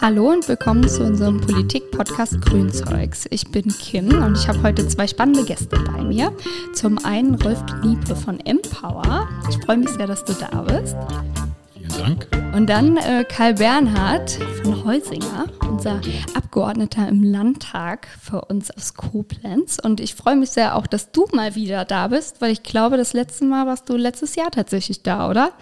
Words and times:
Hallo 0.00 0.30
und 0.30 0.48
willkommen 0.48 0.88
zu 0.88 1.02
unserem 1.02 1.40
Politik-Podcast 1.40 2.40
Grünzeugs. 2.42 3.26
Ich 3.30 3.50
bin 3.50 3.66
Kim 3.68 4.22
und 4.22 4.38
ich 4.38 4.46
habe 4.46 4.62
heute 4.62 4.86
zwei 4.86 5.08
spannende 5.08 5.44
Gäste 5.44 5.76
bei 5.80 6.02
mir. 6.02 6.32
Zum 6.74 7.04
einen 7.04 7.34
Rolf 7.34 7.64
Kniepe 7.66 8.14
von 8.14 8.38
Empower. 8.40 9.28
Ich 9.50 9.56
freue 9.64 9.78
mich 9.78 9.90
sehr, 9.90 10.06
dass 10.06 10.24
du 10.24 10.32
da 10.34 10.62
bist. 10.62 10.96
Vielen 11.74 11.88
Dank. 11.98 12.28
Und 12.54 12.68
dann 12.68 12.96
äh, 12.96 13.24
Karl 13.28 13.54
Bernhard 13.54 14.30
von 14.62 14.84
Heusinger, 14.84 15.46
unser 15.68 16.00
Abgeordneter 16.34 17.08
im 17.08 17.24
Landtag 17.24 18.06
für 18.20 18.42
uns 18.42 18.70
aus 18.70 18.94
Koblenz. 18.94 19.78
Und 19.82 19.98
ich 20.00 20.14
freue 20.14 20.36
mich 20.36 20.50
sehr 20.50 20.76
auch, 20.76 20.86
dass 20.86 21.10
du 21.10 21.26
mal 21.32 21.56
wieder 21.56 21.84
da 21.84 22.08
bist, 22.08 22.40
weil 22.40 22.52
ich 22.52 22.62
glaube, 22.62 22.96
das 22.96 23.12
letzte 23.12 23.44
Mal 23.44 23.66
warst 23.66 23.88
du 23.88 23.96
letztes 23.96 24.36
Jahr 24.36 24.52
tatsächlich 24.52 25.02
da, 25.02 25.28
oder? 25.28 25.52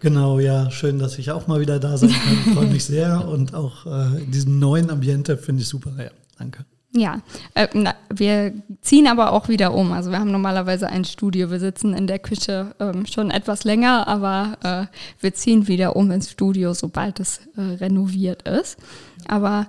Genau, 0.00 0.38
ja, 0.38 0.70
schön, 0.70 0.98
dass 0.98 1.18
ich 1.18 1.30
auch 1.30 1.46
mal 1.46 1.60
wieder 1.60 1.78
da 1.78 1.96
sein 1.96 2.10
kann. 2.10 2.38
Ich 2.46 2.54
freue 2.54 2.66
mich 2.66 2.84
sehr 2.84 3.26
und 3.26 3.54
auch 3.54 3.86
äh, 3.86 4.22
in 4.22 4.30
diesem 4.30 4.58
neuen 4.58 4.90
Ambiente 4.90 5.36
finde 5.36 5.62
ich 5.62 5.68
super. 5.68 5.92
Ja, 5.98 6.10
danke. 6.38 6.64
Ja, 6.92 7.20
äh, 7.54 7.68
na, 7.74 7.94
wir 8.08 8.54
ziehen 8.80 9.06
aber 9.06 9.32
auch 9.32 9.48
wieder 9.48 9.74
um. 9.74 9.92
Also 9.92 10.10
wir 10.10 10.18
haben 10.18 10.30
normalerweise 10.30 10.88
ein 10.88 11.04
Studio. 11.04 11.50
Wir 11.50 11.60
sitzen 11.60 11.92
in 11.92 12.06
der 12.06 12.18
Küche 12.18 12.74
ähm, 12.80 13.04
schon 13.06 13.30
etwas 13.30 13.64
länger, 13.64 14.08
aber 14.08 14.56
äh, 14.62 14.96
wir 15.20 15.34
ziehen 15.34 15.68
wieder 15.68 15.94
um 15.96 16.10
ins 16.10 16.30
Studio, 16.30 16.72
sobald 16.72 17.20
es 17.20 17.40
äh, 17.56 17.60
renoviert 17.60 18.48
ist. 18.48 18.78
Aber 19.28 19.66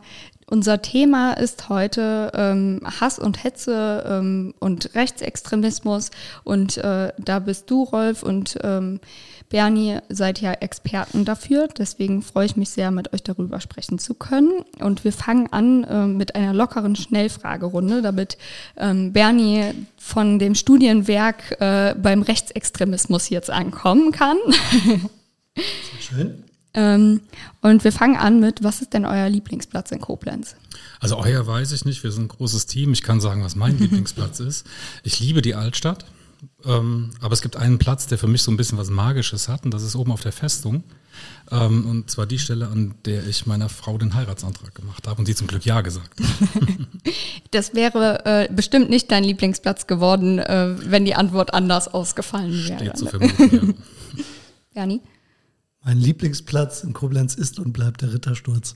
unser 0.49 0.81
Thema 0.81 1.33
ist 1.33 1.67
heute 1.67 2.31
ähm, 2.33 2.79
Hass 2.85 3.19
und 3.19 3.43
Hetze 3.43 4.05
ähm, 4.07 4.53
und 4.59 4.95
Rechtsextremismus. 4.95 6.11
Und 6.45 6.77
äh, 6.77 7.11
da 7.17 7.39
bist 7.39 7.69
du, 7.69 7.83
Rolf, 7.83 8.23
und 8.23 8.57
ähm, 8.63 9.01
Bernie, 9.49 9.99
seid 10.09 10.41
ja 10.41 10.51
Experten 10.53 11.25
dafür. 11.25 11.67
Deswegen 11.77 12.21
freue 12.21 12.45
ich 12.45 12.55
mich 12.57 12.69
sehr, 12.69 12.91
mit 12.91 13.13
euch 13.13 13.23
darüber 13.23 13.61
sprechen 13.61 13.99
zu 13.99 14.13
können. 14.13 14.63
Und 14.79 15.03
wir 15.03 15.13
fangen 15.13 15.51
an 15.51 15.83
äh, 15.83 16.05
mit 16.05 16.35
einer 16.35 16.53
lockeren 16.53 16.95
Schnellfragerunde, 16.95 18.01
damit 18.01 18.37
ähm, 18.77 19.13
Bernie 19.13 19.71
von 19.97 20.39
dem 20.39 20.55
Studienwerk 20.55 21.59
äh, 21.61 21.95
beim 21.95 22.21
Rechtsextremismus 22.21 23.29
jetzt 23.29 23.49
ankommen 23.49 24.11
kann. 24.11 24.37
Sehr 25.55 26.01
schön. 26.01 26.43
Ähm, 26.77 27.21
und 27.61 27.83
wir 27.83 27.91
fangen 27.91 28.17
an 28.17 28.39
mit, 28.39 28.63
was 28.63 28.81
ist 28.81 28.93
denn 28.93 29.03
euer 29.03 29.27
Lieblingsplatz 29.29 29.91
in 29.91 29.99
Koblenz? 29.99 30.55
Also 30.99 31.17
euer 31.17 31.47
weiß 31.47 31.71
ich 31.71 31.85
nicht, 31.85 32.03
wir 32.03 32.11
sind 32.11 32.25
ein 32.25 32.27
großes 32.27 32.67
Team. 32.67 32.93
Ich 32.93 33.01
kann 33.01 33.19
sagen, 33.19 33.43
was 33.43 33.55
mein 33.55 33.77
Lieblingsplatz 33.79 34.39
ist. 34.39 34.67
Ich 35.01 35.19
liebe 35.19 35.41
die 35.41 35.55
Altstadt, 35.55 36.05
ähm, 36.65 37.11
aber 37.21 37.33
es 37.33 37.41
gibt 37.41 37.55
einen 37.55 37.77
Platz, 37.77 38.07
der 38.07 38.17
für 38.17 38.27
mich 38.27 38.43
so 38.43 38.51
ein 38.51 38.57
bisschen 38.57 38.77
was 38.77 38.89
Magisches 38.89 39.47
hat 39.47 39.65
und 39.65 39.73
das 39.73 39.83
ist 39.83 39.95
oben 39.95 40.11
auf 40.11 40.21
der 40.21 40.31
Festung. 40.31 40.83
Ähm, 41.51 41.85
und 41.87 42.11
zwar 42.11 42.25
die 42.25 42.39
Stelle, 42.39 42.67
an 42.67 42.95
der 43.05 43.25
ich 43.25 43.45
meiner 43.45 43.69
Frau 43.69 43.97
den 43.97 44.13
Heiratsantrag 44.13 44.75
gemacht 44.75 45.07
habe 45.07 45.19
und 45.19 45.25
sie 45.25 45.35
zum 45.35 45.47
Glück 45.47 45.65
Ja 45.65 45.81
gesagt 45.81 46.19
hat. 46.19 46.27
das 47.51 47.73
wäre 47.73 48.25
äh, 48.25 48.53
bestimmt 48.53 48.89
nicht 48.89 49.11
dein 49.11 49.23
Lieblingsplatz 49.23 49.87
geworden, 49.87 50.39
äh, 50.39 50.75
wenn 50.85 51.05
die 51.05 51.15
Antwort 51.15 51.53
anders 51.53 51.87
ausgefallen 51.87 52.51
wäre. 52.51 52.77
Steht 52.77 52.97
zu 52.97 53.05
vermuten, 53.07 53.75
ja. 54.15 54.23
Bernie? 54.73 55.01
Mein 55.83 55.97
Lieblingsplatz 55.99 56.83
in 56.83 56.93
Koblenz 56.93 57.35
ist 57.35 57.59
und 57.59 57.71
bleibt 57.71 58.01
der 58.01 58.13
Rittersturz. 58.13 58.75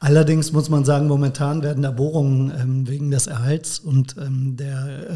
Allerdings 0.00 0.52
muss 0.52 0.68
man 0.68 0.84
sagen, 0.84 1.06
momentan 1.06 1.62
werden 1.62 1.82
da 1.82 1.90
Bohrungen 1.90 2.52
ähm, 2.58 2.88
wegen 2.88 3.10
des 3.10 3.26
Erhalts 3.26 3.78
und 3.78 4.16
ähm, 4.18 4.56
der 4.56 5.10
äh, 5.10 5.14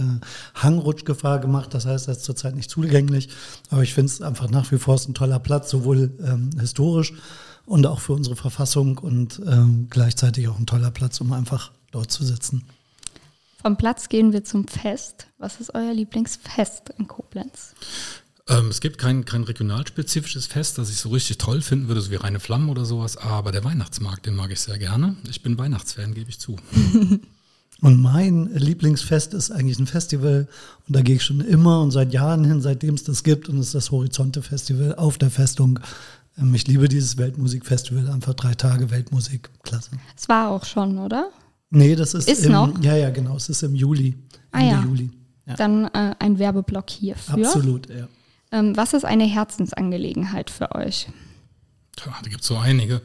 Hangrutschgefahr 0.54 1.40
gemacht. 1.40 1.74
Das 1.74 1.86
heißt, 1.86 2.08
er 2.08 2.12
ist 2.12 2.24
zurzeit 2.24 2.54
nicht 2.54 2.70
zugänglich. 2.70 3.28
Aber 3.70 3.82
ich 3.82 3.94
finde 3.94 4.12
es 4.12 4.22
einfach 4.22 4.50
nach 4.50 4.70
wie 4.72 4.78
vor 4.78 4.98
ein 5.06 5.14
toller 5.14 5.38
Platz, 5.38 5.70
sowohl 5.70 6.10
ähm, 6.24 6.50
historisch 6.58 7.12
und 7.66 7.86
auch 7.86 8.00
für 8.00 8.14
unsere 8.14 8.36
Verfassung 8.36 8.98
und 8.98 9.40
ähm, 9.46 9.88
gleichzeitig 9.90 10.48
auch 10.48 10.58
ein 10.58 10.66
toller 10.66 10.90
Platz, 10.90 11.20
um 11.20 11.32
einfach 11.32 11.70
dort 11.90 12.10
zu 12.10 12.24
sitzen. 12.24 12.64
Vom 13.60 13.76
Platz 13.76 14.08
gehen 14.08 14.32
wir 14.32 14.44
zum 14.44 14.66
Fest. 14.66 15.26
Was 15.38 15.60
ist 15.60 15.74
euer 15.74 15.92
Lieblingsfest 15.92 16.90
in 16.96 17.08
Koblenz? 17.08 17.74
Ähm, 18.48 18.68
es 18.68 18.80
gibt 18.80 18.98
kein, 18.98 19.24
kein 19.24 19.44
regionalspezifisches 19.44 20.46
Fest, 20.46 20.78
das 20.78 20.90
ich 20.90 20.96
so 20.96 21.10
richtig 21.10 21.38
toll 21.38 21.60
finden 21.60 21.88
würde, 21.88 22.00
so 22.00 22.10
wie 22.10 22.16
Reine 22.16 22.40
Flammen 22.40 22.70
oder 22.70 22.84
sowas, 22.84 23.16
aber 23.16 23.52
der 23.52 23.64
Weihnachtsmarkt, 23.64 24.26
den 24.26 24.34
mag 24.34 24.50
ich 24.50 24.60
sehr 24.60 24.78
gerne. 24.78 25.16
Ich 25.28 25.42
bin 25.42 25.58
Weihnachtsfan, 25.58 26.14
gebe 26.14 26.30
ich 26.30 26.38
zu. 26.38 26.56
Und 27.80 28.00
mein 28.00 28.50
Lieblingsfest 28.52 29.34
ist 29.34 29.52
eigentlich 29.52 29.78
ein 29.78 29.86
Festival 29.86 30.48
und 30.88 30.96
da 30.96 31.00
gehe 31.00 31.14
ich 31.14 31.22
schon 31.22 31.40
immer 31.40 31.80
und 31.80 31.92
seit 31.92 32.12
Jahren 32.12 32.44
hin, 32.44 32.60
seitdem 32.60 32.94
es 32.94 33.04
das 33.04 33.22
gibt 33.22 33.48
und 33.48 33.58
es 33.58 33.66
ist 33.66 33.74
das 33.76 33.90
Horizonte 33.92 34.42
Festival 34.42 34.96
auf 34.96 35.16
der 35.16 35.30
Festung. 35.30 35.78
Ähm, 36.36 36.52
ich 36.56 36.66
liebe 36.66 36.88
dieses 36.88 37.18
Weltmusikfestival, 37.18 38.10
einfach 38.10 38.34
drei 38.34 38.54
Tage 38.54 38.90
Weltmusik, 38.90 39.48
klasse. 39.62 39.90
Es 40.16 40.28
war 40.28 40.48
auch 40.50 40.64
schon, 40.64 40.98
oder? 40.98 41.30
Nee, 41.70 41.94
das 41.94 42.14
ist, 42.14 42.28
Ist 42.28 42.46
im, 42.46 42.52
noch? 42.52 42.82
Ja, 42.82 42.96
ja, 42.96 43.10
genau, 43.10 43.36
es 43.36 43.48
ist 43.48 43.62
im 43.62 43.76
Juli, 43.76 44.16
Ah 44.50 44.58
Ende 44.58 44.72
ja. 44.72 44.82
Juli. 44.82 45.10
Ja. 45.46 45.54
Dann 45.54 45.84
äh, 45.84 46.14
ein 46.18 46.38
Werbeblock 46.40 46.90
hierfür. 46.90 47.46
Absolut, 47.46 47.88
ja. 47.88 48.08
Ähm, 48.52 48.76
was 48.76 48.94
ist 48.94 49.04
eine 49.04 49.24
Herzensangelegenheit 49.24 50.50
für 50.50 50.74
euch? 50.74 51.08
Tja, 51.98 52.14
da 52.22 52.30
gibt 52.30 52.42
es 52.42 52.46
so 52.46 52.56
einige. 52.56 53.00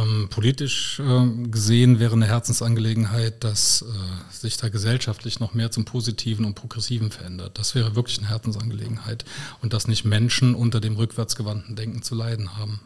Ähm, 0.00 0.28
politisch 0.30 1.00
äh, 1.00 1.48
gesehen 1.48 1.98
wäre 1.98 2.12
eine 2.12 2.26
Herzensangelegenheit, 2.26 3.42
dass 3.42 3.82
äh, 3.82 4.32
sich 4.32 4.56
da 4.56 4.68
gesellschaftlich 4.68 5.40
noch 5.40 5.54
mehr 5.54 5.72
zum 5.72 5.84
Positiven 5.84 6.44
und 6.44 6.54
Progressiven 6.54 7.10
verändert. 7.10 7.58
Das 7.58 7.74
wäre 7.74 7.96
wirklich 7.96 8.18
eine 8.18 8.28
Herzensangelegenheit 8.28 9.24
und 9.60 9.72
dass 9.72 9.88
nicht 9.88 10.04
Menschen 10.04 10.54
unter 10.54 10.80
dem 10.80 10.96
rückwärtsgewandten 10.96 11.74
Denken 11.74 12.02
zu 12.02 12.14
leiden 12.14 12.56
haben. 12.56 12.80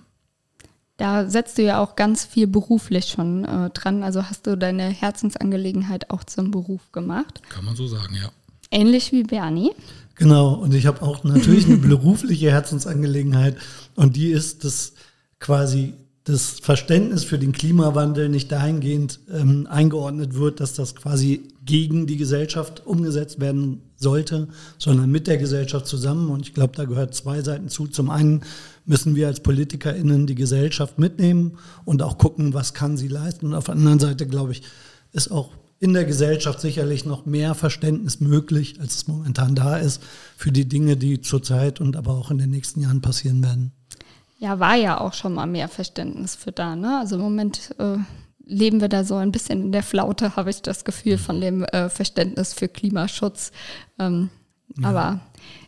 Da 0.97 1.29
setzt 1.29 1.59
du 1.59 1.63
ja 1.63 1.83
auch 1.83 1.97
ganz 1.97 2.25
viel 2.25 2.47
beruflich 2.47 3.09
schon 3.09 3.45
äh, 3.45 3.69
dran. 3.71 4.03
Also 4.03 4.25
hast 4.25 4.47
du 4.47 4.57
deine 4.57 4.89
Herzensangelegenheit 4.89 6.09
auch 6.09 6.25
zum 6.25 6.51
Beruf 6.51 6.91
gemacht. 6.93 7.43
Kann 7.51 7.67
man 7.67 7.77
so 7.77 7.87
sagen, 7.87 8.15
ja. 8.15 8.31
Ähnlich 8.71 9.13
wie 9.13 9.23
Bernie. 9.23 9.73
Genau, 10.17 10.55
und 10.55 10.75
ich 10.75 10.87
habe 10.87 11.03
auch 11.03 11.25
natürlich 11.25 11.67
eine 11.67 11.77
berufliche 11.89 12.51
Herzensangelegenheit 12.51 13.57
und 13.95 14.17
die 14.17 14.31
ist, 14.31 14.65
dass 14.65 14.95
quasi 15.39 15.95
das 16.27 16.59
Verständnis 16.59 17.23
für 17.23 17.39
den 17.39 17.53
Klimawandel 17.53 18.29
nicht 18.29 18.51
dahingehend 18.51 19.21
ähm, 19.33 19.69
eingeordnet 19.71 20.35
wird, 20.35 20.59
dass 20.59 20.75
das 20.75 20.97
quasi 20.97 21.43
gegen 21.65 22.09
die 22.09 22.17
Gesellschaft 22.17 22.85
umgesetzt 22.85 23.39
werden 23.39 23.83
sollte, 23.95 24.49
sondern 24.77 25.11
mit 25.11 25.29
der 25.29 25.37
Gesellschaft 25.37 25.87
zusammen. 25.87 26.31
Und 26.31 26.41
ich 26.41 26.53
glaube, 26.53 26.73
da 26.75 26.85
gehört 26.85 27.15
zwei 27.15 27.43
Seiten 27.43 27.69
zu. 27.69 27.87
Zum 27.87 28.11
einen 28.11 28.43
müssen 28.87 29.15
wir 29.15 29.29
als 29.29 29.41
PolitikerInnen 29.41 30.27
die 30.27 30.35
Gesellschaft 30.35 30.99
mitnehmen 30.99 31.59
und 31.85 32.03
auch 32.03 32.19
gucken, 32.19 32.55
was 32.55 32.75
kann 32.75 32.97
sie 32.97 33.09
leisten. 33.09 33.47
Und 33.47 33.55
auf 33.55 33.65
der 33.65 33.77
anderen 33.77 34.01
Seite, 34.01 34.27
glaube 34.27 34.51
ich, 34.51 34.63
ist 35.13 35.31
auch 35.31 35.53
in 35.79 35.93
der 35.93 36.05
Gesellschaft 36.05 36.61
sicherlich 36.61 37.05
noch 37.05 37.27
mehr 37.27 37.55
Verständnis 37.55 38.21
möglich, 38.21 38.81
als 38.81 38.97
es 38.97 39.09
momentan 39.09 39.55
da 39.55 39.77
ist, 39.77 40.03
für 40.37 40.53
die 40.53 40.69
Dinge, 40.69 40.97
die 40.97 41.21
zurzeit 41.21 41.81
und 41.81 41.97
aber 41.97 42.13
auch 42.13 42.31
in 42.31 42.39
den 42.39 42.51
nächsten 42.51 42.81
Jahren 42.81 43.03
passieren 43.03 43.43
werden. 43.43 43.73
Ja, 44.39 44.59
war 44.59 44.75
ja 44.75 45.01
auch 45.01 45.15
schon 45.15 45.35
mal 45.35 45.47
mehr 45.47 45.69
Verständnis 45.69 46.35
für 46.35 46.53
da. 46.53 46.77
Ne? 46.77 46.99
Also 46.99 47.17
im 47.17 47.23
Moment 47.23 47.75
äh, 47.79 47.97
leben 48.45 48.81
wir 48.81 48.89
da 48.89 49.05
so 49.05 49.17
ein 49.17 49.33
bisschen 49.33 49.63
in 49.63 49.73
der 49.73 49.83
Flaute, 49.83 50.37
habe 50.37 50.51
ich 50.51 50.63
das 50.63 50.85
Gefühl, 50.85 51.19
von 51.19 51.41
dem 51.41 51.65
äh, 51.65 51.89
Verständnis 51.89 52.53
für 52.53 52.69
Klimaschutz. 52.69 53.53
Ähm, 53.99 54.31
ja. 54.79 54.89
Aber 54.89 55.21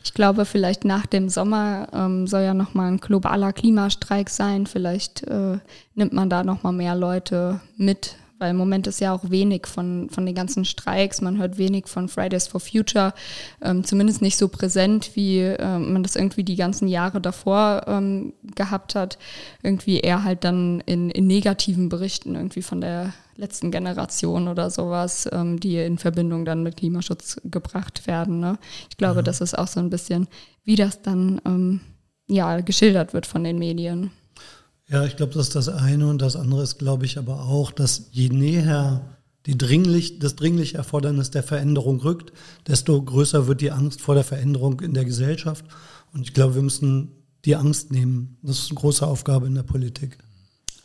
ich 0.04 0.14
glaube, 0.14 0.44
vielleicht 0.44 0.84
nach 0.84 1.06
dem 1.06 1.28
Sommer 1.28 1.88
ähm, 1.92 2.26
soll 2.26 2.42
ja 2.42 2.54
nochmal 2.54 2.92
ein 2.92 2.98
globaler 2.98 3.52
Klimastreik 3.52 4.28
sein. 4.28 4.66
Vielleicht 4.66 5.22
äh, 5.24 5.58
nimmt 5.94 6.12
man 6.12 6.28
da 6.30 6.44
nochmal 6.44 6.72
mehr 6.72 6.94
Leute 6.94 7.60
mit, 7.76 8.16
weil 8.38 8.50
im 8.50 8.56
Moment 8.56 8.86
ist 8.86 9.00
ja 9.00 9.12
auch 9.12 9.30
wenig 9.30 9.66
von, 9.66 10.08
von 10.10 10.24
den 10.26 10.34
ganzen 10.34 10.64
Streiks, 10.64 11.20
man 11.20 11.38
hört 11.38 11.58
wenig 11.58 11.86
von 11.88 12.08
Fridays 12.08 12.46
for 12.46 12.60
Future, 12.60 13.12
ähm, 13.62 13.84
zumindest 13.84 14.22
nicht 14.22 14.36
so 14.36 14.48
präsent, 14.48 15.10
wie 15.14 15.40
ähm, 15.40 15.92
man 15.92 16.02
das 16.02 16.16
irgendwie 16.16 16.44
die 16.44 16.56
ganzen 16.56 16.88
Jahre 16.88 17.20
davor 17.20 17.84
ähm, 17.86 18.32
gehabt 18.54 18.94
hat. 18.94 19.18
Irgendwie 19.62 20.00
eher 20.00 20.24
halt 20.24 20.44
dann 20.44 20.80
in, 20.86 21.10
in 21.10 21.26
negativen 21.26 21.88
Berichten 21.88 22.34
irgendwie 22.34 22.62
von 22.62 22.80
der 22.80 23.12
letzten 23.36 23.70
Generation 23.70 24.48
oder 24.48 24.68
sowas, 24.70 25.28
ähm, 25.32 25.60
die 25.60 25.76
in 25.76 25.98
Verbindung 25.98 26.44
dann 26.44 26.62
mit 26.62 26.76
Klimaschutz 26.76 27.40
gebracht 27.44 28.06
werden. 28.06 28.40
Ne? 28.40 28.58
Ich 28.90 28.96
glaube, 28.96 29.16
Ja. 29.16 29.22
das 29.22 29.40
ist 29.40 29.56
auch 29.56 29.68
so 29.68 29.80
ein 29.80 29.90
bisschen, 29.90 30.26
wie 30.64 30.74
das 30.76 31.02
dann 31.02 31.40
ähm, 31.46 31.80
ja, 32.28 32.60
geschildert 32.60 33.14
wird 33.14 33.26
von 33.26 33.44
den 33.44 33.58
Medien. 33.58 34.10
Ja, 34.88 35.04
ich 35.04 35.16
glaube, 35.16 35.34
das 35.34 35.48
ist 35.48 35.54
das 35.54 35.68
eine 35.68 36.06
und 36.06 36.22
das 36.22 36.34
andere 36.34 36.62
ist, 36.62 36.78
glaube 36.78 37.04
ich, 37.04 37.18
aber 37.18 37.42
auch, 37.42 37.72
dass 37.72 38.08
je 38.10 38.30
näher 38.30 39.02
die 39.46 39.56
dringlich, 39.56 40.18
das 40.18 40.34
dringliche 40.36 40.76
Erfordernis 40.76 41.30
der 41.30 41.42
Veränderung 41.42 42.00
rückt, 42.00 42.32
desto 42.66 43.00
größer 43.00 43.46
wird 43.46 43.60
die 43.60 43.70
Angst 43.70 44.00
vor 44.00 44.14
der 44.14 44.24
Veränderung 44.24 44.80
in 44.80 44.94
der 44.94 45.04
Gesellschaft. 45.04 45.64
Und 46.12 46.22
ich 46.22 46.34
glaube, 46.34 46.54
wir 46.54 46.62
müssen 46.62 47.12
die 47.44 47.56
Angst 47.56 47.92
nehmen. 47.92 48.36
Das 48.42 48.58
ist 48.58 48.70
eine 48.70 48.80
große 48.80 49.06
Aufgabe 49.06 49.46
in 49.46 49.54
der 49.54 49.62
Politik. 49.62 50.18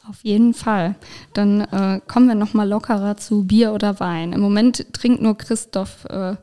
Auf 0.09 0.23
jeden 0.23 0.53
Fall. 0.53 0.95
Dann 1.33 1.61
äh, 1.61 2.01
kommen 2.07 2.27
wir 2.27 2.35
noch 2.35 2.53
mal 2.53 2.67
lockerer 2.67 3.15
zu 3.15 3.45
Bier 3.45 3.73
oder 3.73 3.99
Wein. 4.01 4.33
Im 4.33 4.41
Moment 4.41 4.85
trinkt 4.93 5.21
nur 5.21 5.37
Christoph 5.37 6.05
äh, 6.05 6.35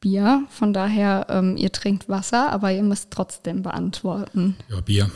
Bier, 0.00 0.44
von 0.50 0.72
daher 0.72 1.26
ähm, 1.30 1.56
ihr 1.56 1.70
trinkt 1.70 2.08
Wasser, 2.08 2.50
aber 2.50 2.72
ihr 2.72 2.82
müsst 2.82 3.10
trotzdem 3.10 3.62
beantworten. 3.62 4.56
Ja, 4.68 4.80
Bier. 4.80 5.10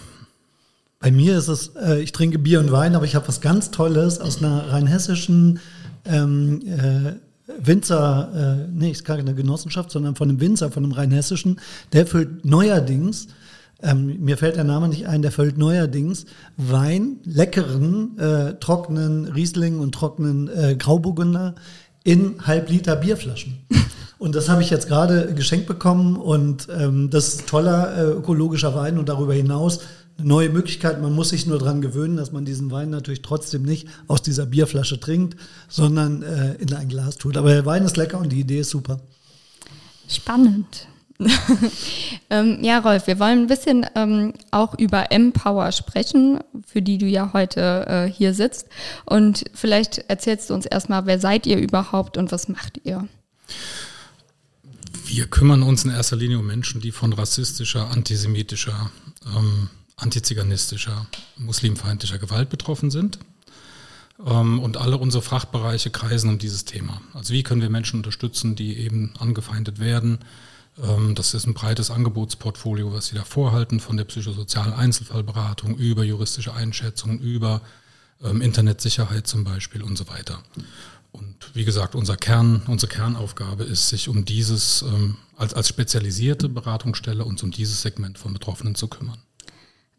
Bei 1.01 1.13
mir 1.13 1.39
ist 1.39 1.49
es, 1.49 1.69
äh, 1.77 2.01
ich 2.01 2.13
trinke 2.13 2.39
Bier 2.39 2.61
und 2.61 2.73
Wein, 2.73 2.95
aber 2.95 3.05
ich 3.05 3.15
habe 3.15 3.29
was 3.29 3.41
ganz 3.41 3.71
Tolles 3.71 4.21
aus 4.21 4.39
einer 4.39 4.73
rheinhessischen 4.73 5.61
ähm, 6.05 6.61
äh, 6.67 7.13
Winzer, 7.61 8.67
äh, 8.67 8.69
nee, 8.73 8.91
ist 8.91 9.05
keine 9.05 9.35
Genossenschaft, 9.35 9.91
sondern 9.91 10.17
von 10.17 10.29
einem 10.29 10.41
Winzer, 10.41 10.71
von 10.71 10.85
einem 10.85 10.93
rheinhessischen, 10.93 11.61
der 11.93 12.07
füllt 12.07 12.45
neuerdings, 12.45 13.29
ähm, 13.81 14.19
mir 14.25 14.37
fällt 14.37 14.57
der 14.57 14.65
Name 14.65 14.89
nicht 14.89 15.07
ein, 15.07 15.23
der 15.23 15.31
füllt 15.31 15.57
neuerdings 15.57 16.27
Wein, 16.57 17.19
leckeren, 17.25 18.19
äh, 18.19 18.55
trockenen 18.55 19.27
Riesling 19.27 19.79
und 19.79 19.95
trockenen 19.95 20.49
äh, 20.49 20.75
Grauburgunder 20.77 21.55
in 22.03 22.45
Halbliter 22.45 22.97
Bierflaschen. 22.97 23.59
Und 24.19 24.35
das 24.35 24.49
habe 24.49 24.63
ich 24.63 24.71
jetzt 24.71 24.89
gerade 24.89 25.33
geschenkt 25.33 25.69
bekommen 25.69 26.17
und 26.17 26.67
ähm, 26.77 27.09
das 27.09 27.29
ist 27.29 27.47
toller 27.47 27.97
äh, 27.97 28.11
ökologischer 28.15 28.75
Wein 28.75 28.99
und 28.99 29.09
darüber 29.09 29.33
hinaus 29.33 29.79
neue 30.19 30.51
Möglichkeit. 30.51 31.01
Man 31.01 31.15
muss 31.15 31.31
sich 31.31 31.47
nur 31.47 31.59
daran 31.59 31.81
gewöhnen, 31.81 32.17
dass 32.17 32.33
man 32.33 32.45
diesen 32.45 32.71
Wein 32.71 32.91
natürlich 32.91 33.23
trotzdem 33.23 33.63
nicht 33.63 33.89
aus 34.09 34.23
dieser 34.23 34.47
Bierflasche 34.47 35.01
trinkt, 35.01 35.39
sondern 35.69 36.23
äh, 36.23 36.55
in 36.55 36.73
ein 36.75 36.89
Glas 36.89 37.17
tut. 37.17 37.37
Aber 37.37 37.51
der 37.51 37.67
Wein 37.67 37.85
ist 37.85 37.97
lecker 37.97 38.19
und 38.19 38.31
die 38.31 38.41
Idee 38.41 38.61
ist 38.61 38.71
super. 38.71 39.01
Spannend. 40.09 40.89
ähm, 42.31 42.59
ja, 42.63 42.79
Rolf, 42.79 43.09
wir 43.09 43.19
wollen 43.19 43.41
ein 43.41 43.47
bisschen 43.49 43.85
ähm, 43.97 44.35
auch 44.53 44.79
über 44.79 45.11
Empower 45.11 45.73
sprechen, 45.73 46.39
für 46.65 46.81
die 46.81 46.99
du 46.99 47.07
ja 47.07 47.33
heute 47.33 47.87
äh, 47.89 48.11
hier 48.11 48.35
sitzt. 48.35 48.69
Und 49.05 49.45
vielleicht 49.53 49.99
erzählst 50.09 50.51
du 50.51 50.55
uns 50.55 50.65
erstmal, 50.65 51.07
wer 51.07 51.19
seid 51.19 51.47
ihr 51.47 51.59
überhaupt 51.59 52.17
und 52.17 52.31
was 52.31 52.49
macht 52.49 52.81
ihr? 52.85 53.09
Wir 55.07 55.27
kümmern 55.27 55.63
uns 55.63 55.85
in 55.85 55.91
erster 55.91 56.17
Linie 56.17 56.39
um 56.39 56.47
Menschen, 56.47 56.81
die 56.81 56.93
von 56.93 57.13
rassistischer, 57.13 57.91
antisemitischer, 57.91 58.91
ähm, 59.37 59.71
antiziganistischer, 59.99 61.07
muslimfeindlicher 61.37 62.19
Gewalt 62.19 62.49
betroffen 62.49 62.91
sind. 62.91 63.19
Ähm, 64.25 64.61
und 64.61 64.77
alle 64.77 64.97
unsere 64.97 65.23
Fachbereiche 65.23 65.91
kreisen 65.91 66.31
um 66.31 66.39
dieses 66.39 66.65
Thema. 66.65 67.01
Also 67.15 67.35
wie 67.35 67.43
können 67.43 67.61
wir 67.61 67.71
Menschen 67.71 67.99
unterstützen, 67.99 68.57
die 68.57 68.79
eben 68.79 69.13
angefeindet 69.19 69.79
werden? 69.79 70.19
Ähm, 70.83 71.15
das 71.15 71.35
ist 71.35 71.47
ein 71.47 71.55
breites 71.55 71.91
Angebotsportfolio, 71.91 72.93
was 72.93 73.07
sie 73.07 73.17
da 73.17 73.25
vorhalten, 73.25 73.81
von 73.81 73.97
der 73.97 74.05
psychosozialen 74.05 74.73
Einzelfallberatung 74.73 75.77
über 75.77 76.05
juristische 76.05 76.55
Einschätzungen, 76.55 77.19
über 77.21 77.61
ähm, 78.23 78.41
Internetsicherheit 78.41 79.27
zum 79.27 79.45
Beispiel 79.45 79.83
und 79.83 79.97
so 79.97 80.09
weiter. 80.09 80.43
Und 81.11 81.51
wie 81.55 81.65
gesagt, 81.65 81.95
unser 81.95 82.17
Kern, 82.17 82.63
unsere 82.67 82.93
Kernaufgabe 82.93 83.65
ist, 83.65 83.89
sich 83.89 84.09
um 84.09 84.27
dieses 84.27 84.85
als, 85.37 85.55
als 85.55 85.69
spezialisierte 85.69 86.51
Beratungsstelle 86.51 87.25
uns 87.25 87.43
um 87.43 87.51
dieses 87.51 87.81
Segment 87.81 88.19
von 88.19 88.35
Betroffenen 88.35 88.75
zu 88.75 88.89
kümmern. 88.89 89.19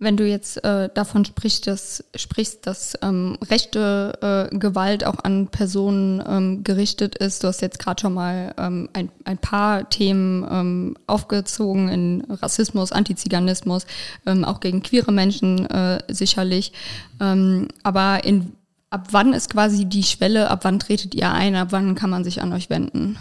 Wenn 0.02 0.16
du 0.16 0.26
jetzt 0.26 0.64
äh, 0.64 0.90
davon 0.94 1.26
sprichst, 1.26 1.68
dass, 1.68 2.06
sprichst, 2.16 2.66
dass 2.66 2.98
ähm, 3.02 3.38
rechte 3.50 4.50
äh, 4.52 4.58
Gewalt 4.58 5.06
auch 5.06 5.18
an 5.24 5.48
Personen 5.48 6.24
ähm, 6.26 6.64
gerichtet 6.64 7.16
ist, 7.16 7.44
du 7.44 7.50
hast 7.50 7.62
jetzt 7.62 7.80
gerade 7.80 8.00
schon 8.00 8.14
mal 8.14 8.54
ähm, 8.58 8.88
ein, 8.94 9.12
ein 9.26 9.38
paar 9.38 9.90
Themen 9.90 10.48
ähm, 10.50 10.98
aufgezogen 11.06 11.90
in 11.90 12.24
Rassismus, 12.30 12.94
Antiziganismus, 12.94 13.86
ähm, 14.26 14.46
auch 14.46 14.62
gegen 14.62 14.84
queere 14.84 15.12
Menschen 15.12 15.70
äh, 15.70 16.02
sicherlich. 16.08 16.72
Ähm, 17.20 17.68
aber 17.84 18.24
in 18.24 18.54
ab 18.90 19.08
wann 19.12 19.34
ist 19.34 19.50
quasi 19.50 19.86
die 19.86 20.04
Schwelle, 20.04 20.50
ab 20.50 20.62
wann 20.64 20.80
tretet 20.80 21.14
ihr 21.14 21.32
ein, 21.32 21.56
ab 21.56 21.68
wann 21.72 21.96
kann 21.96 22.10
man 22.10 22.24
sich 22.24 22.42
an 22.42 22.54
euch 22.54 22.70
wenden? 22.70 23.18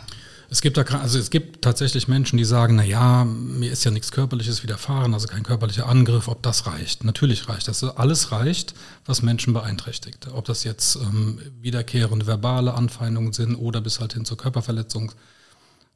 Es 0.51 0.63
gibt 0.63 0.79
da, 0.79 0.83
also 0.83 1.19
es 1.19 1.29
gibt 1.29 1.61
tatsächlich 1.63 2.09
Menschen, 2.09 2.39
die 2.39 2.45
sagen, 2.45 2.77
na 2.77 2.83
ja, 2.83 3.25
mir 3.25 3.71
ist 3.71 3.85
ja 3.85 3.91
nichts 3.91 4.13
Körperliches 4.13 4.63
widerfahren, 4.63 5.13
also 5.13 5.29
kein 5.29 5.43
körperlicher 5.43 5.87
Angriff, 5.87 6.27
ob 6.27 6.43
das 6.43 6.67
reicht. 6.67 7.05
Natürlich 7.05 7.49
reicht 7.51 7.69
das. 7.69 7.85
Alles 7.85 8.33
reicht, 8.33 8.75
was 9.05 9.21
Menschen 9.21 9.53
beeinträchtigt. 9.53 10.29
Ob 10.33 10.47
das 10.47 10.65
jetzt 10.65 10.97
ähm, 10.97 11.39
wiederkehrende 11.61 12.27
verbale 12.27 12.73
Anfeindungen 12.73 13.35
sind 13.35 13.57
oder 13.57 13.83
bis 13.83 14.01
halt 14.01 14.15
hin 14.15 14.25
zur 14.25 14.39
Körperverletzung. 14.39 15.13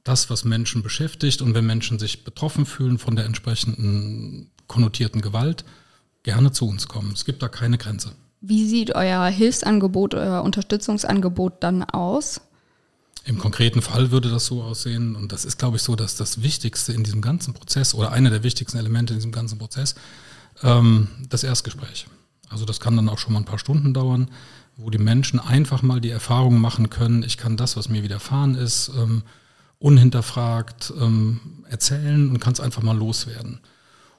Das, 0.04 0.28
was 0.28 0.44
Menschen 0.44 0.82
beschäftigt 0.82 1.40
und 1.40 1.54
wenn 1.54 1.64
Menschen 1.64 1.98
sich 1.98 2.24
betroffen 2.24 2.66
fühlen 2.66 2.98
von 2.98 3.16
der 3.16 3.24
entsprechenden 3.24 4.50
konnotierten 4.66 5.22
Gewalt, 5.22 5.64
gerne 6.24 6.52
zu 6.52 6.68
uns 6.68 6.88
kommen. 6.88 7.12
Es 7.14 7.24
gibt 7.24 7.42
da 7.42 7.48
keine 7.48 7.78
Grenze. 7.78 8.12
Wie 8.40 8.66
sieht 8.66 8.94
euer 8.94 9.24
Hilfsangebot, 9.26 10.14
euer 10.14 10.42
Unterstützungsangebot 10.42 11.62
dann 11.62 11.84
aus? 11.84 12.40
Im 13.24 13.38
konkreten 13.38 13.82
Fall 13.82 14.10
würde 14.10 14.30
das 14.30 14.46
so 14.46 14.62
aussehen, 14.62 15.14
und 15.14 15.30
das 15.30 15.44
ist, 15.44 15.58
glaube 15.58 15.76
ich, 15.76 15.82
so, 15.82 15.94
dass 15.94 16.16
das 16.16 16.42
Wichtigste 16.42 16.92
in 16.92 17.04
diesem 17.04 17.20
ganzen 17.20 17.54
Prozess 17.54 17.94
oder 17.94 18.10
einer 18.10 18.30
der 18.30 18.42
wichtigsten 18.42 18.78
Elemente 18.78 19.12
in 19.12 19.18
diesem 19.18 19.32
ganzen 19.32 19.58
Prozess, 19.58 19.94
ähm, 20.62 21.08
das 21.28 21.44
Erstgespräch. 21.44 22.06
Also 22.48 22.64
das 22.64 22.80
kann 22.80 22.96
dann 22.96 23.08
auch 23.08 23.18
schon 23.18 23.32
mal 23.32 23.40
ein 23.40 23.44
paar 23.44 23.58
Stunden 23.58 23.94
dauern, 23.94 24.28
wo 24.76 24.90
die 24.90 24.98
Menschen 24.98 25.38
einfach 25.38 25.82
mal 25.82 26.00
die 26.00 26.10
Erfahrung 26.10 26.60
machen 26.60 26.90
können, 26.90 27.22
ich 27.22 27.36
kann 27.36 27.56
das, 27.56 27.76
was 27.76 27.88
mir 27.88 28.02
widerfahren 28.02 28.54
ist, 28.54 28.90
ähm, 28.96 29.22
unhinterfragt 29.78 30.92
ähm, 31.00 31.64
erzählen 31.68 32.30
und 32.30 32.40
kann 32.40 32.52
es 32.52 32.60
einfach 32.60 32.82
mal 32.82 32.96
loswerden. 32.96 33.60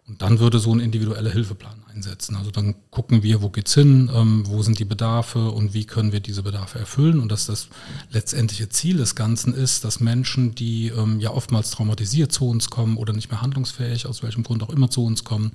Und 0.06 0.22
dann 0.22 0.40
würde 0.40 0.60
so 0.60 0.74
ein 0.76 0.82
individueller 0.82 1.32
Hilfeplan 1.32 1.82
einsetzen. 1.88 2.36
Also 2.36 2.52
dann 2.52 2.76
gucken 2.92 3.24
wir, 3.24 3.42
wo 3.42 3.50
geht's 3.50 3.74
hin, 3.74 4.12
ähm, 4.14 4.44
wo 4.46 4.62
sind 4.62 4.78
die 4.78 4.86
Bedarfe 4.86 5.50
und 5.50 5.74
wie 5.74 5.86
können 5.86 6.12
wir 6.12 6.20
diese 6.20 6.44
Bedarfe 6.44 6.78
erfüllen. 6.78 7.22
Und 7.22 7.32
dass 7.32 7.46
das 7.46 7.70
letztendliche 8.12 8.68
Ziel 8.68 8.98
des 8.98 9.16
Ganzen 9.16 9.54
ist, 9.54 9.86
dass 9.86 10.02
Menschen, 10.02 10.56
die 10.56 10.90
ähm, 10.90 11.22
ja 11.22 11.32
oftmals 11.32 11.72
traumatisiert 11.72 12.34
zu 12.34 12.50
uns 12.50 12.70
kommen 12.70 12.98
oder 12.98 13.14
nicht 13.14 13.32
mehr 13.32 13.42
handlungsfähig, 13.42 14.06
aus 14.06 14.24
welchem 14.24 14.44
Grund 14.44 14.62
auch 14.62 14.70
immer 14.70 14.90
zu 14.90 15.06
uns 15.06 15.24
kommen, 15.24 15.52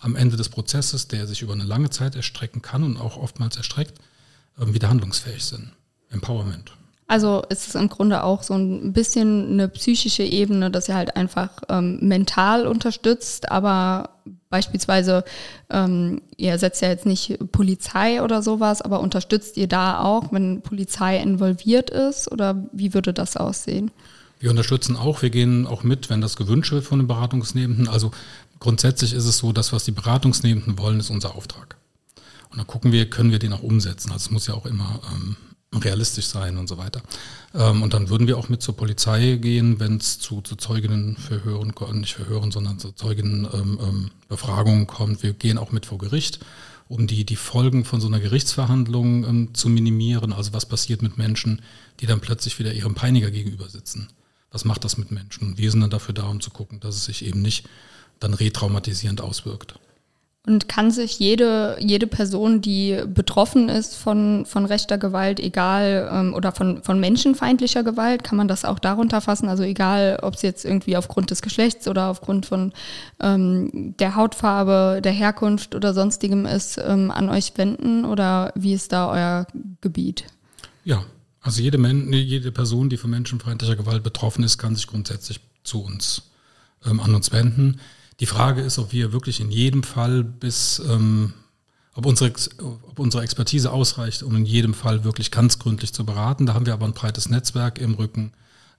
am 0.00 0.16
Ende 0.16 0.36
des 0.36 0.48
Prozesses, 0.48 1.06
der 1.06 1.28
sich 1.28 1.42
über 1.42 1.52
eine 1.52 1.64
lange 1.64 1.90
Zeit 1.90 2.16
erstrecken 2.16 2.60
kann 2.60 2.82
und 2.82 2.96
auch 2.96 3.16
oftmals 3.16 3.56
erstreckt, 3.56 4.00
ähm, 4.58 4.74
wieder 4.74 4.88
handlungsfähig 4.88 5.44
sind. 5.44 5.70
Empowerment. 6.10 6.72
Also 7.12 7.42
ist 7.50 7.68
es 7.68 7.74
im 7.74 7.90
Grunde 7.90 8.24
auch 8.24 8.42
so 8.42 8.54
ein 8.54 8.94
bisschen 8.94 9.52
eine 9.52 9.68
psychische 9.68 10.22
Ebene, 10.22 10.70
dass 10.70 10.88
ihr 10.88 10.94
halt 10.94 11.14
einfach 11.14 11.50
ähm, 11.68 11.98
mental 12.00 12.66
unterstützt, 12.66 13.52
aber 13.52 14.08
beispielsweise, 14.48 15.22
ähm, 15.68 16.22
ihr 16.38 16.56
setzt 16.56 16.80
ja 16.80 16.88
jetzt 16.88 17.04
nicht 17.04 17.38
Polizei 17.52 18.22
oder 18.22 18.40
sowas, 18.40 18.80
aber 18.80 19.00
unterstützt 19.00 19.58
ihr 19.58 19.66
da 19.66 20.00
auch, 20.00 20.32
wenn 20.32 20.62
Polizei 20.62 21.18
involviert 21.18 21.90
ist 21.90 22.32
oder 22.32 22.66
wie 22.72 22.94
würde 22.94 23.12
das 23.12 23.36
aussehen? 23.36 23.90
Wir 24.40 24.48
unterstützen 24.48 24.96
auch, 24.96 25.20
wir 25.20 25.28
gehen 25.28 25.66
auch 25.66 25.82
mit, 25.82 26.08
wenn 26.08 26.22
das 26.22 26.36
gewünscht 26.36 26.72
wird 26.72 26.86
von 26.86 26.98
den 26.98 27.08
Beratungsnehmenden. 27.08 27.88
Also 27.88 28.10
grundsätzlich 28.58 29.12
ist 29.12 29.26
es 29.26 29.36
so, 29.36 29.52
dass 29.52 29.74
was 29.74 29.84
die 29.84 29.92
Beratungsnehmenden 29.92 30.78
wollen, 30.78 30.98
ist 30.98 31.10
unser 31.10 31.36
Auftrag. 31.36 31.76
Und 32.48 32.56
dann 32.56 32.66
gucken 32.66 32.90
wir, 32.90 33.10
können 33.10 33.32
wir 33.32 33.38
den 33.38 33.52
auch 33.52 33.62
umsetzen. 33.62 34.12
Also 34.12 34.24
es 34.24 34.30
muss 34.30 34.46
ja 34.46 34.54
auch 34.54 34.64
immer 34.64 35.00
ähm, 35.14 35.36
realistisch 35.74 36.26
sein 36.26 36.58
und 36.58 36.68
so 36.68 36.78
weiter. 36.78 37.02
Ähm, 37.54 37.82
und 37.82 37.94
dann 37.94 38.08
würden 38.08 38.26
wir 38.26 38.38
auch 38.38 38.48
mit 38.48 38.62
zur 38.62 38.76
Polizei 38.76 39.36
gehen, 39.40 39.80
wenn 39.80 39.96
es 39.96 40.18
zu, 40.18 40.40
zu 40.42 40.56
Zeuginnenverhören, 40.56 41.72
nicht 41.94 42.14
Verhören, 42.14 42.50
sondern 42.50 42.78
zu 42.78 42.92
Zeuginnenbefragungen 42.92 44.80
ähm, 44.80 44.86
kommt. 44.86 45.22
Wir 45.22 45.32
gehen 45.32 45.58
auch 45.58 45.72
mit 45.72 45.86
vor 45.86 45.98
Gericht, 45.98 46.40
um 46.88 47.06
die, 47.06 47.24
die 47.24 47.36
Folgen 47.36 47.84
von 47.84 48.00
so 48.00 48.08
einer 48.08 48.20
Gerichtsverhandlung 48.20 49.24
ähm, 49.24 49.54
zu 49.54 49.68
minimieren. 49.68 50.32
Also 50.32 50.52
was 50.52 50.66
passiert 50.66 51.02
mit 51.02 51.16
Menschen, 51.16 51.62
die 52.00 52.06
dann 52.06 52.20
plötzlich 52.20 52.58
wieder 52.58 52.72
ihrem 52.72 52.94
Peiniger 52.94 53.30
gegenüber 53.30 53.68
sitzen. 53.68 54.08
Was 54.50 54.66
macht 54.66 54.84
das 54.84 54.98
mit 54.98 55.10
Menschen? 55.10 55.48
Und 55.48 55.58
wir 55.58 55.70
sind 55.70 55.80
dann 55.80 55.90
dafür 55.90 56.14
da, 56.14 56.24
um 56.24 56.40
zu 56.40 56.50
gucken, 56.50 56.80
dass 56.80 56.96
es 56.96 57.06
sich 57.06 57.24
eben 57.24 57.40
nicht 57.40 57.66
dann 58.20 58.34
retraumatisierend 58.34 59.22
auswirkt. 59.22 59.74
Und 60.44 60.68
kann 60.68 60.90
sich 60.90 61.20
jede, 61.20 61.76
jede 61.78 62.08
Person, 62.08 62.60
die 62.60 63.00
betroffen 63.06 63.68
ist 63.68 63.94
von, 63.94 64.44
von 64.44 64.64
rechter 64.64 64.98
Gewalt, 64.98 65.38
egal, 65.38 66.10
ähm, 66.12 66.34
oder 66.34 66.50
von, 66.50 66.82
von 66.82 66.98
menschenfeindlicher 66.98 67.84
Gewalt, 67.84 68.24
kann 68.24 68.36
man 68.36 68.48
das 68.48 68.64
auch 68.64 68.80
darunter 68.80 69.20
fassen? 69.20 69.48
Also 69.48 69.62
egal, 69.62 70.18
ob 70.20 70.34
es 70.34 70.42
jetzt 70.42 70.64
irgendwie 70.64 70.96
aufgrund 70.96 71.30
des 71.30 71.42
Geschlechts 71.42 71.86
oder 71.86 72.08
aufgrund 72.08 72.46
von 72.46 72.72
ähm, 73.20 73.94
der 74.00 74.16
Hautfarbe, 74.16 75.00
der 75.00 75.12
Herkunft 75.12 75.76
oder 75.76 75.94
sonstigem 75.94 76.44
ist, 76.44 76.76
ähm, 76.84 77.12
an 77.12 77.28
euch 77.28 77.52
wenden? 77.54 78.04
Oder 78.04 78.52
wie 78.56 78.72
ist 78.72 78.90
da 78.90 79.10
euer 79.10 79.46
Gebiet? 79.80 80.24
Ja, 80.84 81.04
also 81.40 81.62
jede, 81.62 81.78
Men 81.78 82.12
jede 82.12 82.50
Person, 82.50 82.90
die 82.90 82.96
von 82.96 83.10
menschenfeindlicher 83.10 83.76
Gewalt 83.76 84.02
betroffen 84.02 84.42
ist, 84.42 84.58
kann 84.58 84.74
sich 84.74 84.88
grundsätzlich 84.88 85.38
zu 85.62 85.84
uns 85.84 86.22
ähm, 86.84 86.98
an 86.98 87.14
uns 87.14 87.30
wenden. 87.30 87.78
Die 88.22 88.26
Frage 88.26 88.60
ist, 88.60 88.78
ob 88.78 88.92
wir 88.92 89.12
wirklich 89.12 89.40
in 89.40 89.50
jedem 89.50 89.82
Fall 89.82 90.22
bis, 90.22 90.80
ähm, 90.88 91.32
ob, 91.92 92.06
unsere, 92.06 92.32
ob 92.60 93.00
unsere 93.00 93.24
Expertise 93.24 93.72
ausreicht, 93.72 94.22
um 94.22 94.36
in 94.36 94.46
jedem 94.46 94.74
Fall 94.74 95.02
wirklich 95.02 95.32
ganz 95.32 95.58
gründlich 95.58 95.92
zu 95.92 96.06
beraten. 96.06 96.46
Da 96.46 96.54
haben 96.54 96.64
wir 96.64 96.72
aber 96.72 96.86
ein 96.86 96.92
breites 96.92 97.28
Netzwerk 97.28 97.80
im 97.80 97.94
Rücken. 97.94 98.30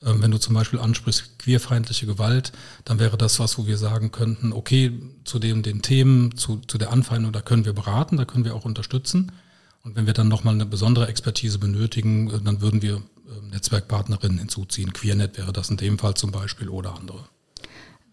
Ähm, 0.02 0.22
wenn 0.22 0.32
du 0.32 0.40
zum 0.40 0.54
Beispiel 0.54 0.80
ansprichst, 0.80 1.40
queerfeindliche 1.40 2.06
Gewalt, 2.06 2.54
dann 2.86 3.00
wäre 3.00 3.18
das 3.18 3.38
was, 3.42 3.58
wo 3.58 3.68
wir 3.68 3.78
sagen 3.78 4.14
könnten, 4.14 4.54
okay, 4.54 4.98
zu 5.26 5.40
dem, 5.40 5.62
den 5.62 5.82
Themen, 5.82 6.38
zu, 6.38 6.62
zu 6.66 6.78
der 6.78 6.94
Anfeindung, 6.94 7.34
da 7.34 7.42
können 7.42 7.66
wir 7.66 7.74
beraten, 7.74 8.16
da 8.16 8.24
können 8.24 8.46
wir 8.46 8.56
auch 8.56 8.64
unterstützen. 8.64 9.34
Und 9.82 9.98
wenn 9.98 10.06
wir 10.06 10.14
dann 10.14 10.30
nochmal 10.30 10.54
eine 10.54 10.66
besondere 10.66 11.10
Expertise 11.10 11.60
benötigen, 11.60 12.30
äh, 12.30 12.40
dann 12.40 12.62
würden 12.62 12.82
wir 12.82 12.96
äh, 12.96 13.46
Netzwerkpartnerinnen 13.52 14.38
hinzuziehen. 14.38 14.94
Queernet 14.94 15.38
wäre 15.38 15.52
das 15.52 15.70
in 15.70 15.76
dem 15.76 16.00
Fall 16.00 16.14
zum 16.14 16.32
Beispiel 16.32 16.70
oder 16.70 16.96
andere. 16.96 17.26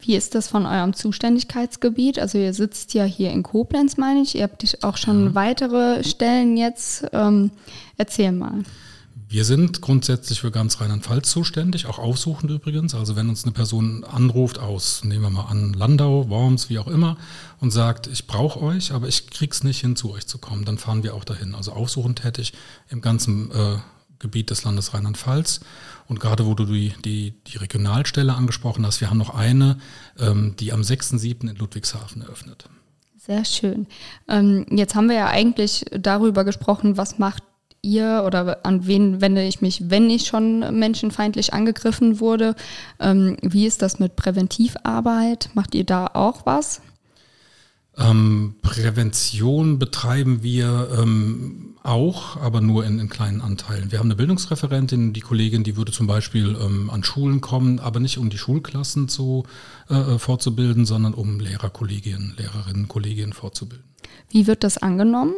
Wie 0.01 0.17
ist 0.17 0.35
das 0.35 0.49
von 0.49 0.67
eurem 0.67 0.95
Zuständigkeitsgebiet? 0.95 2.19
Also 2.19 2.39
ihr 2.39 2.55
sitzt 2.55 2.95
ja 2.95 3.05
hier 3.05 3.31
in 3.31 3.43
Koblenz, 3.43 3.97
meine 3.97 4.23
ich. 4.23 4.35
Ihr 4.35 4.45
habt 4.45 4.79
auch 4.83 4.97
schon 4.97 5.27
ja. 5.27 5.35
weitere 5.35 6.05
Stellen 6.05 6.57
jetzt. 6.57 7.07
Ähm, 7.13 7.51
erzähl 7.97 8.33
mal. 8.33 8.65
Wir 9.33 9.45
sind 9.45 9.81
grundsätzlich 9.81 10.41
für 10.41 10.51
ganz 10.51 10.81
Rheinland-Pfalz 10.81 11.31
zuständig, 11.31 11.87
auch 11.87 12.01
aufsuchend 12.01 12.51
übrigens. 12.51 12.97
Also 12.97 13.15
wenn 13.15 13.29
uns 13.29 13.45
eine 13.45 13.53
Person 13.53 14.03
anruft 14.03 14.59
aus, 14.59 15.05
nehmen 15.05 15.23
wir 15.23 15.31
mal 15.31 15.45
an, 15.45 15.73
Landau, 15.73 16.29
Worms, 16.29 16.69
wie 16.69 16.81
auch 16.81 16.89
immer, 16.89 17.17
und 17.61 17.71
sagt, 17.71 18.09
ich 18.09 18.27
brauche 18.27 18.61
euch, 18.61 18.91
aber 18.91 19.07
ich 19.07 19.31
krieg's 19.31 19.63
nicht 19.63 19.83
hin, 19.83 19.95
zu 19.95 20.13
euch 20.13 20.27
zu 20.27 20.39
kommen, 20.39 20.65
dann 20.65 20.79
fahren 20.79 21.05
wir 21.05 21.15
auch 21.15 21.23
dahin. 21.23 21.55
Also 21.55 21.71
aufsuchend 21.71 22.23
tätig 22.23 22.55
im 22.89 23.03
ganzen 23.03 23.53
äh, 23.53 23.77
Gebiet 24.21 24.51
des 24.51 24.63
Landes 24.63 24.95
Rheinland-Pfalz. 24.95 25.61
Und 26.07 26.21
gerade 26.21 26.47
wo 26.47 26.55
du 26.55 26.65
die, 26.65 26.93
die, 27.05 27.35
die 27.49 27.59
Regionalstelle 27.59 28.35
angesprochen 28.35 28.87
hast, 28.87 29.01
wir 29.01 29.11
haben 29.11 29.19
noch 29.19 29.35
eine, 29.35 29.79
ähm, 30.19 30.55
die 30.61 30.73
am 30.73 30.83
6.7. 30.83 31.51
in 31.51 31.57
Ludwigshafen 31.57 32.23
eröffnet. 32.23 32.69
Sehr 33.19 33.45
schön. 33.45 33.87
Ähm, 34.29 34.67
jetzt 34.71 34.95
haben 34.95 35.09
wir 35.09 35.17
ja 35.17 35.27
eigentlich 35.27 35.85
darüber 35.91 36.45
gesprochen, 36.45 36.97
was 36.97 37.19
macht 37.19 37.43
ihr 37.83 38.25
oder 38.27 38.65
an 38.65 38.87
wen 38.87 39.21
wende 39.21 39.43
ich 39.43 39.61
mich, 39.61 39.91
wenn 39.91 40.11
ich 40.11 40.27
schon 40.27 40.79
menschenfeindlich 40.79 41.53
angegriffen 41.53 42.21
wurde? 42.21 42.55
Ähm, 42.99 43.37
wie 43.43 43.67
ist 43.67 43.83
das 43.83 43.99
mit 43.99 44.17
Präventivarbeit? 44.17 45.51
Macht 45.55 45.75
ihr 45.75 45.85
da 45.85 46.07
auch 46.13 46.47
was? 46.47 46.83
Ähm, 48.01 48.55
Prävention 48.63 49.79
betreiben 49.79 50.43
wir 50.43 50.89
ähm, 50.99 51.75
auch, 51.83 52.37
aber 52.37 52.61
nur 52.61 52.85
in, 52.85 52.99
in, 52.99 53.09
kleinen 53.09 53.41
Anteilen. 53.41 53.93
Wir 53.93 53.99
haben 53.99 54.07
eine 54.07 54.17
Bildungsreferentin, 54.17 55.13
die 55.13 55.21
Kollegin, 55.21 55.65
die 55.65 55.77
würde 55.77 55.93
zum 55.93 56.07
Beispiel 56.07 56.57
ähm, 56.61 56.91
an 56.91 57.05
Schulen 57.05 57.41
kommen, 57.41 57.79
aber 57.79 58.01
nicht 58.01 58.19
um 58.19 58.31
die 58.31 58.39
Schulklassen 58.39 59.09
zu, 59.09 59.45
äh, 59.91 59.95
äh 59.95 60.85
sondern 60.85 61.15
um 61.15 61.41
Lehrerkolleginnen, 61.41 62.35
Lehrerinnen, 62.37 62.89
Kolleginnen 62.89 63.33
fortzubilden. 63.33 63.85
Wie 64.31 64.47
wird 64.47 64.65
das 64.65 64.79
angenommen? 64.79 65.35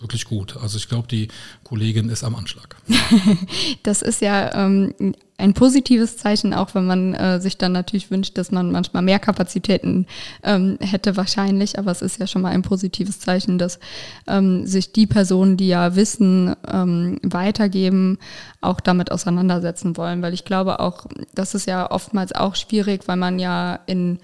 Wirklich 0.00 0.26
gut. 0.26 0.56
Also 0.62 0.76
ich 0.76 0.88
glaube, 0.88 1.08
die 1.08 1.26
Kollegin 1.64 2.08
ist 2.08 2.22
am 2.22 2.36
Anschlag. 2.36 2.76
das 3.82 4.00
ist 4.00 4.20
ja 4.20 4.54
ähm, 4.54 4.94
ein 5.38 5.54
positives 5.54 6.16
Zeichen, 6.16 6.54
auch 6.54 6.72
wenn 6.76 6.86
man 6.86 7.14
äh, 7.14 7.40
sich 7.40 7.58
dann 7.58 7.72
natürlich 7.72 8.08
wünscht, 8.08 8.38
dass 8.38 8.52
man 8.52 8.70
manchmal 8.70 9.02
mehr 9.02 9.18
Kapazitäten 9.18 10.06
ähm, 10.44 10.78
hätte 10.80 11.16
wahrscheinlich. 11.16 11.80
Aber 11.80 11.90
es 11.90 12.00
ist 12.00 12.20
ja 12.20 12.28
schon 12.28 12.42
mal 12.42 12.52
ein 12.52 12.62
positives 12.62 13.18
Zeichen, 13.18 13.58
dass 13.58 13.80
ähm, 14.28 14.68
sich 14.68 14.92
die 14.92 15.08
Personen, 15.08 15.56
die 15.56 15.66
ja 15.66 15.96
Wissen 15.96 16.54
ähm, 16.72 17.18
weitergeben, 17.24 18.18
auch 18.60 18.78
damit 18.78 19.10
auseinandersetzen 19.10 19.96
wollen. 19.96 20.22
Weil 20.22 20.32
ich 20.32 20.44
glaube 20.44 20.78
auch, 20.78 21.06
das 21.34 21.56
ist 21.56 21.66
ja 21.66 21.90
oftmals 21.90 22.32
auch 22.32 22.54
schwierig, 22.54 23.08
weil 23.08 23.16
man 23.16 23.40
ja 23.40 23.80
in 23.86 24.20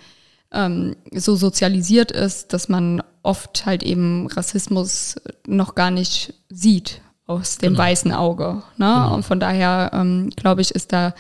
ähm, 0.55 0.97
so 1.13 1.37
sozialisiert 1.37 2.11
ist, 2.13 2.53
dass 2.53 2.69
man 2.69 3.03
oft 3.23 3.67
halt 3.67 3.83
eben 3.83 4.27
Rassismus 4.29 5.17
noch 5.47 5.75
gar 5.75 5.91
nicht 5.91 6.35
sieht 6.49 7.01
aus 7.27 7.59
dem 7.59 7.73
genau. 7.73 7.83
weißen 7.83 8.13
Auge. 8.13 8.63
Ne? 8.77 8.87
Genau. 8.87 9.15
Und 9.15 9.25
von 9.25 9.41
daher 9.41 9.91
ähm, 9.93 10.31
glaube 10.31 10.61
ich, 10.61 10.71
ist 10.71 10.93
da 10.93 11.15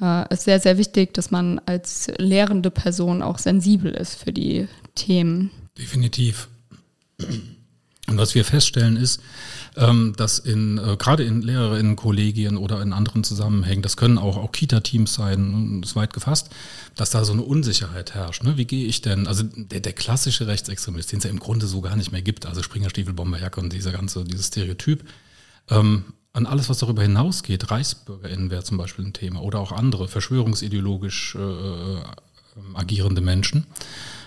äh, 0.00 0.32
ist 0.32 0.44
sehr, 0.44 0.60
sehr 0.60 0.78
wichtig, 0.78 1.14
dass 1.14 1.30
man 1.30 1.60
als 1.66 2.10
lehrende 2.18 2.70
Person 2.70 3.22
auch 3.22 3.38
sensibel 3.38 3.92
ist 3.92 4.16
für 4.16 4.32
die 4.32 4.68
Themen. 4.94 5.50
Definitiv. 5.78 6.48
Und 7.18 8.18
was 8.18 8.34
wir 8.34 8.44
feststellen 8.44 8.96
ist, 8.96 9.20
dass 9.74 10.38
in 10.38 10.78
äh, 10.78 10.96
gerade 10.98 11.24
in 11.24 11.40
Lehrerinnenkollegien 11.40 12.56
oder 12.56 12.82
in 12.82 12.92
anderen 12.92 13.24
Zusammenhängen, 13.24 13.82
das 13.82 13.96
können 13.96 14.18
auch, 14.18 14.36
auch 14.36 14.52
Kita-Teams 14.52 15.14
sein, 15.14 15.80
ist 15.82 15.96
weit 15.96 16.12
gefasst, 16.12 16.50
dass 16.94 17.10
da 17.10 17.24
so 17.24 17.32
eine 17.32 17.42
Unsicherheit 17.42 18.14
herrscht. 18.14 18.42
Ne? 18.42 18.58
Wie 18.58 18.66
gehe 18.66 18.86
ich 18.86 19.00
denn, 19.00 19.26
also 19.26 19.44
der, 19.44 19.80
der 19.80 19.92
klassische 19.92 20.46
Rechtsextremist, 20.46 21.10
den 21.12 21.18
es 21.18 21.24
ja 21.24 21.30
im 21.30 21.38
Grunde 21.38 21.66
so 21.66 21.80
gar 21.80 21.96
nicht 21.96 22.12
mehr 22.12 22.22
gibt, 22.22 22.44
also 22.44 22.62
Springerstiefel, 22.62 23.14
Bomberjacke 23.14 23.60
und 23.60 23.72
dieser 23.72 23.92
ganze, 23.92 24.24
dieses 24.24 24.48
Stereotyp, 24.48 25.04
ähm, 25.70 26.04
an 26.34 26.46
alles, 26.46 26.68
was 26.68 26.78
darüber 26.78 27.02
hinausgeht, 27.02 27.70
ReichsbürgerInnen 27.70 28.50
wäre 28.50 28.64
zum 28.64 28.78
Beispiel 28.78 29.04
ein 29.04 29.12
Thema 29.12 29.42
oder 29.42 29.60
auch 29.60 29.72
andere 29.72 30.08
verschwörungsideologisch 30.08 31.34
äh, 31.34 31.38
äh 31.38 32.02
agierende 32.74 33.22
Menschen 33.22 33.66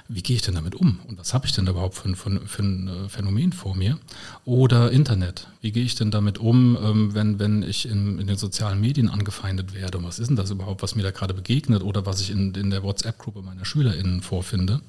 wie 0.07 0.21
gehe 0.21 0.35
ich 0.35 0.41
denn 0.43 0.55
damit 0.55 0.75
um? 0.75 0.99
Und 1.07 1.17
was 1.17 1.33
habe 1.33 1.47
ich 1.47 1.53
denn 1.53 1.67
überhaupt 1.67 1.95
für 1.95 2.09
ein, 2.09 2.15
für, 2.15 2.39
für 2.45 2.61
ein, 2.61 2.87
äh, 2.87 3.09
Phänomen 3.09 3.53
vor 3.53 3.75
mir? 3.75 3.97
Oder 4.43 4.91
Internet. 4.91 5.47
Wie 5.61 5.71
gehe 5.71 5.83
ich 5.83 5.95
denn 5.95 6.11
damit 6.11 6.37
um, 6.37 6.77
ähm, 6.81 7.13
wenn, 7.15 7.39
wenn 7.39 7.63
ich 7.63 7.87
in, 7.87 8.19
in 8.19 8.27
den 8.27 8.37
sozialen 8.37 8.79
Medien 8.79 9.09
angefeindet 9.09 9.73
werde? 9.73 9.97
Und 9.97 10.03
was 10.03 10.19
ist 10.19 10.27
denn 10.27 10.35
das 10.35 10.51
überhaupt, 10.51 10.83
was 10.83 10.95
mir 10.95 11.03
da 11.03 11.11
gerade 11.11 11.33
begegnet 11.33 11.81
oder 11.81 12.05
was 12.05 12.21
ich 12.21 12.29
in, 12.29 12.53
in 12.53 12.69
der 12.69 12.83
WhatsApp-Gruppe 12.83 13.41
meiner 13.41 13.65
SchülerInnen 13.65 14.21
vorfinde? 14.21 14.81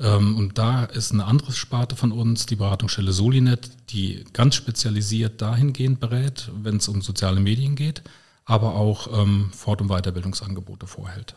Ähm, 0.00 0.36
und 0.36 0.56
da 0.56 0.84
ist 0.84 1.12
eine 1.12 1.26
andere 1.26 1.52
Sparte 1.52 1.96
von 1.96 2.12
uns, 2.12 2.46
die 2.46 2.56
Beratungsstelle 2.56 3.12
Solinet, 3.12 3.70
die 3.90 4.24
ganz 4.32 4.54
spezialisiert 4.54 5.42
dahingehend 5.42 6.00
berät, 6.00 6.50
wenn 6.54 6.76
es 6.76 6.88
um 6.88 7.02
soziale 7.02 7.40
Medien 7.40 7.76
geht, 7.76 8.02
aber 8.44 8.74
auch 8.74 9.22
ähm, 9.22 9.50
Fort- 9.52 9.82
und 9.82 9.88
Weiterbildungsangebote 9.88 10.86
vorhält. 10.86 11.34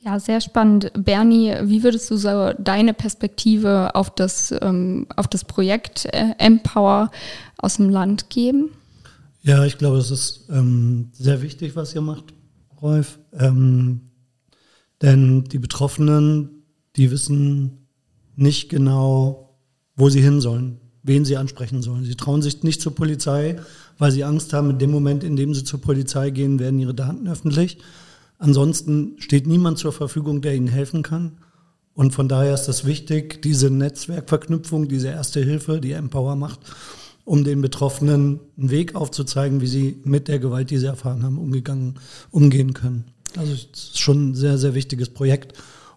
Ja, 0.00 0.20
sehr 0.20 0.40
spannend. 0.40 0.92
Bernie, 0.96 1.54
wie 1.64 1.82
würdest 1.82 2.10
du 2.10 2.16
so 2.16 2.52
deine 2.58 2.94
Perspektive 2.94 3.94
auf 3.94 4.14
das, 4.14 4.54
ähm, 4.62 5.06
auf 5.16 5.26
das 5.26 5.44
Projekt 5.44 6.06
äh, 6.06 6.34
Empower 6.38 7.10
aus 7.56 7.76
dem 7.76 7.90
Land 7.90 8.30
geben? 8.30 8.70
Ja, 9.42 9.64
ich 9.64 9.76
glaube, 9.76 9.98
es 9.98 10.10
ist 10.10 10.48
ähm, 10.50 11.10
sehr 11.12 11.42
wichtig, 11.42 11.74
was 11.74 11.94
ihr 11.94 12.00
macht, 12.00 12.32
Rolf. 12.80 13.18
Ähm, 13.32 14.02
denn 15.02 15.44
die 15.44 15.58
Betroffenen, 15.58 16.64
die 16.96 17.10
wissen 17.10 17.88
nicht 18.36 18.68
genau, 18.68 19.56
wo 19.96 20.10
sie 20.10 20.20
hin 20.20 20.40
sollen, 20.40 20.80
wen 21.02 21.24
sie 21.24 21.36
ansprechen 21.36 21.82
sollen. 21.82 22.04
Sie 22.04 22.14
trauen 22.14 22.42
sich 22.42 22.62
nicht 22.62 22.80
zur 22.80 22.94
Polizei, 22.94 23.56
weil 23.98 24.12
sie 24.12 24.22
Angst 24.22 24.52
haben, 24.52 24.70
in 24.70 24.78
dem 24.78 24.90
Moment, 24.92 25.24
in 25.24 25.34
dem 25.34 25.54
sie 25.54 25.64
zur 25.64 25.80
Polizei 25.80 26.30
gehen, 26.30 26.60
werden 26.60 26.78
ihre 26.78 26.94
Daten 26.94 27.26
öffentlich. 27.26 27.78
Ansonsten 28.38 29.16
steht 29.18 29.46
niemand 29.46 29.78
zur 29.78 29.92
Verfügung, 29.92 30.40
der 30.40 30.54
ihnen 30.54 30.68
helfen 30.68 31.02
kann. 31.02 31.38
Und 31.94 32.14
von 32.14 32.28
daher 32.28 32.54
ist 32.54 32.68
es 32.68 32.84
wichtig, 32.84 33.42
diese 33.42 33.70
Netzwerkverknüpfung, 33.70 34.86
diese 34.86 35.08
erste 35.08 35.40
Hilfe, 35.40 35.80
die 35.80 35.92
Empower 35.92 36.36
macht, 36.36 36.60
um 37.24 37.42
den 37.42 37.60
Betroffenen 37.60 38.38
einen 38.56 38.70
Weg 38.70 38.94
aufzuzeigen, 38.94 39.60
wie 39.60 39.66
sie 39.66 40.00
mit 40.04 40.28
der 40.28 40.38
Gewalt, 40.38 40.70
die 40.70 40.78
sie 40.78 40.86
erfahren 40.86 41.24
haben, 41.24 41.38
umgegangen, 41.38 41.98
umgehen 42.30 42.72
können. 42.72 43.04
Also 43.36 43.52
es 43.52 43.64
ist 43.72 43.98
schon 43.98 44.30
ein 44.30 44.34
sehr, 44.34 44.58
sehr 44.58 44.74
wichtiges 44.74 45.10
Projekt. 45.10 45.54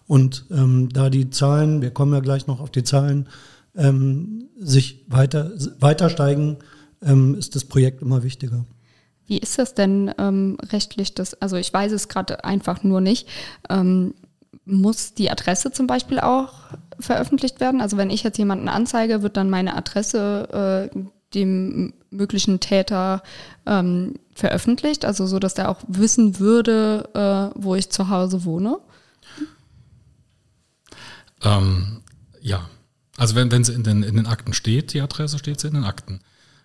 Und 0.07 0.45
ähm, 0.49 0.89
da 0.89 1.09
die 1.09 1.29
Zahlen, 1.29 1.81
wir 1.81 1.91
kommen 1.91 2.13
ja 2.13 2.19
gleich 2.19 2.47
noch 2.47 2.59
auf 2.59 2.71
die 2.71 2.83
Zahlen, 2.83 3.27
ähm, 3.75 4.49
sich 4.57 5.05
weiter, 5.07 5.51
weiter 5.79 6.09
steigen, 6.09 6.57
ähm, 7.01 7.35
ist 7.35 7.55
das 7.55 7.65
Projekt 7.65 8.01
immer 8.01 8.23
wichtiger. 8.23 8.65
Wie 9.31 9.37
ist 9.37 9.57
das 9.57 9.73
denn 9.73 10.13
ähm, 10.17 10.57
rechtlich? 10.73 11.15
Das, 11.15 11.35
also 11.35 11.55
ich 11.55 11.71
weiß 11.71 11.93
es 11.93 12.09
gerade 12.09 12.43
einfach 12.43 12.83
nur 12.83 12.99
nicht. 12.99 13.29
Ähm, 13.69 14.13
muss 14.65 15.13
die 15.13 15.31
Adresse 15.31 15.71
zum 15.71 15.87
Beispiel 15.87 16.19
auch 16.19 16.51
veröffentlicht 16.99 17.61
werden? 17.61 17.79
Also 17.79 17.95
wenn 17.95 18.09
ich 18.09 18.23
jetzt 18.23 18.37
jemanden 18.37 18.67
anzeige, 18.67 19.21
wird 19.21 19.37
dann 19.37 19.49
meine 19.49 19.77
Adresse 19.77 20.89
äh, 20.93 20.99
dem 21.33 21.93
möglichen 22.09 22.59
Täter 22.59 23.23
ähm, 23.65 24.15
veröffentlicht, 24.35 25.05
also 25.05 25.25
so, 25.25 25.39
dass 25.39 25.53
der 25.53 25.69
auch 25.69 25.79
wissen 25.87 26.39
würde, 26.39 27.09
äh, 27.13 27.57
wo 27.57 27.75
ich 27.75 27.89
zu 27.89 28.09
Hause 28.09 28.43
wohne? 28.43 28.79
Ähm, 31.41 32.01
ja, 32.41 32.69
also 33.15 33.35
wenn, 33.35 33.49
wenn 33.49 33.63
sie 33.63 33.71
in 33.71 33.83
den, 33.83 34.03
in 34.03 34.17
den 34.17 34.27
Akten 34.27 34.51
steht, 34.51 34.91
die 34.91 34.99
Adresse 34.99 35.39
steht 35.39 35.61
sie 35.61 35.69
in 35.69 35.75
den 35.75 35.85
Akten. 35.85 36.19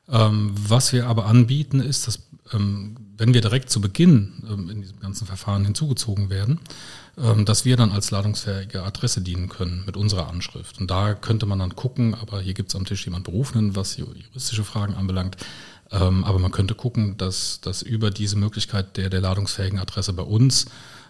Ähm, 0.08 0.52
was 0.54 0.92
wir 0.92 1.06
aber 1.06 1.26
anbieten, 1.26 1.80
ist, 1.80 2.06
dass 2.06 2.20
ähm, 2.52 2.96
wenn 3.16 3.34
wir 3.34 3.40
direkt 3.40 3.70
zu 3.70 3.80
Beginn 3.80 4.44
ähm, 4.48 4.70
in 4.70 4.82
diesem 4.82 5.00
ganzen 5.00 5.26
Verfahren 5.26 5.64
hinzugezogen 5.64 6.30
werden, 6.30 6.60
dass 7.46 7.64
wir 7.64 7.78
dann 7.78 7.92
als 7.92 8.10
ladungsfähige 8.10 8.82
Adresse 8.82 9.22
dienen 9.22 9.48
können 9.48 9.84
mit 9.86 9.96
unserer 9.96 10.28
Anschrift. 10.28 10.78
Und 10.78 10.90
da 10.90 11.14
könnte 11.14 11.46
man 11.46 11.58
dann 11.58 11.74
gucken, 11.74 12.14
aber 12.14 12.42
hier 12.42 12.52
gibt 12.52 12.68
es 12.68 12.76
am 12.76 12.84
Tisch 12.84 13.06
jemand 13.06 13.24
Berufenen, 13.24 13.74
was 13.74 13.96
juristische 13.96 14.64
Fragen 14.64 14.92
anbelangt. 14.92 15.38
Aber 15.88 16.38
man 16.38 16.52
könnte 16.52 16.74
gucken, 16.74 17.16
dass, 17.16 17.62
dass 17.62 17.80
über 17.80 18.10
diese 18.10 18.36
Möglichkeit 18.36 18.98
der, 18.98 19.08
der 19.08 19.22
ladungsfähigen 19.22 19.78
Adresse 19.78 20.12
bei 20.12 20.24
uns 20.24 20.66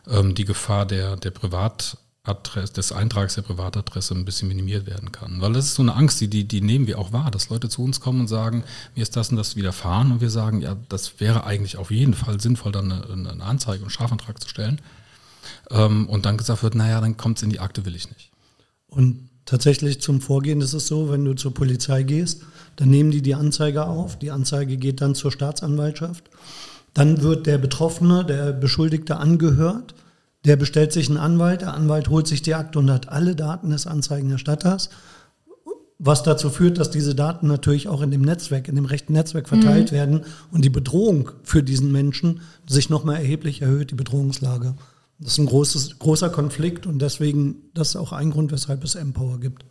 die 0.07 0.45
Gefahr 0.45 0.87
der, 0.87 1.17
der 1.17 1.33
Privat 1.33 1.99
Adresse, 2.27 2.73
des 2.73 2.93
Eintrags 2.93 3.35
der 3.35 3.43
Privatadresse 3.43 4.15
ein 4.15 4.25
bisschen 4.25 4.49
minimiert 4.49 4.87
werden 4.87 5.13
kann. 5.13 5.41
Weil 5.41 5.53
das 5.53 5.67
ist 5.67 5.75
so 5.75 5.83
eine 5.83 5.95
Angst, 5.95 6.21
die, 6.21 6.29
die, 6.29 6.47
die 6.47 6.61
nehmen 6.61 6.87
wir 6.87 6.99
auch 6.99 7.13
wahr, 7.13 7.31
dass 7.31 7.49
Leute 7.49 7.69
zu 7.69 7.83
uns 7.83 8.01
kommen 8.01 8.21
und 8.21 8.29
sagen, 8.29 8.65
mir 8.95 9.03
ist 9.03 9.17
das 9.17 9.31
und 9.31 9.37
das 9.37 9.57
widerfahren 9.57 10.13
und 10.13 10.21
wir 10.21 10.31
sagen, 10.31 10.61
ja, 10.61 10.77
das 10.89 11.21
wäre 11.21 11.45
eigentlich 11.45 11.77
auf 11.77 11.91
jeden 11.91 12.15
Fall 12.15 12.41
sinnvoll, 12.41 12.73
dann 12.73 12.91
eine, 12.91 13.31
eine 13.31 13.45
Anzeige 13.45 13.85
und 13.85 13.91
Strafantrag 13.91 14.41
zu 14.41 14.49
stellen. 14.49 14.81
Ähm, 15.71 16.09
und 16.09 16.27
dann 16.27 16.37
gesagt 16.37 16.63
wird, 16.63 16.75
naja, 16.75 17.01
dann 17.01 17.17
kommt 17.17 17.39
es 17.39 17.43
in 17.43 17.51
die 17.51 17.61
Akte, 17.61 17.85
will 17.85 17.95
ich 17.95 18.09
nicht. 18.09 18.31
Und 18.89 19.29
tatsächlich 19.45 20.01
zum 20.01 20.21
Vorgehen 20.21 20.61
ist 20.61 20.73
es 20.73 20.87
so, 20.87 21.11
wenn 21.11 21.25
du 21.25 21.35
zur 21.35 21.55
Polizei 21.55 22.03
gehst, 22.03 22.43
dann 22.77 22.91
nehmen 22.91 23.11
die 23.11 23.23
die 23.23 23.35
Anzeige 23.35 23.85
auf, 23.87 24.19
die 24.19 24.31
Anzeige 24.31 24.77
geht 24.77 25.01
dann 25.01 25.15
zur 25.15 25.33
Staatsanwaltschaft, 25.33 26.25
dann 26.95 27.23
wird 27.23 27.47
der 27.47 27.59
Betroffene, 27.59 28.25
der 28.25 28.53
Beschuldigte 28.53 29.17
angehört, 29.17 29.95
Der 30.47 30.55
bestellt 30.55 30.93
sich 30.93 31.09
einen 31.09 31.19
Anwalt, 31.19 31.63
der 31.63 31.75
Anwalt 31.75 32.09
holt 32.09 32.29
sich 32.29 32.41
die 32.41 32.55
Akte 32.55 32.79
und 32.79 32.89
hat 32.89 33.09
alle 33.09 33.35
Daten 33.35 33.71
des 33.71 33.89
Anzeigenerstatters, 33.89 34.91
was 35.99 36.23
dazu 36.23 36.51
führt, 36.51 36.79
dass 36.79 36.89
diese 36.89 37.17
Daten 37.17 37.49
natürlich 37.49 37.89
auch 37.89 38.01
in 38.01 38.13
dem 38.13 38.21
Netzwerk, 38.21 38.69
in 38.69 38.77
dem 38.77 38.85
rechten 38.85 39.13
Netzwerk 39.13 39.49
verteilt 39.49 39.91
mhm. 39.91 39.97
werden 39.97 40.25
und 40.53 40.65
die 40.65 40.71
Bedrohung 40.71 41.31
für 41.43 41.65
diesen 41.65 41.91
Menschen 41.91 42.43
sich 42.65 42.91
nochmal 42.91 43.17
erheblich 43.17 43.61
erhöht, 43.61 43.91
die 43.91 43.97
Bedrohungslage. 43.97 44.77
Das 45.19 45.33
ist 45.33 45.39
ein 45.39 45.47
großes, 45.47 45.99
großer 45.99 46.31
Konflikt 46.31 46.87
und 46.87 47.01
deswegen, 47.01 47.63
das 47.75 47.89
ist 47.89 47.97
auch 47.97 48.13
ein 48.13 48.31
Grund, 48.31 48.53
weshalb 48.53 48.85
es 48.85 48.95
Empower 48.95 49.41
gibt. 49.41 49.65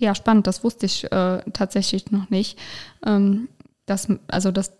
Ja, 0.00 0.16
spannend, 0.16 0.48
das 0.48 0.64
wusste 0.64 0.86
ich 0.86 1.04
äh, 1.12 1.42
tatsächlich 1.52 2.10
noch 2.10 2.28
nicht. 2.28 2.58
Ähm, 3.06 3.48
dass, 3.86 4.08
also, 4.26 4.50
dass 4.50 4.72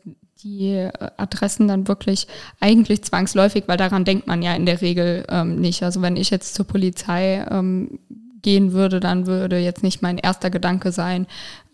die 0.44 0.68
äh, 0.74 0.92
Adressen 1.16 1.66
dann 1.66 1.88
wirklich 1.88 2.28
eigentlich 2.60 3.02
zwangsläufig, 3.02 3.64
weil 3.66 3.76
daran 3.76 4.04
denkt 4.04 4.26
man 4.26 4.42
ja 4.42 4.54
in 4.54 4.66
der 4.66 4.80
Regel 4.80 5.24
ähm, 5.28 5.60
nicht. 5.60 5.82
Also 5.82 6.02
wenn 6.02 6.16
ich 6.16 6.30
jetzt 6.30 6.54
zur 6.54 6.66
Polizei 6.66 7.44
ähm, 7.50 7.98
gehen 8.42 8.72
würde, 8.72 9.00
dann 9.00 9.26
würde 9.26 9.58
jetzt 9.58 9.82
nicht 9.82 10.02
mein 10.02 10.18
erster 10.18 10.50
Gedanke 10.50 10.92
sein, 10.92 11.26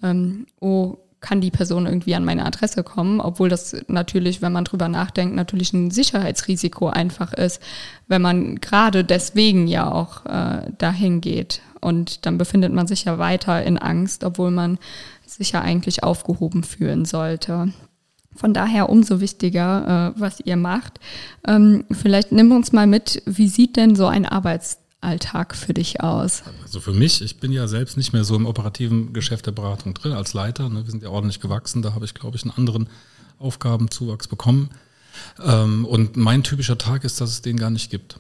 ähm, 0.02 0.46
oh, 0.60 0.96
kann 1.20 1.42
die 1.42 1.50
Person 1.50 1.84
irgendwie 1.86 2.14
an 2.14 2.24
meine 2.24 2.46
Adresse 2.46 2.82
kommen, 2.82 3.20
obwohl 3.20 3.50
das 3.50 3.76
natürlich, 3.88 4.40
wenn 4.40 4.52
man 4.52 4.64
drüber 4.64 4.88
nachdenkt, 4.88 5.34
natürlich 5.34 5.72
ein 5.74 5.90
Sicherheitsrisiko 5.90 6.88
einfach 6.88 7.34
ist, 7.34 7.60
wenn 8.08 8.22
man 8.22 8.56
gerade 8.56 9.04
deswegen 9.04 9.66
ja 9.66 9.92
auch 9.92 10.24
äh, 10.24 10.70
dahin 10.78 11.20
geht. 11.20 11.60
Und 11.80 12.24
dann 12.24 12.38
befindet 12.38 12.72
man 12.72 12.86
sich 12.86 13.04
ja 13.04 13.18
weiter 13.18 13.62
in 13.62 13.76
Angst, 13.76 14.24
obwohl 14.24 14.50
man 14.50 14.78
sich 15.26 15.52
ja 15.52 15.60
eigentlich 15.60 16.02
aufgehoben 16.02 16.64
fühlen 16.64 17.04
sollte. 17.04 17.72
Von 18.40 18.54
daher 18.54 18.88
umso 18.88 19.20
wichtiger, 19.20 20.14
äh, 20.16 20.20
was 20.20 20.40
ihr 20.40 20.56
macht. 20.56 20.98
Ähm, 21.46 21.84
vielleicht 21.92 22.32
nimm 22.32 22.52
uns 22.52 22.72
mal 22.72 22.86
mit, 22.86 23.22
wie 23.26 23.48
sieht 23.48 23.76
denn 23.76 23.94
so 23.94 24.06
ein 24.06 24.24
Arbeitsalltag 24.24 25.54
für 25.54 25.74
dich 25.74 26.00
aus? 26.00 26.42
Also 26.62 26.80
für 26.80 26.94
mich, 26.94 27.20
ich 27.20 27.38
bin 27.38 27.52
ja 27.52 27.68
selbst 27.68 27.98
nicht 27.98 28.14
mehr 28.14 28.24
so 28.24 28.34
im 28.36 28.46
operativen 28.46 29.12
Geschäft 29.12 29.44
der 29.44 29.52
Beratung 29.52 29.92
drin 29.92 30.12
als 30.12 30.32
Leiter. 30.32 30.70
Ne? 30.70 30.86
Wir 30.86 30.90
sind 30.90 31.02
ja 31.02 31.10
ordentlich 31.10 31.40
gewachsen, 31.40 31.82
da 31.82 31.92
habe 31.92 32.06
ich, 32.06 32.14
glaube 32.14 32.38
ich, 32.38 32.44
einen 32.44 32.52
anderen 32.56 32.88
Aufgabenzuwachs 33.38 34.26
bekommen. 34.26 34.70
Ähm, 35.44 35.84
und 35.84 36.16
mein 36.16 36.42
typischer 36.42 36.78
Tag 36.78 37.04
ist, 37.04 37.20
dass 37.20 37.28
es 37.28 37.42
den 37.42 37.58
gar 37.58 37.68
nicht 37.68 37.90
gibt. 37.90 38.18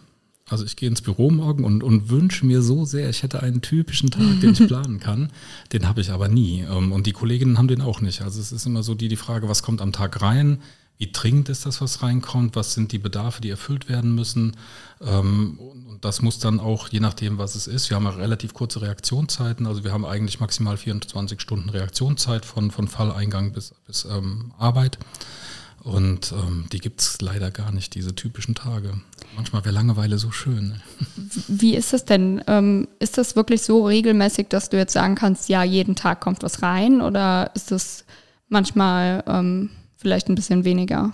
Also 0.50 0.64
ich 0.64 0.74
gehe 0.74 0.88
ins 0.88 1.00
Büro 1.00 1.30
morgen 1.30 1.62
und, 1.62 1.84
und 1.84 2.10
wünsche 2.10 2.44
mir 2.44 2.60
so 2.60 2.84
sehr, 2.84 3.08
ich 3.08 3.22
hätte 3.22 3.40
einen 3.40 3.62
typischen 3.62 4.10
Tag, 4.10 4.40
den 4.40 4.52
ich 4.52 4.66
planen 4.66 4.98
kann. 4.98 5.30
Den 5.72 5.86
habe 5.86 6.00
ich 6.00 6.10
aber 6.10 6.26
nie. 6.26 6.64
Ähm, 6.68 6.90
und 6.90 7.06
die 7.06 7.12
Kolleginnen 7.12 7.56
haben 7.56 7.68
den 7.68 7.80
auch 7.80 8.00
nicht. 8.00 8.22
Also 8.22 8.40
es 8.40 8.50
ist 8.50 8.66
immer 8.66 8.82
so 8.82 8.96
die, 8.96 9.06
die 9.06 9.16
Frage, 9.16 9.48
was 9.48 9.62
kommt 9.62 9.80
am 9.80 9.92
Tag 9.92 10.20
rein? 10.20 10.60
Wie 10.98 11.12
dringend 11.12 11.48
ist 11.48 11.66
das, 11.66 11.80
was 11.80 12.02
reinkommt? 12.02 12.56
Was 12.56 12.74
sind 12.74 12.90
die 12.90 12.98
Bedarfe, 12.98 13.40
die 13.40 13.48
erfüllt 13.48 13.88
werden 13.88 14.12
müssen? 14.12 14.56
Ähm, 15.00 15.56
und 15.58 16.04
das 16.04 16.20
muss 16.20 16.40
dann 16.40 16.58
auch, 16.58 16.88
je 16.88 17.00
nachdem, 17.00 17.38
was 17.38 17.54
es 17.54 17.68
ist, 17.68 17.88
wir 17.88 17.94
haben 17.94 18.04
ja 18.04 18.10
relativ 18.10 18.52
kurze 18.52 18.82
Reaktionszeiten. 18.82 19.68
Also 19.68 19.84
wir 19.84 19.92
haben 19.92 20.04
eigentlich 20.04 20.40
maximal 20.40 20.76
24 20.76 21.40
Stunden 21.40 21.68
Reaktionszeit 21.68 22.44
von, 22.44 22.72
von 22.72 22.88
Falleingang 22.88 23.52
bis, 23.52 23.72
bis 23.86 24.04
ähm, 24.04 24.52
Arbeit. 24.58 24.98
Und 25.82 26.32
ähm, 26.32 26.66
die 26.72 26.80
gibt 26.80 27.00
es 27.00 27.20
leider 27.20 27.52
gar 27.52 27.70
nicht, 27.70 27.94
diese 27.94 28.16
typischen 28.16 28.56
Tage. 28.56 29.00
Manchmal 29.36 29.64
wäre 29.64 29.74
Langeweile 29.74 30.18
so 30.18 30.30
schön. 30.30 30.68
Ne? 30.68 30.80
Wie 31.48 31.74
ist 31.74 31.92
das 31.92 32.04
denn? 32.04 32.42
Ähm, 32.46 32.88
ist 32.98 33.18
das 33.18 33.36
wirklich 33.36 33.62
so 33.62 33.86
regelmäßig, 33.86 34.48
dass 34.48 34.70
du 34.70 34.76
jetzt 34.76 34.92
sagen 34.92 35.14
kannst, 35.14 35.48
ja, 35.48 35.62
jeden 35.62 35.94
Tag 35.94 36.20
kommt 36.20 36.42
was 36.42 36.62
rein? 36.62 37.00
Oder 37.00 37.50
ist 37.54 37.70
das 37.70 38.04
manchmal 38.48 39.22
ähm, 39.26 39.70
vielleicht 39.96 40.28
ein 40.28 40.34
bisschen 40.34 40.64
weniger? 40.64 41.12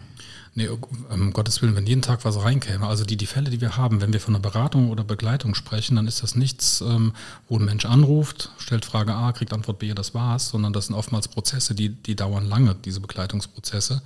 Nee, 0.59 0.69
um 1.11 1.35
Gottes 1.35 1.61
Willen, 1.61 1.77
wenn 1.77 1.87
jeden 1.87 2.01
Tag 2.01 2.25
was 2.25 2.43
reinkäme, 2.43 2.87
also 2.87 3.05
die, 3.05 3.19
die 3.19 3.27
Fälle, 3.27 3.51
die 3.51 3.61
wir 3.61 3.77
haben, 3.77 4.01
wenn 4.01 4.15
wir 4.15 4.21
von 4.21 4.35
einer 4.35 4.41
Beratung 4.41 4.91
oder 4.91 5.05
Begleitung 5.05 5.55
sprechen, 5.55 5.97
dann 5.97 6.07
ist 6.07 6.23
das 6.23 6.35
nichts, 6.35 6.81
ähm, 6.81 7.13
wo 7.47 7.59
ein 7.59 7.65
Mensch 7.67 7.85
anruft, 7.85 8.53
stellt 8.57 8.87
Frage 8.87 9.15
A, 9.15 9.33
kriegt 9.33 9.53
Antwort 9.53 9.79
B, 9.81 9.93
das 9.93 10.15
war's, 10.15 10.49
sondern 10.49 10.73
das 10.73 10.87
sind 10.87 10.95
oftmals 10.95 11.29
Prozesse, 11.29 11.75
die, 11.75 11.91
die 11.91 12.17
dauern 12.17 12.49
lange, 12.49 12.75
diese 12.75 13.01
Begleitungsprozesse 13.01 14.01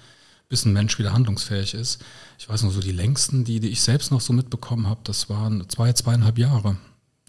bis 0.50 0.66
ein 0.66 0.74
Mensch 0.74 0.98
wieder 0.98 1.14
handlungsfähig 1.14 1.72
ist. 1.72 2.04
Ich 2.38 2.48
weiß 2.48 2.64
noch 2.64 2.72
so, 2.72 2.80
die 2.80 2.92
längsten, 2.92 3.44
die, 3.44 3.60
die 3.60 3.68
ich 3.68 3.80
selbst 3.80 4.10
noch 4.10 4.20
so 4.20 4.34
mitbekommen 4.34 4.86
habe, 4.86 5.00
das 5.04 5.30
waren 5.30 5.66
zwei, 5.70 5.92
zweieinhalb 5.94 6.36
Jahre. 6.36 6.76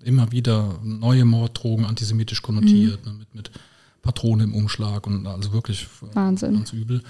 Immer 0.03 0.31
wieder 0.31 0.79
neue 0.84 1.23
Morddrogen, 1.23 1.86
antisemitisch 1.86 2.41
konnotiert, 2.41 3.05
mhm. 3.05 3.12
ne, 3.12 3.17
mit, 3.19 3.36
mit 3.36 3.51
Patronen 4.01 4.49
im 4.49 4.55
Umschlag 4.55 5.05
und 5.05 5.27
also 5.27 5.53
wirklich 5.53 5.88
Wahnsinn. 6.13 6.55
ganz 6.55 6.73
übel. 6.73 7.03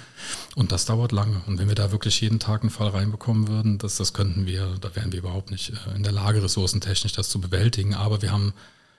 Und 0.55 0.73
das 0.73 0.83
dauert 0.83 1.13
lange. 1.13 1.41
Und 1.47 1.57
wenn 1.57 1.69
wir 1.69 1.75
da 1.75 1.93
wirklich 1.93 2.19
jeden 2.19 2.39
Tag 2.39 2.61
einen 2.61 2.69
Fall 2.69 2.89
reinbekommen 2.89 3.47
würden, 3.47 3.77
das, 3.77 3.95
das 3.95 4.11
könnten 4.11 4.45
wir, 4.45 4.75
da 4.81 4.93
wären 4.93 5.13
wir 5.13 5.19
überhaupt 5.19 5.51
nicht 5.51 5.71
äh, 5.71 5.95
in 5.95 6.03
der 6.03 6.11
Lage, 6.11 6.43
ressourcentechnisch 6.43 7.13
das 7.13 7.29
zu 7.29 7.39
bewältigen. 7.39 7.93
Aber 7.93 8.21
wir 8.21 8.33
haben 8.33 8.53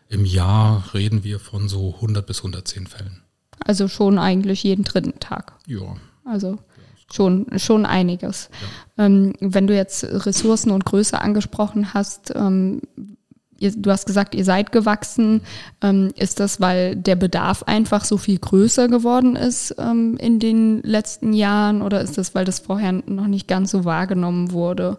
im 0.09 0.25
Jahr 0.25 0.95
reden 0.95 1.23
wir 1.25 1.39
von 1.39 1.69
so 1.69 1.95
100 1.97 2.27
bis 2.27 2.39
110 2.39 2.87
Fällen. 2.87 3.21
Also 3.59 3.89
schon 3.89 4.19
eigentlich 4.19 4.63
jeden 4.63 4.85
dritten 4.85 5.21
Tag. 5.21 5.53
Ja. 5.67 5.97
Also 6.25 6.59
schon, 7.13 7.47
schon 7.57 7.87
einiges. 7.87 8.51
Ja. 8.97 9.07
Ähm, 9.07 9.33
wenn 9.41 9.67
du 9.67 9.75
jetzt 9.75 10.05
Ressourcen 10.05 10.71
und 10.71 10.85
Größe 10.85 11.21
angesprochen 11.21 11.95
hast, 11.95 12.33
ähm, 12.35 12.81
ihr, 13.63 13.73
du 13.75 13.91
hast 13.91 14.07
gesagt, 14.07 14.35
ihr 14.35 14.45
seid 14.45 14.73
gewachsen. 14.73 15.41
Ähm, 15.81 16.11
ist 16.17 16.41
das, 16.41 16.61
weil 16.61 16.97
der 16.97 17.17
Bedarf 17.17 17.63
einfach 17.63 18.05
so 18.05 18.19
viel 18.19 18.39
größer 18.39 18.89
geworden 18.89 19.37
ist 19.37 19.75
ähm, 19.79 20.17
in 20.19 20.39
den 20.39 20.83
letzten 20.83 21.33
Jahren 21.33 21.81
oder 21.81 22.01
ist 22.01 22.19
das, 22.19 22.35
weil 22.35 22.45
das 22.45 22.59
vorher 22.59 22.93
noch 22.93 23.29
nicht 23.29 23.49
ganz 23.49 23.71
so 23.71 23.85
wahrgenommen 23.85 24.53
wurde? 24.53 24.99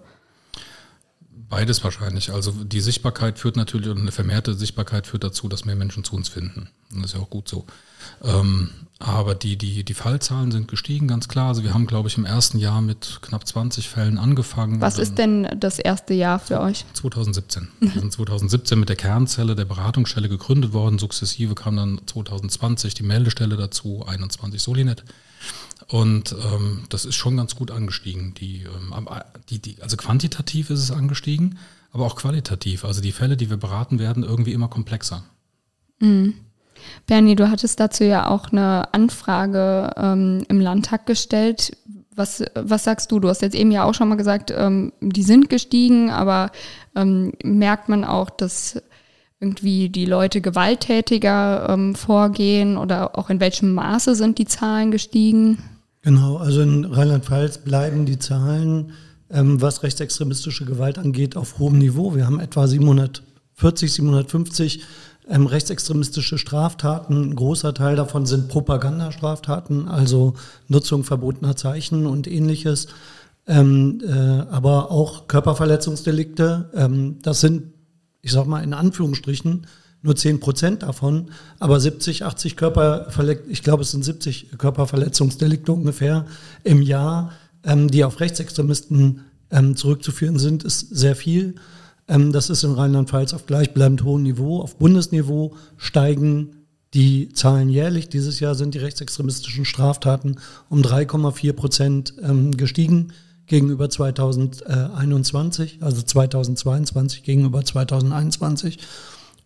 Beides 1.53 1.83
wahrscheinlich. 1.83 2.33
Also 2.33 2.51
die 2.51 2.81
Sichtbarkeit 2.81 3.37
führt 3.37 3.57
natürlich, 3.57 3.87
und 3.89 3.99
eine 3.99 4.11
vermehrte 4.11 4.55
Sichtbarkeit 4.55 5.05
führt 5.05 5.23
dazu, 5.23 5.47
dass 5.47 5.65
mehr 5.65 5.75
Menschen 5.75 6.03
zu 6.03 6.15
uns 6.15 6.27
finden. 6.27 6.67
Und 6.91 7.03
das 7.03 7.11
ist 7.11 7.17
ja 7.17 7.21
auch 7.21 7.29
gut 7.29 7.47
so. 7.47 7.65
Ähm, 8.23 8.71
aber 8.97 9.35
die, 9.35 9.55
die, 9.55 9.83
die 9.83 9.93
Fallzahlen 9.93 10.51
sind 10.51 10.67
gestiegen, 10.67 11.07
ganz 11.07 11.27
klar. 11.27 11.49
Also 11.49 11.63
wir 11.63 11.75
haben, 11.75 11.85
glaube 11.85 12.09
ich, 12.09 12.17
im 12.17 12.25
ersten 12.25 12.57
Jahr 12.57 12.81
mit 12.81 13.19
knapp 13.21 13.47
20 13.47 13.87
Fällen 13.87 14.17
angefangen. 14.17 14.81
Was 14.81 14.97
ist 14.97 15.19
denn 15.19 15.47
das 15.59 15.77
erste 15.77 16.15
Jahr 16.15 16.39
für 16.39 16.59
euch? 16.59 16.85
2017. 16.93 17.67
Wir 17.81 18.01
sind 18.01 18.11
2017 18.11 18.79
mit 18.79 18.89
der 18.89 18.95
Kernzelle 18.95 19.53
der 19.55 19.65
Beratungsstelle 19.65 20.29
gegründet 20.29 20.73
worden. 20.73 20.97
Sukzessive 20.97 21.53
kam 21.53 21.75
dann 21.75 22.01
2020 22.03 22.95
die 22.95 23.03
Meldestelle 23.03 23.57
dazu, 23.57 24.03
21 24.07 24.59
Solinet. 24.59 25.03
Und 25.87 26.35
ähm, 26.53 26.83
das 26.89 27.05
ist 27.05 27.15
schon 27.15 27.37
ganz 27.37 27.55
gut 27.55 27.71
angestiegen. 27.71 28.33
Die, 28.35 28.63
ähm, 28.63 29.09
die, 29.49 29.59
die, 29.59 29.81
also 29.81 29.97
quantitativ 29.97 30.69
ist 30.69 30.79
es 30.79 30.91
angestiegen, 30.91 31.57
aber 31.91 32.05
auch 32.05 32.15
qualitativ. 32.15 32.85
Also 32.85 33.01
die 33.01 33.11
Fälle, 33.11 33.37
die 33.37 33.49
wir 33.49 33.57
beraten, 33.57 33.99
werden 33.99 34.23
irgendwie 34.23 34.53
immer 34.53 34.67
komplexer. 34.67 35.23
Mhm. 35.99 36.35
Bernie, 37.07 37.35
du 37.35 37.49
hattest 37.49 37.79
dazu 37.79 38.03
ja 38.03 38.27
auch 38.27 38.51
eine 38.51 38.93
Anfrage 38.93 39.91
ähm, 39.95 40.43
im 40.49 40.59
Landtag 40.59 41.05
gestellt. 41.05 41.77
Was, 42.15 42.43
was 42.55 42.83
sagst 42.83 43.11
du? 43.11 43.19
Du 43.19 43.29
hast 43.29 43.41
jetzt 43.41 43.55
eben 43.55 43.71
ja 43.71 43.83
auch 43.83 43.93
schon 43.93 44.09
mal 44.09 44.15
gesagt, 44.15 44.51
ähm, 44.55 44.93
die 45.01 45.23
sind 45.23 45.49
gestiegen, 45.49 46.11
aber 46.11 46.51
ähm, 46.95 47.33
merkt 47.43 47.89
man 47.89 48.03
auch, 48.03 48.29
dass 48.29 48.81
irgendwie 49.43 49.89
die 49.89 50.05
Leute 50.05 50.39
gewalttätiger 50.39 51.67
ähm, 51.69 51.95
vorgehen 51.95 52.77
oder 52.77 53.17
auch 53.17 53.29
in 53.29 53.39
welchem 53.39 53.73
Maße 53.73 54.15
sind 54.15 54.37
die 54.37 54.45
Zahlen 54.45 54.91
gestiegen? 54.91 55.57
Genau, 56.01 56.37
also 56.37 56.61
in 56.61 56.85
Rheinland-Pfalz 56.85 57.59
bleiben 57.59 58.05
die 58.05 58.19
Zahlen, 58.19 58.91
ähm, 59.29 59.61
was 59.61 59.83
rechtsextremistische 59.83 60.65
Gewalt 60.65 60.97
angeht, 60.97 61.35
auf 61.35 61.59
hohem 61.59 61.77
Niveau. 61.77 62.15
Wir 62.15 62.25
haben 62.25 62.39
etwa 62.39 62.67
740, 62.67 63.93
750 63.93 64.83
ähm, 65.29 65.47
rechtsextremistische 65.47 66.37
Straftaten. 66.37 67.31
Ein 67.31 67.35
großer 67.35 67.73
Teil 67.73 67.95
davon 67.95 68.25
sind 68.25 68.49
Propagandastraftaten, 68.49 69.87
also 69.87 70.33
Nutzung 70.67 71.03
verbotener 71.03 71.55
Zeichen 71.55 72.05
und 72.05 72.27
ähnliches. 72.27 72.87
Ähm, 73.45 74.01
äh, 74.05 74.11
aber 74.51 74.91
auch 74.91 75.27
Körperverletzungsdelikte. 75.27 76.69
Ähm, 76.75 77.19
das 77.21 77.41
sind, 77.41 77.72
ich 78.23 78.31
sag 78.31 78.47
mal 78.47 78.63
in 78.63 78.73
Anführungsstrichen, 78.73 79.67
nur 80.01 80.15
10 80.15 80.39
Prozent 80.39 80.83
davon, 80.83 81.29
aber 81.59 81.79
70, 81.79 82.25
80 82.25 82.57
Körperverletzungen, 82.57 83.51
ich 83.51 83.63
glaube, 83.63 83.83
es 83.83 83.91
sind 83.91 84.03
70 84.03 84.57
Körperverletzungsdelikte 84.57 85.71
ungefähr 85.71 86.25
im 86.63 86.81
Jahr, 86.81 87.31
ähm, 87.63 87.89
die 87.89 88.03
auf 88.03 88.19
Rechtsextremisten 88.19 89.21
ähm, 89.51 89.75
zurückzuführen 89.75 90.39
sind, 90.39 90.63
ist 90.63 90.79
sehr 90.89 91.15
viel. 91.15 91.55
Ähm, 92.07 92.33
das 92.33 92.49
ist 92.49 92.63
in 92.63 92.73
Rheinland-Pfalz 92.73 93.33
auf 93.33 93.45
gleichbleibend 93.45 94.03
hohem 94.03 94.23
Niveau. 94.23 94.61
Auf 94.61 94.77
Bundesniveau 94.77 95.55
steigen 95.77 96.65
die 96.93 97.29
Zahlen 97.29 97.69
jährlich. 97.69 98.09
Dieses 98.09 98.39
Jahr 98.39 98.55
sind 98.55 98.73
die 98.73 98.79
rechtsextremistischen 98.79 99.65
Straftaten 99.65 100.37
um 100.69 100.81
3,4 100.81 101.53
Prozent 101.53 102.13
ähm, 102.21 102.51
gestiegen 102.51 103.13
gegenüber 103.47 103.89
2021, 103.89 105.79
also 105.81 106.01
2022 106.01 107.23
gegenüber 107.23 107.63
2021. 107.63 108.79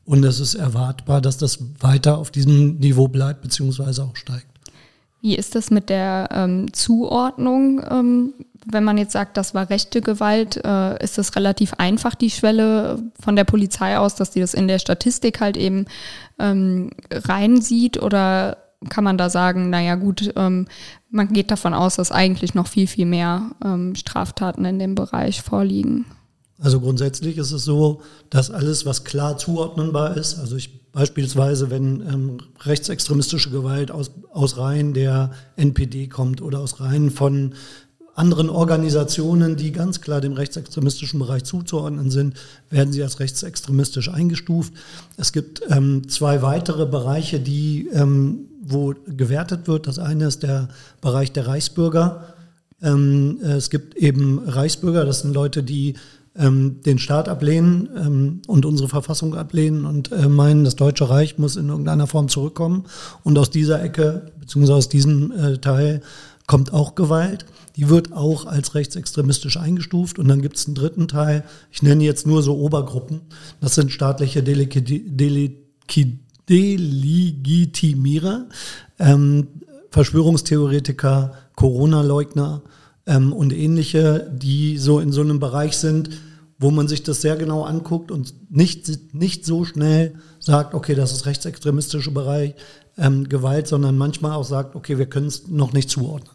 Und 0.06 0.24
es 0.24 0.40
ist 0.40 0.56
erwartbar, 0.56 1.20
dass 1.20 1.38
das 1.38 1.60
weiter 1.80 2.18
auf 2.18 2.32
diesem 2.32 2.78
Niveau 2.78 3.08
bleibt, 3.08 3.42
beziehungsweise 3.42 4.04
auch 4.04 4.16
steigt. 4.16 4.48
Wie 5.22 5.36
ist 5.36 5.56
das 5.56 5.72
mit 5.72 5.90
der 5.90 6.30
ähm, 6.32 6.72
Zuordnung? 6.74 7.82
Ähm, 7.90 8.34
wenn 8.66 8.84
man 8.84 8.98
jetzt 8.98 9.14
sagt, 9.14 9.36
das 9.36 9.54
war 9.54 9.70
rechte 9.70 10.02
Gewalt, 10.02 10.62
äh, 10.64 11.04
ist 11.04 11.18
es 11.18 11.36
relativ 11.36 11.74
einfach, 11.74 12.16
die 12.16 12.30
Schwelle 12.30 13.02
von 13.20 13.36
der 13.36 13.44
Polizei 13.44 13.98
aus, 13.98 14.16
dass 14.16 14.32
die 14.32 14.40
das 14.40 14.54
in 14.54 14.68
der 14.68 14.80
Statistik 14.80 15.42
halt 15.42 15.58
eben 15.58 15.86
ähm, 16.40 16.92
reinsieht? 17.12 18.02
Oder 18.02 18.58
kann 18.90 19.04
man 19.04 19.18
da 19.18 19.30
sagen, 19.30 19.70
naja 19.70 19.96
gut, 19.96 20.32
ähm, 20.36 20.68
man 21.10 21.34
geht 21.34 21.52
davon 21.52 21.74
aus, 21.74 21.96
dass 21.96 22.12
eigentlich 22.12 22.54
noch 22.54 22.68
viel, 22.68 22.88
viel 22.88 23.06
mehr 23.06 23.52
ähm, 23.64 23.96
Straftaten 23.96 24.66
in 24.66 24.80
dem 24.80 24.96
Bereich 24.96 25.42
vorliegen? 25.42 26.06
Also 26.60 26.80
grundsätzlich 26.80 27.38
ist 27.38 27.52
es 27.52 27.64
so, 27.64 28.02
dass 28.30 28.50
alles, 28.50 28.86
was 28.86 29.04
klar 29.04 29.38
zuordnenbar 29.38 30.18
ist, 30.18 30.40
also 30.40 30.56
ich 30.56 30.92
beispielsweise, 30.92 31.70
wenn 31.70 32.02
ähm, 32.02 32.38
rechtsextremistische 32.62 33.52
Gewalt 33.52 33.92
aus, 33.92 34.12
aus 34.32 34.58
Reihen 34.58 34.94
der 34.96 35.32
NPD 35.56 36.08
kommt 36.08 36.42
oder 36.42 36.60
aus 36.60 36.80
Reihen 36.80 37.12
von 37.12 37.54
anderen 38.16 38.50
Organisationen, 38.50 39.58
die 39.58 39.72
ganz 39.72 40.02
klar 40.02 40.22
dem 40.22 40.34
rechtsextremistischen 40.34 41.20
Bereich 41.20 41.44
zuzuordnen 41.44 42.10
sind, 42.10 42.36
werden 42.72 42.92
sie 42.92 43.04
als 43.04 43.20
rechtsextremistisch 43.20 44.10
eingestuft. 44.10 44.74
Es 45.18 45.32
gibt 45.32 45.62
ähm, 45.70 46.10
zwei 46.10 46.42
weitere 46.42 46.88
Bereiche, 46.88 47.40
die, 47.40 47.88
ähm, 47.94 48.47
wo 48.68 48.94
gewertet 49.08 49.68
wird. 49.68 49.88
Das 49.88 50.00
eine 50.00 50.28
ist 50.28 50.44
der 50.44 50.70
Bereich 51.02 51.32
der 51.32 51.48
Reichsbürger. 51.48 52.34
Ähm, 52.82 53.40
es 53.42 53.70
gibt 53.70 53.96
eben 53.96 54.40
Reichsbürger, 54.40 55.06
das 55.06 55.22
sind 55.22 55.34
Leute, 55.34 55.64
die 55.64 55.96
ähm, 56.38 56.82
den 56.86 57.00
Staat 57.00 57.30
ablehnen 57.30 57.90
ähm, 57.98 58.42
und 58.48 58.66
unsere 58.66 58.90
Verfassung 58.90 59.36
ablehnen 59.36 59.86
und 59.86 60.12
äh, 60.12 60.28
meinen, 60.28 60.64
das 60.64 60.76
Deutsche 60.76 61.10
Reich 61.10 61.38
muss 61.38 61.56
in 61.56 61.70
irgendeiner 61.70 62.08
Form 62.08 62.30
zurückkommen. 62.30 62.86
Und 63.24 63.38
aus 63.38 63.50
dieser 63.50 63.82
Ecke, 63.82 64.32
beziehungsweise 64.40 64.78
aus 64.78 64.90
diesem 64.90 65.32
äh, 65.32 65.58
Teil, 65.58 66.02
kommt 66.46 66.74
auch 66.74 66.96
Gewalt. 66.96 67.46
Die 67.76 67.90
wird 67.90 68.14
auch 68.14 68.46
als 68.46 68.74
rechtsextremistisch 68.74 69.58
eingestuft. 69.58 70.18
Und 70.18 70.28
dann 70.28 70.42
gibt 70.42 70.58
es 70.58 70.66
einen 70.66 70.76
dritten 70.76 71.08
Teil, 71.08 71.44
ich 71.72 71.84
nenne 71.84 72.04
jetzt 72.04 72.26
nur 72.26 72.42
so 72.42 72.58
Obergruppen. 72.58 73.22
Das 73.60 73.76
sind 73.76 73.92
staatliche 73.92 74.42
Delegitimierer, 76.50 78.48
ähm, 79.00 79.48
Verschwörungstheoretiker, 79.92 81.34
Corona-Leugner 81.56 82.62
ähm, 83.06 83.34
und 83.34 83.54
ähnliche, 83.54 84.32
die 84.34 84.78
so 84.78 85.00
in 85.00 85.12
so 85.12 85.22
einem 85.22 85.40
Bereich 85.40 85.78
sind, 85.78 86.10
wo 86.60 86.72
man 86.72 86.88
sich 86.88 87.04
das 87.04 87.22
sehr 87.22 87.36
genau 87.36 87.64
anguckt 87.64 88.12
und 88.12 88.34
nicht, 88.50 89.14
nicht 89.14 89.46
so 89.46 89.64
schnell 89.64 90.16
sagt, 90.40 90.74
okay, 90.74 90.96
das 90.96 91.12
ist 91.12 91.26
rechtsextremistischer 91.26 92.12
Bereich, 92.12 92.56
ähm, 92.98 93.30
Gewalt, 93.30 93.68
sondern 93.68 93.98
manchmal 93.98 94.34
auch 94.34 94.44
sagt, 94.44 94.76
okay, 94.76 94.98
wir 94.98 95.06
können 95.06 95.28
es 95.28 95.48
noch 95.48 95.74
nicht 95.74 95.90
zuordnen. 95.90 96.34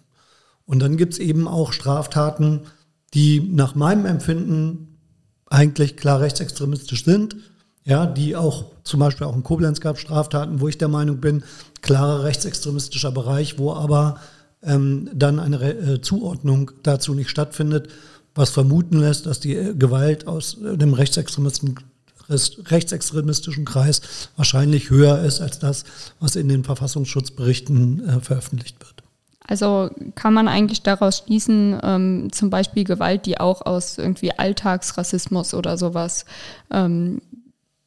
Und 0.65 0.81
dann 0.81 0.97
gibt 0.97 1.15
es 1.15 1.19
eben 1.19 1.49
auch 1.49 1.73
Straftaten, 1.73 2.61
die 3.15 3.41
nach 3.41 3.75
meinem 3.75 4.07
Empfinden 4.07 4.99
eigentlich 5.47 5.97
klar 5.97 6.21
rechtsextremistisch 6.21 7.05
sind, 7.05 7.37
ja, 7.85 8.07
die 8.07 8.37
auch 8.37 8.67
zum 8.85 9.01
Beispiel 9.01 9.27
auch 9.27 9.35
in 9.35 9.43
Koblenz 9.43 9.81
gab 9.81 9.99
Straftaten, 9.99 10.61
wo 10.61 10.69
ich 10.69 10.79
der 10.79 10.89
Meinung 10.89 11.19
bin, 11.19 11.43
klarer 11.81 12.25
rechtsextremistischer 12.25 13.11
Bereich, 13.11 13.59
wo 13.59 13.73
aber 13.73 14.19
ähm, 14.63 15.11
dann 15.13 15.41
eine 15.41 15.63
äh, 15.73 16.01
Zuordnung 16.01 16.71
dazu 16.83 17.15
nicht 17.15 17.31
stattfindet 17.31 17.89
was 18.35 18.51
vermuten 18.51 19.01
lässt, 19.01 19.27
dass 19.27 19.41
die 19.41 19.55
äh, 19.55 19.75
Gewalt 19.75 20.27
aus 20.27 20.59
äh, 20.63 20.77
dem 20.77 20.95
rechtsextremistischen, 20.95 21.79
rechtsextremistischen 22.29 23.65
Kreis 23.65 24.01
wahrscheinlich 24.37 24.91
höher 24.91 25.21
ist 25.21 25.41
als 25.41 25.59
das, 25.59 25.85
was 26.21 26.37
in 26.37 26.49
den 26.49 26.65
Verfassungsschutzberichten 26.65 28.09
äh, 28.09 28.21
veröffentlicht 28.21 28.81
wird. 28.81 29.03
Also 29.45 29.91
kann 30.15 30.33
man 30.33 30.49
eigentlich 30.49 30.83
daraus 30.83 31.19
schließen, 31.19 31.79
ähm, 31.83 32.29
zum 32.33 32.49
Beispiel 32.49 32.85
Gewalt, 32.85 33.27
die 33.27 33.39
auch 33.39 33.67
aus 33.67 33.99
irgendwie 33.99 34.31
Alltagsrassismus 34.31 35.53
oder 35.53 35.77
sowas 35.77 36.25
ähm, 36.71 37.21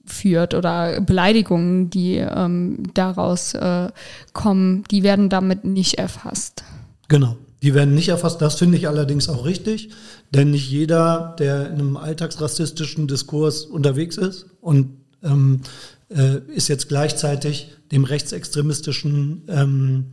führt 0.06 0.54
oder 0.54 1.02
Beleidigungen, 1.02 1.90
die 1.90 2.18
ähm, 2.18 2.84
daraus 2.94 3.54
äh, 3.54 3.90
kommen, 4.34 4.84
die 4.92 5.04
werden 5.04 5.30
damit 5.30 5.66
nicht 5.66 5.96
erfasst. 5.96 6.64
Genau. 7.08 7.38
Die 7.62 7.74
werden 7.74 7.96
nicht 7.96 8.10
erfasst. 8.10 8.42
Das 8.42 8.56
finde 8.56 8.78
ich 8.78 8.88
allerdings 8.88 9.28
auch 9.28 9.46
richtig, 9.46 9.90
denn 10.32 10.52
nicht 10.52 10.70
jeder, 10.70 11.36
der 11.40 11.68
in 11.68 11.80
einem 11.80 11.98
alltagsrassistischen 11.98 13.08
Diskurs 13.08 13.66
unterwegs 13.66 14.18
ist 14.18 14.46
und 14.62 14.98
ähm, 15.24 15.62
äh, 16.10 16.40
ist 16.54 16.68
jetzt 16.68 16.90
gleichzeitig 16.90 17.72
dem 17.92 18.04
rechtsextremistischen 18.04 19.44
ähm, 19.48 20.06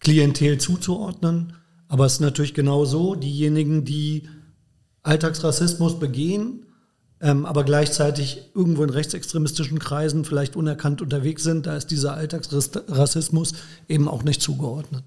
Klientel 0.00 0.58
zuzuordnen. 0.58 1.52
Aber 1.88 2.06
es 2.06 2.14
ist 2.14 2.20
natürlich 2.20 2.54
genau 2.54 2.84
so, 2.84 3.14
diejenigen, 3.14 3.84
die 3.84 4.28
Alltagsrassismus 5.02 5.98
begehen, 5.98 6.66
ähm, 7.20 7.46
aber 7.46 7.64
gleichzeitig 7.64 8.50
irgendwo 8.54 8.84
in 8.84 8.90
rechtsextremistischen 8.90 9.78
Kreisen 9.78 10.24
vielleicht 10.24 10.56
unerkannt 10.56 11.02
unterwegs 11.02 11.42
sind, 11.42 11.66
da 11.66 11.76
ist 11.76 11.90
dieser 11.90 12.14
Alltagsrassismus 12.14 13.54
eben 13.88 14.08
auch 14.08 14.22
nicht 14.22 14.40
zugeordnet. 14.40 15.04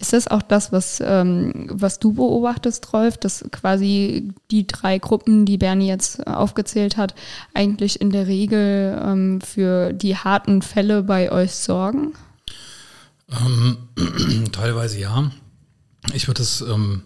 Ist 0.00 0.12
das 0.12 0.28
auch 0.28 0.42
das, 0.42 0.70
was, 0.70 1.02
ähm, 1.04 1.68
was 1.72 1.98
du 1.98 2.12
beobachtest, 2.12 2.92
Rolf, 2.92 3.18
dass 3.18 3.44
quasi 3.50 4.32
die 4.50 4.66
drei 4.66 4.98
Gruppen, 4.98 5.44
die 5.44 5.58
Bernie 5.58 5.88
jetzt 5.88 6.24
aufgezählt 6.24 6.96
hat, 6.96 7.16
eigentlich 7.52 8.00
in 8.00 8.10
der 8.10 8.28
Regel 8.28 8.96
ähm, 9.04 9.40
für 9.40 9.92
die 9.92 10.16
harten 10.16 10.62
Fälle 10.62 11.02
bei 11.02 11.32
euch 11.32 11.52
sorgen? 11.52 12.12
Ähm, 13.28 13.76
teilweise 14.52 15.00
ja. 15.00 15.32
Ich 16.14 16.28
würde 16.28 16.42
es, 16.42 16.60
ähm, 16.60 17.02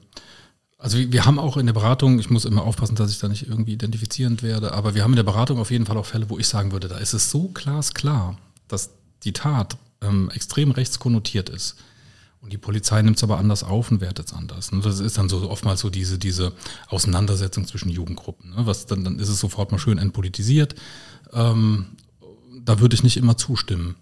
also 0.83 0.99
wir 0.99 1.25
haben 1.25 1.39
auch 1.39 1.57
in 1.57 1.67
der 1.67 1.73
Beratung, 1.73 2.19
ich 2.19 2.29
muss 2.29 2.45
immer 2.45 2.65
aufpassen, 2.65 2.97
dass 2.97 3.13
ich 3.13 3.21
da 3.21 3.29
nicht 3.29 3.47
irgendwie 3.49 3.75
identifizierend 3.75 4.43
werde, 4.43 4.73
aber 4.73 4.97
wir 4.97 5.05
haben 5.05 5.13
in 5.13 5.17
der 5.17 5.23
Beratung 5.23 5.59
auf 5.61 5.71
jeden 5.71 5.87
Fall 5.87 5.97
auch 5.97 6.07
Fälle, 6.07 6.29
wo 6.29 6.41
ich 6.41 6.49
sagen 6.49 6.73
würde, 6.73 6.89
da 6.89 6.99
ist 6.99 7.13
es 7.13 7.31
so 7.31 7.49
glasklar, 7.55 8.37
dass 8.67 8.91
die 9.23 9.33
Tat 9.33 9.77
ähm, 10.01 10.29
extrem 10.35 10.73
rechtskonnotiert 10.73 11.51
ist 11.51 11.77
und 12.41 12.53
die 12.53 12.59
Polizei 12.59 13.01
nimmt 13.01 13.17
es 13.17 13.23
aber 13.23 13.39
anders 13.39 13.63
auf 13.63 13.93
und 13.93 14.01
wertet 14.01 14.27
es 14.27 14.33
anders. 14.33 14.73
Ne? 14.73 14.81
Das 14.81 14.99
ist 14.99 15.17
dann 15.17 15.29
so 15.29 15.49
oftmals 15.49 15.81
so 15.81 15.89
diese, 15.89 16.19
diese 16.19 16.53
Auseinandersetzung 16.89 17.69
zwischen 17.69 17.89
Jugendgruppen. 17.89 18.51
Ne? 18.51 18.67
Was 18.67 18.87
dann, 18.87 19.05
dann 19.05 19.21
ist 19.21 19.29
es 19.29 19.39
sofort 19.39 19.71
mal 19.71 19.79
schön 19.79 19.99
entpolitisiert. 19.99 20.75
Ähm, 21.33 21.97
da 22.65 22.81
würde 22.81 22.95
ich 22.97 23.05
nicht 23.05 23.17
immer 23.17 23.37
zustimmen. 23.37 23.95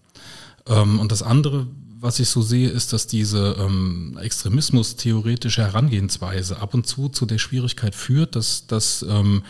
Ähm, 0.67 0.99
und 0.99 1.13
das 1.13 1.23
andere, 1.23 1.67
was 2.01 2.19
ich 2.19 2.29
so 2.29 2.43
sehe, 2.43 2.69
ist, 2.69 2.93
dass 2.93 3.07
diese 3.07 3.57
ähm, 3.59 4.19
extremismus-theoretische 4.21 5.63
Herangehensweise 5.63 6.59
ab 6.59 6.75
und 6.75 6.87
zu 6.87 7.09
zu 7.09 7.27
der 7.27 7.39
Schwierigkeit 7.39 7.95
führt, 7.95 8.37
dass, 8.37 8.67
dass 8.67 9.03
ähm, 9.09 9.43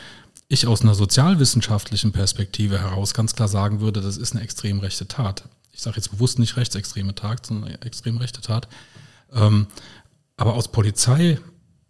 ich 0.49 0.67
aus 0.67 0.83
einer 0.83 0.95
sozialwissenschaftlichen 0.95 2.13
Perspektive 2.13 2.81
heraus 2.81 3.15
ganz 3.15 3.35
klar 3.35 3.49
sagen 3.49 3.81
würde, 3.81 4.01
das 4.01 4.17
ist 4.17 4.33
eine 4.33 4.43
extrem 4.43 4.81
rechte 4.81 5.07
Tat 5.07 5.45
ich 5.81 5.85
sage 5.85 5.97
jetzt 5.97 6.11
bewusst 6.11 6.39
nicht 6.39 6.59
rechtsextreme 6.59 7.15
Tat, 7.15 7.47
sondern 7.47 7.71
extrem 7.81 8.19
rechte 8.19 8.43
Tat. 8.43 8.69
Ähm, 9.33 9.67
aber 10.37 10.53
aus 10.53 10.69
Polizei, 10.69 11.39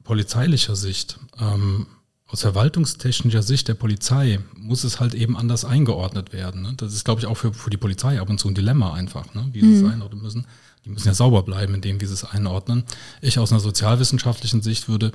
polizeilicher 0.04 0.76
Sicht, 0.76 1.18
ähm, 1.40 1.88
aus 2.30 2.42
verwaltungstechnischer 2.42 3.42
Sicht 3.42 3.66
der 3.68 3.74
Polizei 3.74 4.38
muss 4.56 4.84
es 4.84 5.00
halt 5.00 5.14
eben 5.14 5.36
anders 5.36 5.64
eingeordnet 5.64 6.32
werden. 6.32 6.62
Ne? 6.62 6.74
Das 6.76 6.94
ist, 6.94 7.04
glaube 7.04 7.20
ich, 7.20 7.26
auch 7.26 7.36
für, 7.36 7.52
für 7.52 7.70
die 7.70 7.76
Polizei 7.76 8.20
ab 8.20 8.30
und 8.30 8.38
zu 8.38 8.48
ein 8.48 8.54
Dilemma 8.54 8.92
einfach, 8.92 9.34
ne? 9.34 9.48
wie 9.52 9.60
sie 9.60 9.66
mhm. 9.66 9.86
es 9.86 9.92
einordnen 9.92 10.22
müssen. 10.22 10.46
Die 10.84 10.90
müssen 10.90 11.08
ja 11.08 11.14
sauber 11.14 11.42
bleiben 11.42 11.74
in 11.74 11.80
dem, 11.80 12.00
wie 12.00 12.06
sie 12.06 12.14
es 12.14 12.24
einordnen. 12.24 12.84
Ich 13.20 13.38
aus 13.38 13.50
einer 13.50 13.60
sozialwissenschaftlichen 13.60 14.62
Sicht 14.62 14.88
würde 14.88 15.12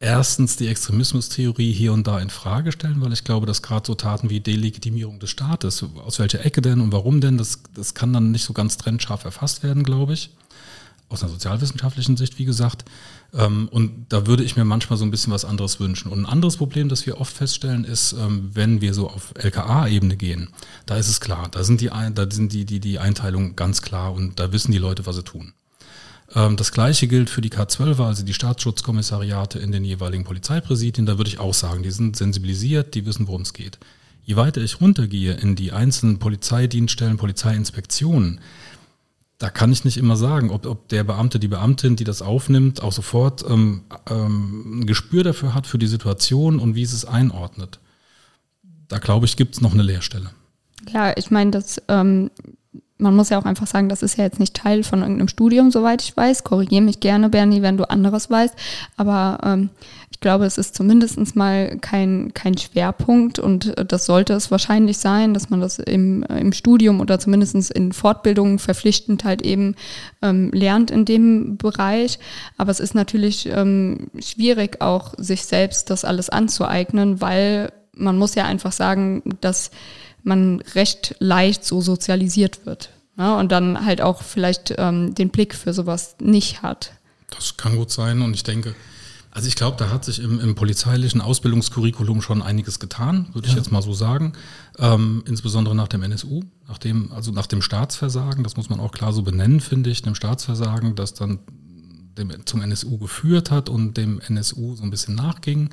erstens 0.00 0.56
die 0.56 0.66
Extremismustheorie 0.66 1.72
hier 1.72 1.92
und 1.92 2.06
da 2.06 2.18
in 2.18 2.30
Frage 2.30 2.72
stellen, 2.72 3.00
weil 3.00 3.12
ich 3.12 3.22
glaube, 3.22 3.46
dass 3.46 3.62
gerade 3.62 3.86
so 3.86 3.94
Taten 3.94 4.28
wie 4.28 4.40
Delegitimierung 4.40 5.20
des 5.20 5.30
Staates, 5.30 5.84
aus 6.04 6.18
welcher 6.18 6.44
Ecke 6.44 6.62
denn 6.62 6.80
und 6.80 6.90
warum 6.90 7.20
denn, 7.20 7.38
das, 7.38 7.60
das 7.74 7.94
kann 7.94 8.12
dann 8.12 8.32
nicht 8.32 8.44
so 8.44 8.52
ganz 8.52 8.76
trennscharf 8.76 9.24
erfasst 9.24 9.62
werden, 9.62 9.84
glaube 9.84 10.14
ich. 10.14 10.30
Aus 11.10 11.22
einer 11.22 11.32
sozialwissenschaftlichen 11.32 12.16
Sicht, 12.16 12.38
wie 12.38 12.46
gesagt. 12.46 12.86
Ähm, 13.34 13.68
und 13.70 14.06
da 14.08 14.26
würde 14.26 14.42
ich 14.42 14.56
mir 14.56 14.64
manchmal 14.64 14.96
so 14.96 15.04
ein 15.04 15.10
bisschen 15.10 15.32
was 15.32 15.44
anderes 15.44 15.78
wünschen. 15.80 16.10
Und 16.10 16.20
ein 16.20 16.26
anderes 16.26 16.56
Problem, 16.56 16.88
das 16.88 17.04
wir 17.04 17.20
oft 17.20 17.36
feststellen, 17.36 17.84
ist, 17.84 18.12
ähm, 18.12 18.50
wenn 18.54 18.80
wir 18.80 18.94
so 18.94 19.10
auf 19.10 19.34
LKA-Ebene 19.36 20.16
gehen, 20.16 20.48
da 20.86 20.96
ist 20.96 21.08
es 21.08 21.20
klar, 21.20 21.48
da 21.50 21.62
sind 21.64 21.82
die, 21.82 21.90
da 22.14 22.30
sind 22.30 22.52
die, 22.52 22.64
die, 22.64 22.80
die 22.80 22.98
Einteilungen 22.98 23.56
ganz 23.56 23.82
klar 23.82 24.14
und 24.14 24.40
da 24.40 24.52
wissen 24.52 24.72
die 24.72 24.78
Leute, 24.78 25.04
was 25.04 25.16
sie 25.16 25.24
tun. 25.24 25.52
Ähm, 26.34 26.56
das 26.56 26.72
gleiche 26.72 27.08
gilt 27.08 27.30
für 27.30 27.40
die 27.40 27.50
K12, 27.50 28.04
also 28.04 28.24
die 28.24 28.34
Staatsschutzkommissariate 28.34 29.58
in 29.58 29.72
den 29.72 29.84
jeweiligen 29.84 30.24
Polizeipräsidien. 30.24 31.06
Da 31.06 31.18
würde 31.18 31.28
ich 31.28 31.38
auch 31.38 31.54
sagen, 31.54 31.82
die 31.82 31.90
sind 31.90 32.16
sensibilisiert, 32.16 32.94
die 32.94 33.06
wissen, 33.06 33.26
worum 33.26 33.42
es 33.42 33.52
geht. 33.52 33.78
Je 34.24 34.36
weiter 34.36 34.60
ich 34.60 34.80
runtergehe 34.80 35.32
in 35.34 35.56
die 35.56 35.72
einzelnen 35.72 36.18
Polizeidienststellen, 36.18 37.16
Polizeiinspektionen, 37.16 38.40
da 39.40 39.48
kann 39.48 39.72
ich 39.72 39.86
nicht 39.86 39.96
immer 39.96 40.16
sagen, 40.16 40.50
ob, 40.50 40.66
ob 40.66 40.88
der 40.90 41.02
Beamte, 41.02 41.40
die 41.40 41.48
Beamtin, 41.48 41.96
die 41.96 42.04
das 42.04 42.20
aufnimmt, 42.20 42.82
auch 42.82 42.92
sofort 42.92 43.42
ähm, 43.48 43.84
ähm, 44.08 44.80
ein 44.80 44.86
Gespür 44.86 45.24
dafür 45.24 45.54
hat, 45.54 45.66
für 45.66 45.78
die 45.78 45.86
Situation 45.86 46.60
und 46.60 46.74
wie 46.74 46.82
es 46.82 46.92
es 46.92 47.06
einordnet. 47.06 47.80
Da 48.88 48.98
glaube 48.98 49.24
ich, 49.24 49.38
gibt 49.38 49.54
es 49.54 49.62
noch 49.62 49.72
eine 49.72 49.82
Leerstelle. 49.82 50.30
Ja, 50.92 51.16
ich 51.16 51.30
meine, 51.30 51.52
das 51.52 51.80
ähm, 51.88 52.30
man 53.00 53.16
muss 53.16 53.30
ja 53.30 53.38
auch 53.38 53.44
einfach 53.44 53.66
sagen, 53.66 53.88
das 53.88 54.02
ist 54.02 54.16
ja 54.16 54.24
jetzt 54.24 54.40
nicht 54.40 54.54
Teil 54.54 54.84
von 54.84 55.00
irgendeinem 55.00 55.28
Studium, 55.28 55.70
soweit 55.70 56.02
ich 56.02 56.16
weiß. 56.16 56.44
Korrigiere 56.44 56.82
mich 56.82 57.00
gerne, 57.00 57.28
Bernie, 57.28 57.62
wenn 57.62 57.76
du 57.76 57.88
anderes 57.88 58.30
weißt. 58.30 58.54
Aber 58.96 59.38
ähm, 59.44 59.70
ich 60.10 60.20
glaube, 60.20 60.44
es 60.44 60.58
ist 60.58 60.74
zumindest 60.74 61.34
mal 61.34 61.78
kein, 61.80 62.32
kein 62.34 62.56
Schwerpunkt 62.58 63.38
und 63.38 63.74
das 63.90 64.04
sollte 64.04 64.34
es 64.34 64.50
wahrscheinlich 64.50 64.98
sein, 64.98 65.32
dass 65.32 65.48
man 65.48 65.60
das 65.60 65.78
im, 65.78 66.22
im 66.24 66.52
Studium 66.52 67.00
oder 67.00 67.18
zumindest 67.18 67.70
in 67.70 67.92
Fortbildungen 67.92 68.58
verpflichtend 68.58 69.24
halt 69.24 69.42
eben 69.42 69.76
ähm, 70.20 70.50
lernt 70.52 70.90
in 70.90 71.06
dem 71.06 71.56
Bereich. 71.56 72.18
Aber 72.58 72.70
es 72.70 72.80
ist 72.80 72.94
natürlich 72.94 73.48
ähm, 73.50 74.08
schwierig, 74.18 74.82
auch 74.82 75.14
sich 75.16 75.46
selbst 75.46 75.88
das 75.88 76.04
alles 76.04 76.28
anzueignen, 76.28 77.20
weil 77.20 77.72
man 77.94 78.18
muss 78.18 78.34
ja 78.34 78.44
einfach 78.44 78.72
sagen, 78.72 79.22
dass 79.40 79.70
man 80.22 80.60
recht 80.74 81.16
leicht 81.18 81.64
so 81.64 81.80
sozialisiert 81.80 82.66
wird. 82.66 82.90
Ja, 83.18 83.38
und 83.38 83.52
dann 83.52 83.84
halt 83.84 84.00
auch 84.00 84.22
vielleicht 84.22 84.74
ähm, 84.78 85.14
den 85.14 85.30
Blick 85.30 85.54
für 85.54 85.74
sowas 85.74 86.16
nicht 86.20 86.62
hat. 86.62 86.92
Das 87.30 87.56
kann 87.56 87.76
gut 87.76 87.90
sein 87.90 88.22
und 88.22 88.34
ich 88.34 88.42
denke, 88.42 88.74
also 89.32 89.46
ich 89.46 89.54
glaube, 89.54 89.76
da 89.76 89.90
hat 89.90 90.04
sich 90.04 90.20
im, 90.20 90.40
im, 90.40 90.54
polizeilichen 90.54 91.20
Ausbildungskurriculum 91.20 92.20
schon 92.20 92.42
einiges 92.42 92.80
getan, 92.80 93.28
würde 93.32 93.46
ja. 93.46 93.52
ich 93.52 93.58
jetzt 93.58 93.70
mal 93.70 93.82
so 93.82 93.92
sagen. 93.92 94.32
Ähm, 94.78 95.22
insbesondere 95.26 95.74
nach 95.76 95.86
dem 95.86 96.02
NSU, 96.02 96.42
nach 96.66 96.78
dem, 96.78 97.12
also 97.12 97.30
nach 97.30 97.46
dem 97.46 97.62
Staatsversagen, 97.62 98.42
das 98.42 98.56
muss 98.56 98.70
man 98.70 98.80
auch 98.80 98.90
klar 98.90 99.12
so 99.12 99.22
benennen, 99.22 99.60
finde 99.60 99.90
ich, 99.90 100.02
dem 100.02 100.16
Staatsversagen, 100.16 100.96
das 100.96 101.14
dann 101.14 101.38
dem, 102.18 102.44
zum 102.44 102.60
NSU 102.60 102.98
geführt 102.98 103.52
hat 103.52 103.68
und 103.68 103.96
dem 103.96 104.20
NSU 104.20 104.74
so 104.74 104.82
ein 104.82 104.90
bisschen 104.90 105.14
nachging 105.14 105.70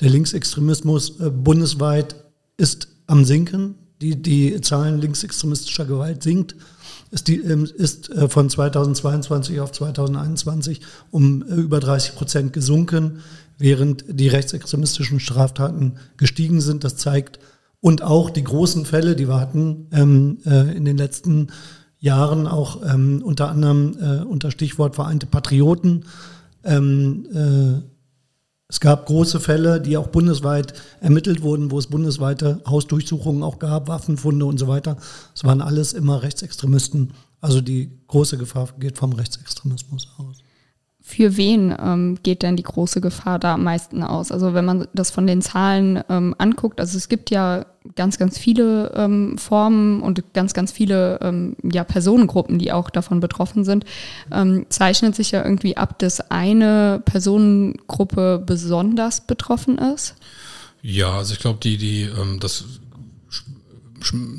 Der 0.00 0.08
Linksextremismus 0.08 1.20
äh, 1.20 1.30
bundesweit 1.30 2.16
ist 2.56 2.88
am 3.06 3.24
Sinken. 3.24 3.76
Die, 4.00 4.20
die 4.20 4.60
Zahlen 4.62 4.98
linksextremistischer 4.98 5.84
Gewalt 5.84 6.22
sinkt 6.22 6.56
ist, 7.10 7.28
die, 7.28 7.40
ähm, 7.40 7.68
ist 7.76 8.10
äh, 8.10 8.28
von 8.28 8.48
2022 8.48 9.60
auf 9.60 9.72
2021 9.72 10.80
um 11.10 11.42
äh, 11.42 11.54
über 11.54 11.80
30 11.80 12.14
Prozent 12.14 12.52
gesunken, 12.52 13.20
während 13.58 14.04
die 14.08 14.28
rechtsextremistischen 14.28 15.20
Straftaten 15.20 15.96
gestiegen 16.16 16.60
sind. 16.60 16.84
Das 16.84 16.96
zeigt 16.96 17.38
und 17.80 18.02
auch 18.02 18.30
die 18.30 18.44
großen 18.44 18.86
Fälle, 18.86 19.16
die 19.16 19.28
wir 19.28 19.40
hatten 19.40 19.88
ähm, 19.92 20.38
äh, 20.46 20.74
in 20.74 20.84
den 20.84 20.96
letzten 20.96 21.48
Jahren, 21.98 22.46
auch 22.46 22.80
ähm, 22.82 23.22
unter 23.22 23.50
anderem 23.50 23.96
äh, 24.00 24.22
unter 24.22 24.50
Stichwort 24.50 24.94
Vereinte 24.94 25.26
Patrioten, 25.26 26.04
ähm, 26.64 27.26
äh, 27.32 27.82
es 28.68 28.78
gab 28.78 29.06
große 29.06 29.40
Fälle, 29.40 29.80
die 29.80 29.96
auch 29.96 30.08
bundesweit 30.08 30.74
ermittelt 31.00 31.42
wurden, 31.42 31.72
wo 31.72 31.78
es 31.78 31.88
bundesweite 31.88 32.62
Hausdurchsuchungen 32.66 33.42
auch 33.42 33.58
gab, 33.58 33.88
Waffenfunde 33.88 34.46
und 34.46 34.58
so 34.58 34.68
weiter. 34.68 34.96
Es 35.34 35.42
waren 35.42 35.60
alles 35.60 35.92
immer 35.92 36.22
Rechtsextremisten. 36.22 37.12
Also 37.40 37.60
die 37.60 37.90
große 38.06 38.38
Gefahr 38.38 38.68
geht 38.78 38.96
vom 38.96 39.12
Rechtsextremismus 39.12 40.08
aus. 40.18 40.38
Für 41.02 41.36
wen 41.36 41.74
ähm, 41.82 42.18
geht 42.22 42.42
denn 42.42 42.56
die 42.56 42.62
große 42.62 43.00
Gefahr 43.00 43.38
da 43.38 43.54
am 43.54 43.64
meisten 43.64 44.02
aus? 44.02 44.30
Also 44.30 44.54
wenn 44.54 44.64
man 44.64 44.86
das 44.94 45.10
von 45.10 45.26
den 45.26 45.42
Zahlen 45.42 46.02
ähm, 46.08 46.34
anguckt, 46.38 46.78
also 46.78 46.96
es 46.96 47.08
gibt 47.08 47.30
ja 47.30 47.64
ganz, 47.96 48.18
ganz 48.18 48.38
viele 48.38 48.92
ähm, 48.94 49.38
Formen 49.38 50.02
und 50.02 50.34
ganz, 50.34 50.52
ganz 50.52 50.70
viele 50.70 51.18
ähm, 51.22 51.56
ja, 51.62 51.84
Personengruppen, 51.84 52.58
die 52.58 52.72
auch 52.72 52.90
davon 52.90 53.20
betroffen 53.20 53.64
sind, 53.64 53.84
ähm, 54.30 54.66
zeichnet 54.68 55.16
sich 55.16 55.30
ja 55.30 55.42
irgendwie 55.42 55.76
ab, 55.76 55.98
dass 55.98 56.30
eine 56.30 57.02
Personengruppe 57.04 58.42
besonders 58.44 59.22
betroffen 59.22 59.78
ist. 59.78 60.14
Ja, 60.82 61.12
also 61.18 61.32
ich 61.32 61.40
glaube, 61.40 61.58
die, 61.62 61.78
die, 61.78 62.02
ähm, 62.02 62.38
das 62.40 62.64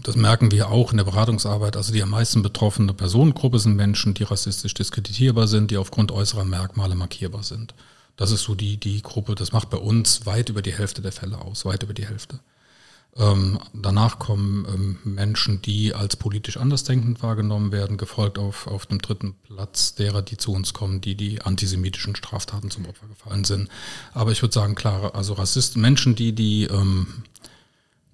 das 0.04 0.16
merken 0.16 0.52
wir 0.52 0.70
auch 0.70 0.92
in 0.92 0.98
der 0.98 1.04
Beratungsarbeit, 1.04 1.78
also 1.78 1.94
die 1.94 2.04
am 2.04 2.10
meisten 2.10 2.42
betroffene 2.42 2.94
Personengruppe 2.94 3.60
sind 3.60 3.76
Menschen, 3.76 4.14
die 4.14 4.24
rassistisch 4.24 4.74
diskreditierbar 4.74 5.48
sind, 5.48 5.72
die 5.72 5.78
aufgrund 5.78 6.12
äußerer 6.12 6.46
Merkmale 6.46 6.96
markierbar 6.96 7.44
sind. 7.44 7.74
Das 8.18 8.32
ist 8.32 8.44
so 8.44 8.56
die, 8.56 8.78
die 8.78 9.02
Gruppe, 9.02 9.36
das 9.36 9.52
macht 9.52 9.70
bei 9.70 9.78
uns 9.78 10.26
weit 10.26 10.50
über 10.50 10.62
die 10.62 10.74
Hälfte 10.74 11.02
der 11.02 11.12
Fälle 11.12 11.40
aus, 11.40 11.66
weit 11.66 11.84
über 11.84 11.94
die 11.94 12.06
Hälfte. 12.08 12.40
Ähm, 13.18 13.60
danach 13.74 14.20
kommen 14.20 14.66
ähm, 14.74 14.98
Menschen, 15.04 15.62
die 15.62 15.94
als 15.94 16.16
politisch 16.16 16.56
andersdenkend 16.56 17.22
wahrgenommen 17.22 17.74
werden, 17.74 17.98
gefolgt 17.98 18.38
auf, 18.38 18.68
auf 18.68 18.86
dem 18.86 19.00
dritten 19.00 19.34
Platz 19.44 19.96
derer, 19.96 20.22
die 20.22 20.38
zu 20.38 20.54
uns 20.54 20.74
kommen, 20.74 21.02
die 21.02 21.16
die 21.16 21.42
antisemitischen 21.42 22.16
Straftaten 22.16 22.72
zum 22.72 22.86
Opfer 22.86 23.08
gefallen 23.08 23.44
sind. 23.44 23.68
Aber 24.14 24.32
ich 24.32 24.42
würde 24.42 24.54
sagen, 24.54 24.76
klar, 24.76 25.14
also 25.14 25.34
Rassisten, 25.34 25.82
Menschen, 25.82 26.16
die 26.16 26.32
die 26.32 26.66
ähm, 26.66 27.24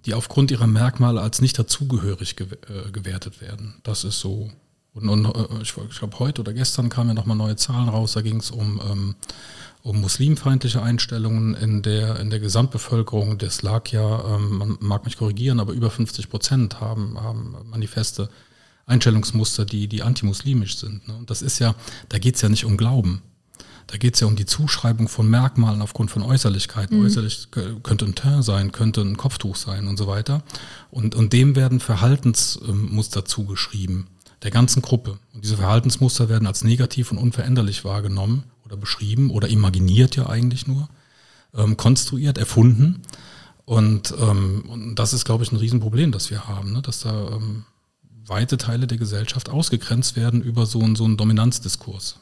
die 0.07 0.13
aufgrund 0.13 0.49
ihrer 0.51 0.67
Merkmale 0.67 1.21
als 1.21 1.41
nicht 1.41 1.59
dazugehörig 1.59 2.37
ge 2.37 2.47
äh, 2.69 2.91
gewertet 2.91 3.41
werden. 3.41 3.75
Das 3.83 4.05
ist 4.05 4.19
so. 4.19 4.49
Und, 4.93 5.09
und 5.09 5.25
äh, 5.25 5.61
ich, 5.61 5.75
ich 5.77 5.99
glaube, 5.99 6.17
heute 6.19 6.41
oder 6.41 6.53
gestern 6.53 6.89
kamen 6.89 7.09
ja 7.09 7.13
nochmal 7.13 7.37
neue 7.37 7.57
Zahlen 7.57 7.89
raus. 7.89 8.13
Da 8.13 8.21
ging 8.21 8.37
es 8.37 8.49
um, 8.49 8.81
ähm, 8.89 9.15
um 9.83 9.99
muslimfeindliche 9.99 10.81
Einstellungen 10.81 11.55
in 11.55 11.81
der, 11.81 12.19
in 12.21 12.29
der 12.29 12.39
Gesamtbevölkerung. 12.39 13.37
Das 13.37 13.61
lag 13.61 13.89
ja, 13.89 14.35
ähm, 14.35 14.57
man 14.57 14.77
mag 14.79 15.03
mich 15.03 15.17
korrigieren, 15.17 15.59
aber 15.59 15.73
über 15.73 15.91
50 15.91 16.29
Prozent 16.29 16.79
haben, 16.79 17.21
haben 17.21 17.57
manifeste 17.65 18.29
Einstellungsmuster, 18.85 19.65
die, 19.65 19.89
die 19.89 20.03
antimuslimisch 20.03 20.77
sind. 20.77 21.05
Ne? 21.09 21.17
Und 21.17 21.29
das 21.29 21.41
ist 21.41 21.59
ja, 21.59 21.75
da 22.07 22.17
geht 22.17 22.35
es 22.35 22.41
ja 22.41 22.47
nicht 22.47 22.63
um 22.63 22.77
Glauben. 22.77 23.21
Da 23.87 23.95
geht 23.95 24.15
es 24.15 24.19
ja 24.19 24.27
um 24.27 24.35
die 24.35 24.45
Zuschreibung 24.45 25.07
von 25.07 25.29
Merkmalen 25.29 25.81
aufgrund 25.81 26.11
von 26.11 26.21
Äußerlichkeiten. 26.21 26.99
Mhm. 26.99 27.05
Äußerlich 27.05 27.47
könnte 27.51 28.05
ein 28.05 28.15
Teint 28.15 28.43
sein, 28.43 28.73
könnte 28.73 29.01
ein 29.01 29.15
Kopftuch 29.15 29.55
sein 29.55 29.87
und 29.87 29.97
so 29.97 30.07
weiter. 30.07 30.43
Und, 30.91 31.15
und 31.15 31.31
dem 31.31 31.55
werden 31.55 31.79
Verhaltensmuster 31.79 33.23
zugeschrieben, 33.23 34.07
der 34.43 34.51
ganzen 34.51 34.81
Gruppe. 34.81 35.19
Und 35.33 35.45
diese 35.45 35.55
Verhaltensmuster 35.55 36.27
werden 36.27 36.47
als 36.47 36.65
negativ 36.65 37.11
und 37.11 37.17
unveränderlich 37.17 37.85
wahrgenommen 37.85 38.43
oder 38.65 38.75
beschrieben 38.75 39.31
oder 39.31 39.47
imaginiert 39.47 40.17
ja 40.17 40.27
eigentlich 40.27 40.67
nur. 40.67 40.89
ähm, 41.55 41.77
konstruiert, 41.77 42.37
erfunden. 42.37 43.01
Und, 43.63 44.13
ähm, 44.19 44.65
und 44.67 44.95
das 44.95 45.13
ist, 45.13 45.23
glaube 45.23 45.45
ich, 45.45 45.51
ein 45.51 45.57
Riesenproblem, 45.57 46.11
das 46.11 46.29
wir 46.29 46.45
haben, 46.47 46.73
ne? 46.73 46.81
dass 46.81 46.99
da 46.99 47.29
ähm, 47.29 47.63
weite 48.25 48.57
Teile 48.57 48.85
der 48.85 48.97
Gesellschaft 48.97 49.49
ausgegrenzt 49.49 50.17
werden 50.17 50.41
über 50.41 50.65
so, 50.65 50.81
einen 50.81 50.97
so 50.97 51.05
einen 51.05 51.15
Dominanzdiskurs 51.15 52.19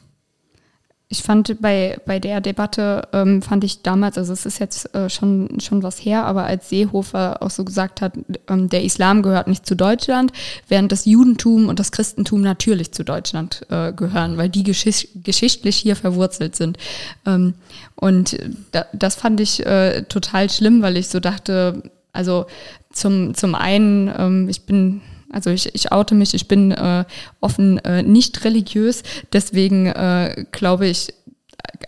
ich 1.08 1.22
fand 1.22 1.60
bei, 1.60 1.98
bei 2.04 2.18
der 2.18 2.40
Debatte, 2.40 3.06
ähm, 3.12 3.40
fand 3.40 3.62
ich 3.62 3.82
damals, 3.82 4.18
also 4.18 4.32
es 4.32 4.44
ist 4.44 4.58
jetzt 4.58 4.92
äh, 4.92 5.08
schon, 5.08 5.60
schon 5.60 5.84
was 5.84 5.98
her, 5.98 6.24
aber 6.24 6.44
als 6.44 6.68
Seehofer 6.68 7.42
auch 7.42 7.50
so 7.50 7.64
gesagt 7.64 8.00
hat, 8.00 8.14
ähm, 8.48 8.68
der 8.68 8.82
Islam 8.82 9.22
gehört 9.22 9.46
nicht 9.46 9.64
zu 9.66 9.76
Deutschland, 9.76 10.32
während 10.66 10.90
das 10.90 11.04
Judentum 11.04 11.68
und 11.68 11.78
das 11.78 11.92
Christentum 11.92 12.40
natürlich 12.40 12.90
zu 12.90 13.04
Deutschland 13.04 13.64
äh, 13.70 13.92
gehören, 13.92 14.36
weil 14.36 14.48
die 14.48 14.64
geschicht 14.64 15.10
geschichtlich 15.22 15.76
hier 15.76 15.94
verwurzelt 15.94 16.56
sind. 16.56 16.76
Ähm, 17.24 17.54
und 17.94 18.36
da, 18.72 18.86
das 18.92 19.14
fand 19.14 19.40
ich 19.40 19.64
äh, 19.64 20.02
total 20.02 20.50
schlimm, 20.50 20.82
weil 20.82 20.96
ich 20.96 21.06
so 21.06 21.20
dachte, 21.20 21.84
also 22.12 22.46
zum, 22.90 23.34
zum 23.34 23.54
einen, 23.54 24.12
ähm, 24.18 24.48
ich 24.48 24.66
bin 24.66 25.02
also 25.30 25.50
ich, 25.50 25.74
ich 25.74 25.92
oute 25.92 26.14
mich, 26.14 26.34
ich 26.34 26.48
bin 26.48 26.72
äh, 26.72 27.04
offen 27.40 27.78
äh, 27.78 28.02
nicht 28.02 28.44
religiös, 28.44 29.02
deswegen 29.32 29.86
äh, 29.86 30.44
glaube 30.52 30.86
ich, 30.86 31.12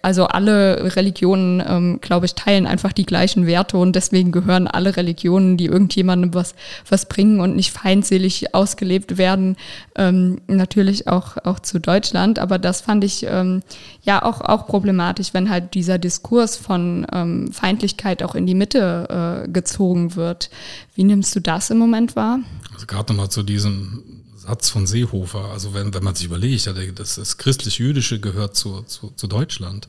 also 0.02 0.26
alle 0.26 0.96
Religionen, 0.96 1.62
ähm, 1.66 1.98
glaube 2.00 2.26
ich, 2.26 2.34
teilen 2.34 2.66
einfach 2.66 2.92
die 2.92 3.06
gleichen 3.06 3.46
Werte 3.46 3.78
und 3.78 3.94
deswegen 3.96 4.32
gehören 4.32 4.66
alle 4.66 4.96
Religionen, 4.96 5.56
die 5.56 5.66
irgendjemandem 5.66 6.34
was, 6.34 6.54
was 6.88 7.06
bringen 7.06 7.40
und 7.40 7.56
nicht 7.56 7.72
feindselig 7.72 8.54
ausgelebt 8.54 9.18
werden, 9.18 9.56
ähm, 9.96 10.40
natürlich 10.46 11.08
auch, 11.08 11.36
auch 11.44 11.60
zu 11.60 11.78
Deutschland. 11.78 12.38
Aber 12.38 12.58
das 12.58 12.80
fand 12.80 13.04
ich 13.04 13.26
ähm, 13.28 13.62
ja 14.02 14.22
auch, 14.22 14.40
auch 14.40 14.66
problematisch, 14.66 15.34
wenn 15.34 15.50
halt 15.50 15.74
dieser 15.74 15.98
Diskurs 15.98 16.56
von 16.56 17.06
ähm, 17.12 17.52
Feindlichkeit 17.52 18.22
auch 18.22 18.34
in 18.34 18.46
die 18.46 18.54
Mitte 18.54 19.44
äh, 19.46 19.48
gezogen 19.48 20.16
wird. 20.16 20.50
Wie 20.94 21.04
nimmst 21.04 21.34
du 21.34 21.40
das 21.40 21.70
im 21.70 21.78
Moment 21.78 22.16
wahr? 22.16 22.40
Also 22.78 22.86
gerade 22.86 23.12
nochmal 23.12 23.28
zu 23.28 23.42
diesem 23.42 24.04
Satz 24.36 24.70
von 24.70 24.86
Seehofer, 24.86 25.46
also 25.46 25.74
wenn, 25.74 25.92
wenn 25.94 26.04
man 26.04 26.14
sich 26.14 26.26
überlegt, 26.26 26.64
das, 26.94 27.16
das 27.16 27.36
christlich-jüdische 27.36 28.20
gehört 28.20 28.54
zu, 28.54 28.82
zu, 28.82 29.10
zu 29.16 29.26
Deutschland. 29.26 29.88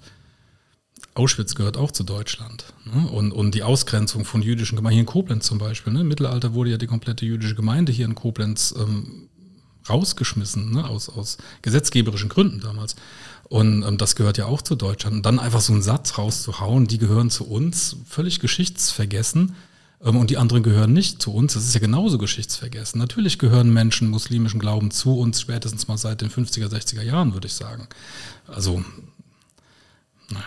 Auschwitz 1.13 1.54
gehört 1.54 1.78
auch 1.78 1.91
zu 1.91 2.04
Deutschland. 2.04 2.73
Ne? 2.86 3.08
Und, 3.10 3.32
und 3.32 3.54
die 3.54 3.62
Ausgrenzung 3.62 4.25
von 4.25 4.41
jüdischen 4.41 4.75
Gemeinden, 4.75 4.95
hier 4.95 5.02
in 5.02 5.06
Koblenz 5.06 5.45
zum 5.45 5.60
Beispiel. 5.60 5.93
Ne? 5.93 6.02
Im 6.02 6.08
Mittelalter 6.08 6.56
wurde 6.56 6.71
ja 6.71 6.78
die 6.78 6.88
komplette 6.88 7.28
jüdische 7.28 7.54
Gemeinde 7.54 7.91
hier 7.91 8.06
in 8.06 8.15
Koblenz 8.15 8.73
ähm, 8.75 9.30
rausgeschmissen, 9.88 10.71
ne? 10.71 10.89
aus, 10.89 11.10
aus 11.10 11.38
gesetzgeberischen 11.62 12.30
Gründen 12.30 12.60
damals. 12.60 12.95
Und 13.49 13.84
ähm, 13.84 13.99
das 13.99 14.15
gehört 14.15 14.39
ja 14.39 14.47
auch 14.47 14.63
zu 14.63 14.75
Deutschland. 14.75 15.17
Und 15.17 15.25
dann 15.28 15.38
einfach 15.38 15.62
so 15.62 15.73
einen 15.73 15.84
Satz 15.84 16.17
rauszuhauen, 16.17 16.88
die 16.88 16.97
gehören 16.97 17.30
zu 17.30 17.47
uns, 17.47 17.97
völlig 18.08 18.39
geschichtsvergessen. 18.39 19.56
Ähm, 20.03 20.17
und 20.17 20.29
die 20.29 20.38
anderen 20.38 20.63
gehören 20.63 20.93
nicht 20.93 21.21
zu 21.21 21.33
uns. 21.33 21.53
Das 21.53 21.63
ist 21.63 21.73
ja 21.73 21.79
genauso 21.79 22.17
geschichtsvergessen. 22.17 22.99
Natürlich 22.99 23.39
gehören 23.39 23.73
Menschen 23.73 24.09
muslimischen 24.09 24.59
Glauben 24.59 24.91
zu 24.91 25.17
uns, 25.17 25.41
spätestens 25.41 25.88
mal 25.88 25.97
seit 25.97 26.21
den 26.21 26.29
50er, 26.29 26.67
60er 26.67 27.03
Jahren, 27.03 27.33
würde 27.33 27.47
ich 27.47 27.53
sagen. 27.53 27.88
Also, 28.47 28.83
naja. 30.29 30.45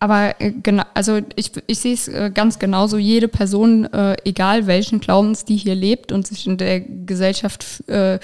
Aber 0.00 0.34
genau, 0.38 0.82
also 0.94 1.20
ich, 1.36 1.52
ich 1.66 1.78
sehe 1.78 1.94
es 1.94 2.08
äh, 2.08 2.32
ganz 2.34 2.58
genauso. 2.58 2.98
Jede 2.98 3.28
Person, 3.28 3.84
äh, 3.92 4.16
egal 4.24 4.66
welchen 4.66 4.98
Glaubens 4.98 5.44
die 5.44 5.56
hier 5.56 5.76
lebt 5.76 6.10
und 6.10 6.26
sich 6.26 6.46
in 6.46 6.56
der 6.56 6.80
Gesellschaft 6.80 7.88
äh, 7.88 8.18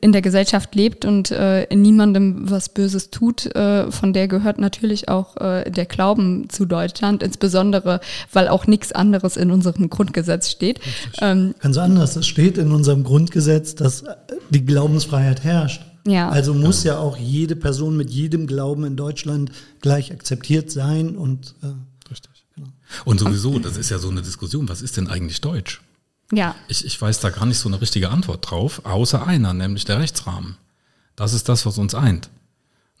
in 0.00 0.12
der 0.12 0.22
Gesellschaft 0.22 0.74
lebt 0.74 1.04
und 1.04 1.30
äh, 1.30 1.66
niemandem 1.74 2.50
was 2.50 2.70
Böses 2.70 3.10
tut, 3.10 3.46
äh, 3.54 3.90
von 3.90 4.12
der 4.12 4.26
gehört 4.26 4.58
natürlich 4.58 5.08
auch 5.08 5.36
äh, 5.36 5.70
der 5.70 5.84
Glauben 5.84 6.48
zu 6.48 6.64
Deutschland, 6.64 7.22
insbesondere 7.22 8.00
weil 8.32 8.48
auch 8.48 8.66
nichts 8.66 8.92
anderes 8.92 9.36
in 9.36 9.50
unserem 9.50 9.90
Grundgesetz 9.90 10.50
steht. 10.50 10.80
Ähm, 11.20 11.54
Ganz 11.60 11.76
anders, 11.76 12.16
es 12.16 12.26
steht 12.26 12.58
in 12.58 12.72
unserem 12.72 13.04
Grundgesetz, 13.04 13.74
dass 13.74 14.04
die 14.50 14.64
Glaubensfreiheit 14.64 15.44
herrscht. 15.44 15.82
Ja. 16.06 16.30
Also 16.30 16.54
muss 16.54 16.82
ja 16.82 16.98
auch 16.98 17.16
jede 17.16 17.54
Person 17.54 17.96
mit 17.96 18.10
jedem 18.10 18.46
Glauben 18.46 18.84
in 18.84 18.96
Deutschland 18.96 19.52
gleich 19.80 20.10
akzeptiert 20.10 20.70
sein 20.70 21.16
und 21.16 21.54
äh, 21.62 21.68
Richtig. 22.12 22.44
Genau. 22.54 22.68
Und 23.04 23.20
sowieso, 23.20 23.58
das 23.58 23.76
ist 23.76 23.90
ja 23.90 23.98
so 23.98 24.10
eine 24.10 24.22
Diskussion, 24.22 24.68
was 24.68 24.82
ist 24.82 24.96
denn 24.96 25.08
eigentlich 25.08 25.40
Deutsch? 25.40 25.80
Ja. 26.32 26.56
Ich, 26.66 26.84
ich 26.84 27.00
weiß 27.00 27.20
da 27.20 27.30
gar 27.30 27.46
nicht 27.46 27.58
so 27.58 27.68
eine 27.68 27.80
richtige 27.80 28.10
Antwort 28.10 28.50
drauf, 28.50 28.84
außer 28.84 29.26
einer, 29.26 29.52
nämlich 29.52 29.84
der 29.84 30.00
Rechtsrahmen. 30.00 30.56
Das 31.14 31.34
ist 31.34 31.48
das, 31.48 31.66
was 31.66 31.78
uns 31.78 31.94
eint. 31.94 32.30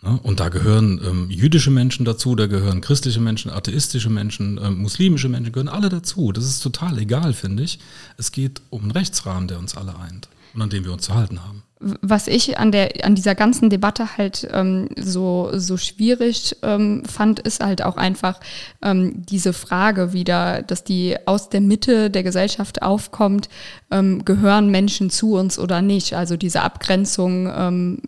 Ne? 0.02 0.20
Und 0.22 0.38
da 0.38 0.50
gehören 0.50 1.00
ähm, 1.02 1.30
jüdische 1.30 1.70
Menschen 1.70 2.04
dazu, 2.04 2.36
da 2.36 2.46
gehören 2.46 2.82
christliche 2.82 3.20
Menschen, 3.20 3.50
atheistische 3.50 4.10
Menschen, 4.10 4.60
ähm, 4.62 4.78
muslimische 4.78 5.28
Menschen, 5.28 5.52
gehören 5.52 5.68
alle 5.68 5.88
dazu. 5.88 6.30
Das 6.32 6.44
ist 6.44 6.60
total 6.60 6.98
egal, 6.98 7.32
finde 7.32 7.62
ich. 7.62 7.78
Es 8.18 8.32
geht 8.32 8.60
um 8.68 8.82
einen 8.82 8.90
Rechtsrahmen, 8.90 9.48
der 9.48 9.58
uns 9.58 9.76
alle 9.76 9.98
eint 9.98 10.28
und 10.54 10.60
an 10.60 10.70
dem 10.70 10.84
wir 10.84 10.92
uns 10.92 11.04
zu 11.04 11.14
halten 11.14 11.42
haben 11.42 11.62
was 12.00 12.28
ich 12.28 12.58
an 12.58 12.72
der 12.72 13.04
an 13.04 13.14
dieser 13.14 13.34
ganzen 13.34 13.68
Debatte 13.68 14.16
halt 14.16 14.48
ähm, 14.52 14.88
so 14.96 15.50
so 15.54 15.76
schwierig 15.76 16.56
ähm, 16.62 17.04
fand, 17.04 17.40
ist 17.40 17.62
halt 17.62 17.82
auch 17.82 17.96
einfach 17.96 18.40
ähm, 18.82 19.24
diese 19.26 19.52
Frage 19.52 20.12
wieder, 20.12 20.62
dass 20.62 20.84
die 20.84 21.16
aus 21.26 21.48
der 21.48 21.60
Mitte 21.60 22.10
der 22.10 22.22
Gesellschaft 22.22 22.82
aufkommt, 22.82 23.48
ähm, 23.90 24.24
gehören 24.24 24.70
Menschen 24.70 25.10
zu 25.10 25.34
uns 25.34 25.58
oder 25.58 25.82
nicht? 25.82 26.14
Also 26.14 26.36
diese 26.36 26.62
Abgrenzung, 26.62 27.52
ähm, 27.54 27.98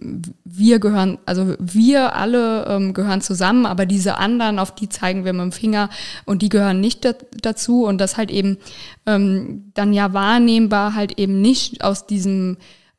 wir 0.45 0.79
gehören, 0.79 1.19
also 1.27 1.55
wir 1.59 2.15
alle 2.15 2.67
ähm, 2.67 2.95
gehören 2.95 3.21
zusammen, 3.21 3.67
aber 3.67 3.87
diese 3.87 4.19
anderen, 4.19 4.59
auf 4.59 4.75
die 4.75 4.89
zeigen 4.89 5.25
wir 5.25 5.33
mit 5.33 5.43
dem 5.43 5.53
Finger 5.53 5.91
und 6.25 6.43
die 6.43 6.49
gehören 6.49 6.81
nicht 6.81 7.07
dazu 7.43 7.85
und 7.85 7.99
das 7.99 8.17
halt 8.17 8.31
eben 8.31 8.59
ähm, 9.07 9.73
dann 9.75 9.93
ja 9.93 10.13
wahrnehmbar 10.13 10.95
halt 10.95 11.19
eben 11.19 11.41
nicht 11.41 11.83
aus 11.83 12.07
diesem 12.07 12.57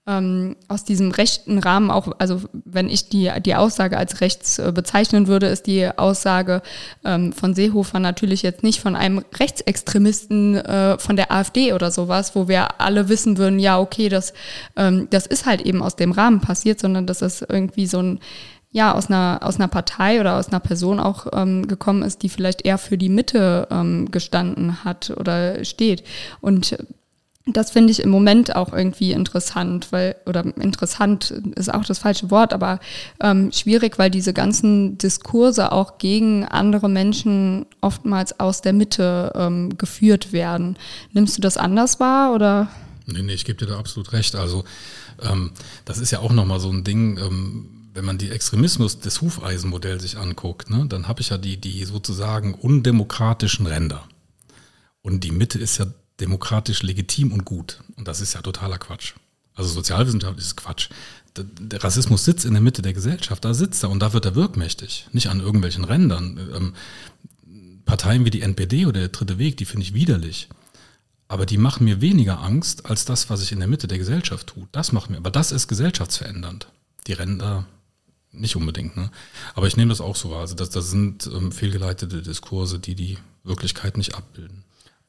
ähm, 0.07 0.55
aus 0.67 0.83
diesem 0.83 1.11
rechten 1.11 1.57
Rahmen 1.57 1.89
auch, 1.89 2.11
also 2.19 2.41
wenn 2.53 2.89
ich 2.89 3.09
die, 3.09 3.31
die 3.43 3.55
Aussage 3.55 3.97
als 3.97 4.21
rechts 4.21 4.59
äh, 4.59 4.71
bezeichnen 4.71 5.27
würde, 5.27 5.47
ist 5.47 5.65
die 5.65 5.87
Aussage 5.97 6.61
ähm, 7.03 7.33
von 7.33 7.55
Seehofer 7.55 7.99
natürlich 7.99 8.43
jetzt 8.43 8.61
nicht 8.61 8.79
von 8.79 8.95
einem 8.95 9.23
Rechtsextremisten 9.39 10.57
äh, 10.57 10.99
von 10.99 11.15
der 11.15 11.31
AfD 11.31 11.73
oder 11.73 11.89
sowas, 11.89 12.35
wo 12.35 12.47
wir 12.47 12.79
alle 12.79 13.09
wissen 13.09 13.37
würden, 13.37 13.57
ja, 13.57 13.79
okay, 13.79 14.09
das, 14.09 14.33
ähm, 14.75 15.07
das 15.09 15.25
ist 15.25 15.47
halt 15.47 15.61
eben 15.61 15.81
aus 15.81 15.95
dem 15.95 16.11
Rahmen 16.11 16.39
passiert, 16.39 16.79
sondern 16.79 17.07
dass 17.07 17.19
das 17.19 17.41
irgendwie 17.41 17.87
so 17.87 17.99
ein 17.99 18.19
ja, 18.71 18.93
aus 18.93 19.07
einer, 19.07 19.39
aus 19.41 19.55
einer 19.55 19.69
Partei 19.69 20.19
oder 20.19 20.35
aus 20.35 20.49
einer 20.49 20.59
Person 20.59 20.99
auch 20.99 21.27
ähm, 21.31 21.65
gekommen 21.65 22.03
ist, 22.03 22.23
die 22.23 22.29
vielleicht 22.29 22.65
eher 22.65 22.77
für 22.77 22.97
die 22.97 23.07
Mitte 23.07 23.69
ähm, 23.71 24.11
gestanden 24.11 24.83
hat 24.83 25.13
oder 25.17 25.63
steht. 25.63 26.03
Und 26.41 26.75
das 27.45 27.69
finde 27.69 27.91
ich 27.91 27.99
im 27.99 28.09
Moment 28.09 28.55
auch 28.55 28.73
irgendwie 28.73 29.11
interessant, 29.11 29.91
weil, 29.91 30.15
oder 30.25 30.43
interessant 30.57 31.29
ist 31.55 31.71
auch 31.71 31.85
das 31.85 31.99
falsche 31.99 32.31
Wort, 32.31 32.53
aber 32.53 32.79
ähm, 33.21 33.51
schwierig, 33.51 33.99
weil 33.99 34.09
diese 34.09 34.33
ganzen 34.33 34.97
Diskurse 34.97 35.71
auch 35.71 35.99
gegen 35.99 36.43
andere 36.43 36.89
Menschen 36.89 37.67
oftmals 37.81 38.39
aus 38.39 38.61
der 38.61 38.73
Mitte 38.73 39.31
ähm, 39.35 39.77
geführt 39.77 40.33
werden. 40.33 40.77
Nimmst 41.13 41.37
du 41.37 41.41
das 41.41 41.57
anders 41.57 41.99
wahr 41.99 42.33
oder? 42.33 42.67
Nee, 43.05 43.21
nee, 43.21 43.33
ich 43.33 43.45
gebe 43.45 43.59
dir 43.59 43.71
da 43.71 43.77
absolut 43.77 44.11
recht. 44.13 44.35
Also 44.35 44.63
ähm, 45.21 45.51
das 45.85 45.99
ist 45.99 46.09
ja 46.09 46.19
auch 46.19 46.31
nochmal 46.31 46.59
so 46.59 46.71
ein 46.71 46.83
Ding, 46.83 47.19
ähm, 47.19 47.69
wenn 47.93 48.05
man 48.05 48.17
die 48.17 48.31
Extremismus 48.31 48.99
des 48.99 49.21
Hufeisenmodells 49.21 50.01
sich 50.01 50.17
anguckt, 50.17 50.71
ne, 50.71 50.85
dann 50.89 51.07
habe 51.07 51.21
ich 51.21 51.29
ja 51.29 51.37
die, 51.37 51.57
die 51.57 51.85
sozusagen 51.85 52.55
undemokratischen 52.55 53.67
Ränder. 53.67 54.03
Und 55.03 55.23
die 55.23 55.31
Mitte 55.31 55.59
ist 55.59 55.77
ja 55.77 55.85
demokratisch 56.19 56.83
legitim 56.83 57.31
und 57.31 57.45
gut. 57.45 57.79
Und 57.95 58.07
das 58.07 58.21
ist 58.21 58.33
ja 58.33 58.41
totaler 58.41 58.77
Quatsch. 58.77 59.13
Also 59.53 59.69
sozialwissenschaftlich 59.69 60.45
ist 60.45 60.57
Quatsch. 60.57 60.89
Der 61.37 61.83
Rassismus 61.83 62.23
sitzt 62.23 62.45
in 62.45 62.53
der 62.53 62.61
Mitte 62.61 62.81
der 62.81 62.93
Gesellschaft, 62.93 63.43
da 63.43 63.53
sitzt 63.53 63.83
er 63.83 63.89
und 63.89 63.99
da 63.99 64.13
wird 64.13 64.25
er 64.25 64.35
wirkmächtig, 64.35 65.07
nicht 65.11 65.27
an 65.27 65.41
irgendwelchen 65.41 65.83
Rändern. 65.83 66.39
Ähm, 66.55 66.73
Parteien 67.85 68.25
wie 68.25 68.29
die 68.29 68.41
NPD 68.41 68.85
oder 68.85 69.01
der 69.01 69.09
Dritte 69.09 69.37
Weg, 69.37 69.57
die 69.57 69.65
finde 69.65 69.83
ich 69.83 69.93
widerlich. 69.93 70.49
Aber 71.27 71.45
die 71.45 71.57
machen 71.57 71.85
mir 71.85 72.01
weniger 72.01 72.39
Angst 72.41 72.85
als 72.85 73.05
das, 73.05 73.29
was 73.29 73.41
ich 73.41 73.51
in 73.51 73.59
der 73.59 73.67
Mitte 73.67 73.87
der 73.87 73.97
Gesellschaft 73.97 74.47
tue. 74.47 74.67
Das 74.71 74.91
macht 74.91 75.09
mir, 75.09 75.17
aber 75.17 75.31
das 75.31 75.51
ist 75.51 75.67
gesellschaftsverändernd. 75.67 76.67
Die 77.07 77.13
Ränder 77.13 77.65
nicht 78.31 78.55
unbedingt. 78.55 78.95
Ne? 78.95 79.11
Aber 79.53 79.67
ich 79.67 79.77
nehme 79.77 79.89
das 79.89 80.01
auch 80.01 80.15
so 80.15 80.31
wahr. 80.31 80.41
Also 80.41 80.55
das, 80.55 80.69
das 80.69 80.89
sind 80.89 81.27
ähm, 81.27 81.51
fehlgeleitete 81.51 82.21
Diskurse, 82.21 82.79
die 82.79 82.95
die 82.95 83.17
Wirklichkeit 83.43 83.97
nicht 83.97 84.15
abbilden. 84.15 84.63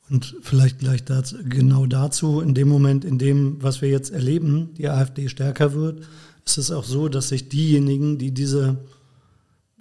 Und 0.09 0.37
vielleicht 0.41 0.79
gleich 0.79 1.05
dazu, 1.05 1.37
genau 1.49 1.87
dazu, 1.87 2.41
in 2.41 2.55
dem 2.55 2.69
Moment, 2.69 3.05
in 3.05 3.19
dem, 3.19 3.63
was 3.63 3.83
wir 3.83 3.89
jetzt 3.89 4.13
erleben, 4.13 4.71
die 4.79 4.89
AfD 4.89 5.29
stärker 5.29 5.75
wird, 5.75 6.03
ist 6.45 6.59
es 6.59 6.71
auch 6.71 6.85
so, 6.85 7.09
dass 7.09 7.29
sich 7.29 7.49
diejenigen, 7.49 8.19
die 8.19 8.31
diese 8.31 8.77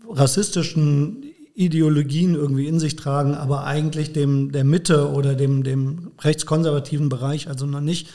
rassistischen 0.09 1.23
Ideologien 1.53 2.35
irgendwie 2.35 2.67
in 2.67 2.79
sich 2.79 2.95
tragen, 2.95 3.35
aber 3.35 3.65
eigentlich 3.65 4.13
dem 4.13 4.51
der 4.51 4.63
Mitte 4.63 5.11
oder 5.11 5.35
dem, 5.35 5.63
dem 5.63 6.11
rechtskonservativen 6.19 7.07
Bereich, 7.07 7.47
also 7.47 7.65
noch 7.65 7.81
nicht 7.81 8.09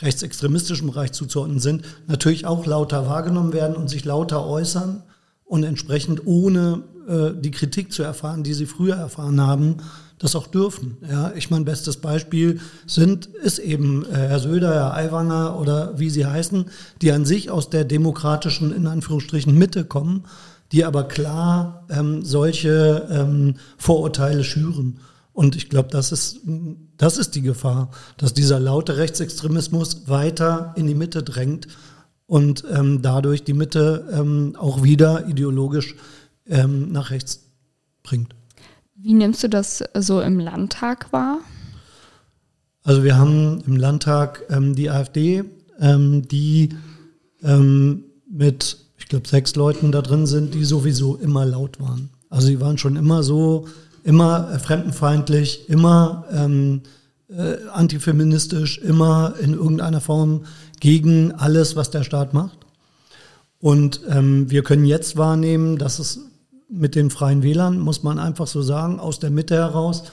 rechtsextremistischen 0.00 0.88
Bereich 0.88 1.12
zuzuordnen 1.12 1.60
sind, 1.60 1.84
natürlich 2.06 2.46
auch 2.46 2.66
lauter 2.66 3.06
wahrgenommen 3.06 3.52
werden 3.52 3.76
und 3.76 3.88
sich 3.88 4.04
lauter 4.04 4.46
äußern 4.46 5.02
und 5.44 5.64
entsprechend 5.64 6.26
ohne 6.26 6.82
äh, 7.08 7.30
die 7.38 7.50
Kritik 7.50 7.92
zu 7.92 8.02
erfahren, 8.02 8.42
die 8.42 8.54
sie 8.54 8.66
früher 8.66 8.96
erfahren 8.96 9.40
haben, 9.40 9.76
das 10.24 10.34
auch 10.34 10.46
dürfen. 10.46 10.96
Ja, 11.08 11.32
ich 11.36 11.50
mein 11.50 11.66
bestes 11.66 11.98
Beispiel 11.98 12.58
sind, 12.86 13.26
ist 13.26 13.58
eben 13.58 14.06
äh, 14.06 14.14
Herr 14.14 14.40
Söder, 14.40 14.72
Herr 14.72 14.94
Aiwanger 14.94 15.60
oder 15.60 15.98
wie 15.98 16.08
sie 16.08 16.24
heißen, 16.24 16.64
die 17.02 17.12
an 17.12 17.26
sich 17.26 17.50
aus 17.50 17.68
der 17.68 17.84
demokratischen, 17.84 18.74
in 18.74 18.86
Anführungsstrichen, 18.86 19.56
Mitte 19.56 19.84
kommen, 19.84 20.24
die 20.72 20.84
aber 20.84 21.04
klar 21.04 21.84
ähm, 21.90 22.24
solche 22.24 23.06
ähm, 23.10 23.56
Vorurteile 23.76 24.44
schüren. 24.44 24.98
Und 25.34 25.56
ich 25.56 25.68
glaube, 25.68 25.90
das 25.90 26.10
ist, 26.10 26.40
das 26.96 27.18
ist 27.18 27.34
die 27.34 27.42
Gefahr, 27.42 27.90
dass 28.16 28.32
dieser 28.32 28.58
laute 28.58 28.96
Rechtsextremismus 28.96 30.08
weiter 30.08 30.72
in 30.76 30.86
die 30.86 30.94
Mitte 30.94 31.22
drängt 31.22 31.68
und 32.26 32.64
ähm, 32.72 33.02
dadurch 33.02 33.44
die 33.44 33.52
Mitte 33.52 34.08
ähm, 34.10 34.56
auch 34.58 34.82
wieder 34.82 35.26
ideologisch 35.28 35.96
ähm, 36.46 36.92
nach 36.92 37.10
rechts 37.10 37.40
bringt. 38.02 38.34
Wie 39.04 39.12
nimmst 39.12 39.42
du 39.42 39.50
das 39.50 39.84
so 39.92 40.22
im 40.22 40.38
Landtag 40.38 41.12
wahr? 41.12 41.40
Also 42.84 43.04
wir 43.04 43.18
haben 43.18 43.62
im 43.66 43.76
Landtag 43.76 44.44
ähm, 44.48 44.74
die 44.74 44.88
AfD, 44.88 45.44
ähm, 45.78 46.26
die 46.26 46.70
ähm, 47.42 48.04
mit, 48.30 48.78
ich 48.96 49.08
glaube, 49.08 49.28
sechs 49.28 49.56
Leuten 49.56 49.92
da 49.92 50.00
drin 50.00 50.26
sind, 50.26 50.54
die 50.54 50.64
sowieso 50.64 51.16
immer 51.16 51.44
laut 51.44 51.80
waren. 51.80 52.08
Also 52.30 52.46
sie 52.46 52.62
waren 52.62 52.78
schon 52.78 52.96
immer 52.96 53.22
so, 53.22 53.68
immer 54.04 54.50
äh, 54.50 54.58
fremdenfeindlich, 54.58 55.68
immer 55.68 56.24
ähm, 56.32 56.80
äh, 57.28 57.56
antifeministisch, 57.74 58.78
immer 58.78 59.34
in 59.38 59.52
irgendeiner 59.52 60.00
Form 60.00 60.46
gegen 60.80 61.32
alles, 61.32 61.76
was 61.76 61.90
der 61.90 62.04
Staat 62.04 62.32
macht. 62.32 62.56
Und 63.60 64.00
ähm, 64.08 64.50
wir 64.50 64.62
können 64.62 64.86
jetzt 64.86 65.18
wahrnehmen, 65.18 65.76
dass 65.76 65.98
es 65.98 66.20
mit 66.68 66.94
den 66.94 67.10
Freien 67.10 67.42
Wählern, 67.42 67.78
muss 67.78 68.02
man 68.02 68.18
einfach 68.18 68.46
so 68.46 68.62
sagen, 68.62 68.98
aus 69.00 69.18
der 69.18 69.30
Mitte 69.30 69.54
heraus 69.54 70.04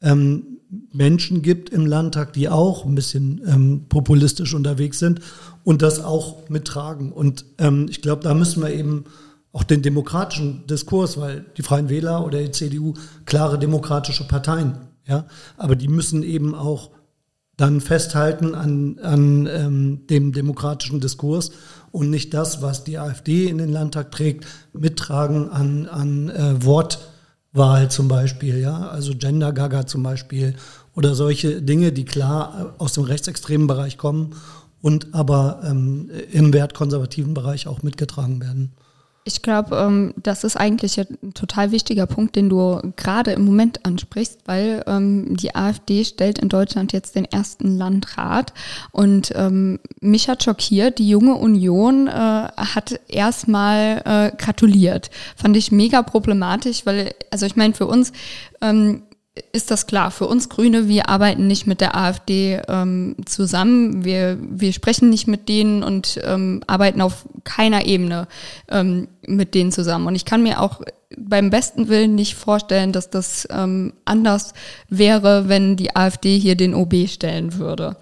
ähm, 0.00 0.58
Menschen 0.92 1.42
gibt 1.42 1.70
im 1.70 1.86
Landtag, 1.86 2.32
die 2.32 2.48
auch 2.48 2.84
ein 2.84 2.94
bisschen 2.94 3.40
ähm, 3.46 3.86
populistisch 3.88 4.54
unterwegs 4.54 4.98
sind 4.98 5.20
und 5.64 5.82
das 5.82 6.02
auch 6.04 6.48
mittragen. 6.48 7.12
Und 7.12 7.44
ähm, 7.58 7.86
ich 7.88 8.02
glaube, 8.02 8.22
da 8.22 8.34
müssen 8.34 8.62
wir 8.62 8.70
eben 8.70 9.04
auch 9.52 9.64
den 9.64 9.82
demokratischen 9.82 10.66
Diskurs, 10.66 11.18
weil 11.18 11.46
die 11.56 11.62
Freien 11.62 11.88
Wähler 11.88 12.24
oder 12.24 12.42
die 12.42 12.50
CDU 12.50 12.94
klare 13.24 13.58
demokratische 13.58 14.28
Parteien, 14.28 14.76
ja, 15.06 15.24
aber 15.56 15.74
die 15.74 15.88
müssen 15.88 16.22
eben 16.22 16.54
auch 16.54 16.90
dann 17.56 17.80
festhalten 17.80 18.54
an, 18.54 18.98
an 19.02 19.48
ähm, 19.50 20.06
dem 20.06 20.32
demokratischen 20.32 21.00
Diskurs 21.00 21.50
und 21.92 22.10
nicht 22.10 22.34
das, 22.34 22.62
was 22.62 22.84
die 22.84 22.98
AfD 22.98 23.46
in 23.46 23.58
den 23.58 23.70
Landtag 23.70 24.10
trägt, 24.10 24.46
mittragen 24.72 25.50
an, 25.50 25.86
an 25.86 26.28
äh, 26.30 26.64
Wortwahl 26.64 27.90
zum 27.90 28.08
Beispiel, 28.08 28.58
ja, 28.58 28.88
also 28.88 29.14
Gender 29.14 29.52
Gaga 29.52 29.86
zum 29.86 30.02
Beispiel 30.02 30.54
oder 30.94 31.14
solche 31.14 31.62
Dinge, 31.62 31.92
die 31.92 32.04
klar 32.04 32.74
äh, 32.78 32.82
aus 32.82 32.92
dem 32.92 33.04
rechtsextremen 33.04 33.66
Bereich 33.66 33.98
kommen 33.98 34.34
und 34.80 35.14
aber 35.14 35.60
ähm, 35.64 36.10
im 36.32 36.52
wertkonservativen 36.52 37.34
Bereich 37.34 37.66
auch 37.66 37.82
mitgetragen 37.82 38.40
werden. 38.40 38.72
Ich 39.28 39.42
glaube, 39.42 39.76
ähm, 39.76 40.14
das 40.16 40.42
ist 40.42 40.56
eigentlich 40.56 40.98
ein 40.98 41.34
total 41.34 41.70
wichtiger 41.70 42.06
Punkt, 42.06 42.34
den 42.34 42.48
du 42.48 42.80
gerade 42.96 43.32
im 43.32 43.44
Moment 43.44 43.84
ansprichst, 43.84 44.38
weil 44.46 44.82
ähm, 44.86 45.36
die 45.36 45.54
AfD 45.54 46.06
stellt 46.06 46.38
in 46.38 46.48
Deutschland 46.48 46.94
jetzt 46.94 47.14
den 47.14 47.26
ersten 47.26 47.76
Landrat. 47.76 48.54
Und 48.90 49.30
ähm, 49.36 49.80
mich 50.00 50.30
hat 50.30 50.44
schockiert, 50.44 50.98
die 50.98 51.10
junge 51.10 51.34
Union 51.34 52.06
äh, 52.06 52.10
hat 52.10 53.00
erstmal 53.06 54.00
äh, 54.06 54.36
gratuliert. 54.42 55.10
Fand 55.36 55.58
ich 55.58 55.70
mega 55.72 56.00
problematisch, 56.00 56.86
weil, 56.86 57.12
also 57.30 57.44
ich 57.44 57.54
meine, 57.54 57.74
für 57.74 57.86
uns 57.86 58.12
ähm, 58.62 59.02
ist 59.52 59.70
das 59.70 59.86
klar. 59.86 60.10
Für 60.10 60.26
uns 60.26 60.48
Grüne, 60.48 60.88
wir 60.88 61.08
arbeiten 61.08 61.46
nicht 61.46 61.66
mit 61.66 61.80
der 61.80 61.96
AfD 61.96 62.60
ähm, 62.68 63.16
zusammen. 63.24 64.04
Wir, 64.04 64.38
wir 64.40 64.72
sprechen 64.72 65.10
nicht 65.10 65.26
mit 65.26 65.48
denen 65.48 65.82
und 65.82 66.20
ähm, 66.24 66.62
arbeiten 66.66 67.00
auf 67.00 67.26
keiner 67.44 67.86
Ebene 67.86 68.28
ähm, 68.68 69.08
mit 69.26 69.54
denen 69.54 69.72
zusammen. 69.72 70.06
Und 70.06 70.14
ich 70.14 70.24
kann 70.24 70.42
mir 70.42 70.60
auch 70.60 70.80
beim 71.16 71.50
besten 71.50 71.88
Willen 71.88 72.14
nicht 72.14 72.34
vorstellen, 72.34 72.92
dass 72.92 73.10
das 73.10 73.48
ähm, 73.50 73.92
anders 74.04 74.54
wäre, 74.88 75.48
wenn 75.48 75.76
die 75.76 75.96
AfD 75.96 76.38
hier 76.38 76.54
den 76.54 76.74
OB 76.74 77.08
stellen 77.08 77.54
würde. 77.54 77.96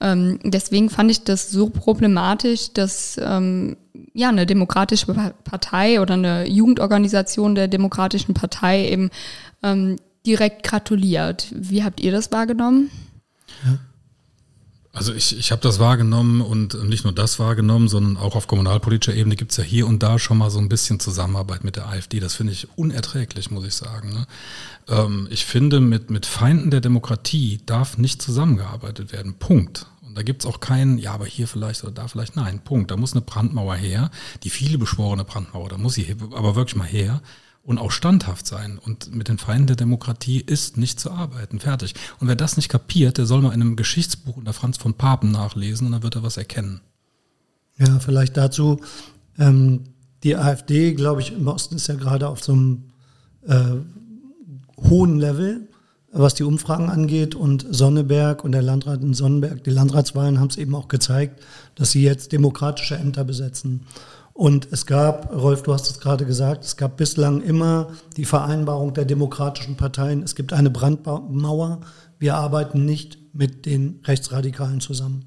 Ähm, 0.00 0.38
deswegen 0.44 0.90
fand 0.90 1.10
ich 1.10 1.24
das 1.24 1.50
so 1.50 1.70
problematisch, 1.70 2.72
dass 2.72 3.18
ähm, 3.22 3.76
ja 4.12 4.28
eine 4.28 4.46
demokratische 4.46 5.06
Partei 5.44 6.00
oder 6.00 6.14
eine 6.14 6.48
Jugendorganisation 6.48 7.54
der 7.54 7.68
demokratischen 7.68 8.34
Partei 8.34 8.88
eben 8.88 9.10
ähm, 9.62 9.96
direkt 10.26 10.62
gratuliert. 10.62 11.48
Wie 11.54 11.82
habt 11.84 12.00
ihr 12.00 12.12
das 12.12 12.30
wahrgenommen? 12.32 12.90
Also 14.92 15.14
ich, 15.14 15.38
ich 15.38 15.52
habe 15.52 15.62
das 15.62 15.78
wahrgenommen 15.78 16.40
und 16.40 16.82
nicht 16.88 17.04
nur 17.04 17.12
das 17.12 17.38
wahrgenommen, 17.38 17.88
sondern 17.88 18.16
auch 18.16 18.34
auf 18.34 18.48
kommunalpolitischer 18.48 19.14
Ebene 19.14 19.36
gibt 19.36 19.52
es 19.52 19.56
ja 19.56 19.62
hier 19.62 19.86
und 19.86 20.02
da 20.02 20.18
schon 20.18 20.38
mal 20.38 20.50
so 20.50 20.58
ein 20.58 20.68
bisschen 20.68 20.98
Zusammenarbeit 20.98 21.62
mit 21.62 21.76
der 21.76 21.88
AfD. 21.88 22.18
Das 22.18 22.34
finde 22.34 22.52
ich 22.52 22.66
unerträglich, 22.76 23.50
muss 23.50 23.64
ich 23.64 23.74
sagen. 23.74 24.10
Ne? 24.10 24.26
Ähm, 24.88 25.28
ich 25.30 25.44
finde, 25.44 25.78
mit, 25.78 26.10
mit 26.10 26.26
Feinden 26.26 26.70
der 26.70 26.80
Demokratie 26.80 27.60
darf 27.64 27.96
nicht 27.96 28.20
zusammengearbeitet 28.20 29.12
werden. 29.12 29.34
Punkt. 29.34 29.86
Und 30.02 30.16
da 30.16 30.22
gibt 30.22 30.42
es 30.42 30.50
auch 30.50 30.58
keinen, 30.58 30.98
ja, 30.98 31.12
aber 31.12 31.26
hier 31.26 31.46
vielleicht 31.46 31.84
oder 31.84 31.92
da 31.92 32.08
vielleicht. 32.08 32.34
Nein, 32.34 32.60
Punkt. 32.64 32.90
Da 32.90 32.96
muss 32.96 33.12
eine 33.12 33.20
Brandmauer 33.20 33.76
her, 33.76 34.10
die 34.42 34.50
viele 34.50 34.78
beschworene 34.78 35.24
Brandmauer, 35.24 35.68
da 35.68 35.78
muss 35.78 35.94
sie 35.94 36.16
aber 36.32 36.56
wirklich 36.56 36.76
mal 36.76 36.88
her 36.88 37.22
und 37.68 37.76
auch 37.76 37.90
standhaft 37.90 38.46
sein. 38.46 38.78
Und 38.82 39.14
mit 39.14 39.28
den 39.28 39.36
Feinden 39.36 39.66
der 39.66 39.76
Demokratie 39.76 40.40
ist 40.40 40.78
nicht 40.78 40.98
zu 40.98 41.10
arbeiten. 41.10 41.60
Fertig. 41.60 41.94
Und 42.18 42.26
wer 42.26 42.34
das 42.34 42.56
nicht 42.56 42.70
kapiert, 42.70 43.18
der 43.18 43.26
soll 43.26 43.42
mal 43.42 43.52
in 43.52 43.60
einem 43.60 43.76
Geschichtsbuch 43.76 44.38
unter 44.38 44.54
Franz 44.54 44.78
von 44.78 44.94
Papen 44.94 45.30
nachlesen 45.30 45.86
und 45.86 45.92
dann 45.92 46.02
wird 46.02 46.16
er 46.16 46.22
was 46.22 46.38
erkennen. 46.38 46.80
Ja, 47.76 47.98
vielleicht 47.98 48.38
dazu. 48.38 48.80
Ähm, 49.38 49.84
die 50.22 50.34
AfD, 50.34 50.94
glaube 50.94 51.20
ich, 51.20 51.34
im 51.34 51.46
Osten 51.46 51.76
ist 51.76 51.88
ja 51.88 51.96
gerade 51.96 52.28
auf 52.28 52.42
so 52.42 52.52
einem 52.52 52.84
äh, 53.46 53.62
hohen 54.88 55.18
Level, 55.18 55.68
was 56.10 56.32
die 56.32 56.44
Umfragen 56.44 56.88
angeht. 56.88 57.34
Und 57.34 57.66
Sonneberg 57.68 58.44
und 58.44 58.52
der 58.52 58.62
Landrat 58.62 59.02
in 59.02 59.12
Sonnenberg, 59.12 59.62
die 59.64 59.70
Landratswahlen 59.70 60.40
haben 60.40 60.48
es 60.48 60.56
eben 60.56 60.74
auch 60.74 60.88
gezeigt, 60.88 61.42
dass 61.74 61.90
sie 61.90 62.02
jetzt 62.02 62.32
demokratische 62.32 62.96
Ämter 62.96 63.24
besetzen. 63.24 63.82
Und 64.38 64.68
es 64.70 64.86
gab, 64.86 65.34
Rolf, 65.34 65.64
du 65.64 65.72
hast 65.72 65.90
es 65.90 65.98
gerade 65.98 66.24
gesagt, 66.24 66.64
es 66.64 66.76
gab 66.76 66.96
bislang 66.96 67.42
immer 67.42 67.88
die 68.16 68.24
Vereinbarung 68.24 68.94
der 68.94 69.04
demokratischen 69.04 69.76
Parteien. 69.76 70.22
Es 70.22 70.36
gibt 70.36 70.52
eine 70.52 70.70
Brandmauer. 70.70 71.80
Wir 72.20 72.36
arbeiten 72.36 72.84
nicht 72.84 73.18
mit 73.34 73.66
den 73.66 73.98
Rechtsradikalen 74.04 74.80
zusammen. 74.80 75.24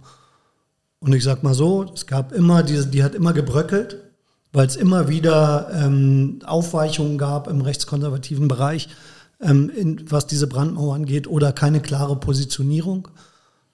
Und 1.02 1.14
ich 1.14 1.26
sag 1.26 1.44
mal 1.44 1.54
so, 1.54 1.92
es 1.94 2.08
gab 2.08 2.32
immer 2.32 2.64
diese, 2.64 2.88
die 2.88 3.04
hat 3.04 3.14
immer 3.14 3.34
gebröckelt, 3.34 3.98
weil 4.54 4.68
es 4.68 4.78
immer 4.78 5.10
wieder 5.10 5.70
ähm, 5.74 6.40
Aufweichungen 6.46 7.18
gab 7.18 7.50
im 7.50 7.60
rechtskonservativen 7.60 8.48
Bereich, 8.48 8.88
ähm, 9.42 9.70
in, 9.76 10.10
was 10.10 10.26
diese 10.26 10.48
Brandmauer 10.48 10.96
angeht, 10.96 11.28
oder 11.28 11.52
keine 11.52 11.82
klare 11.82 12.16
Positionierung. 12.16 13.10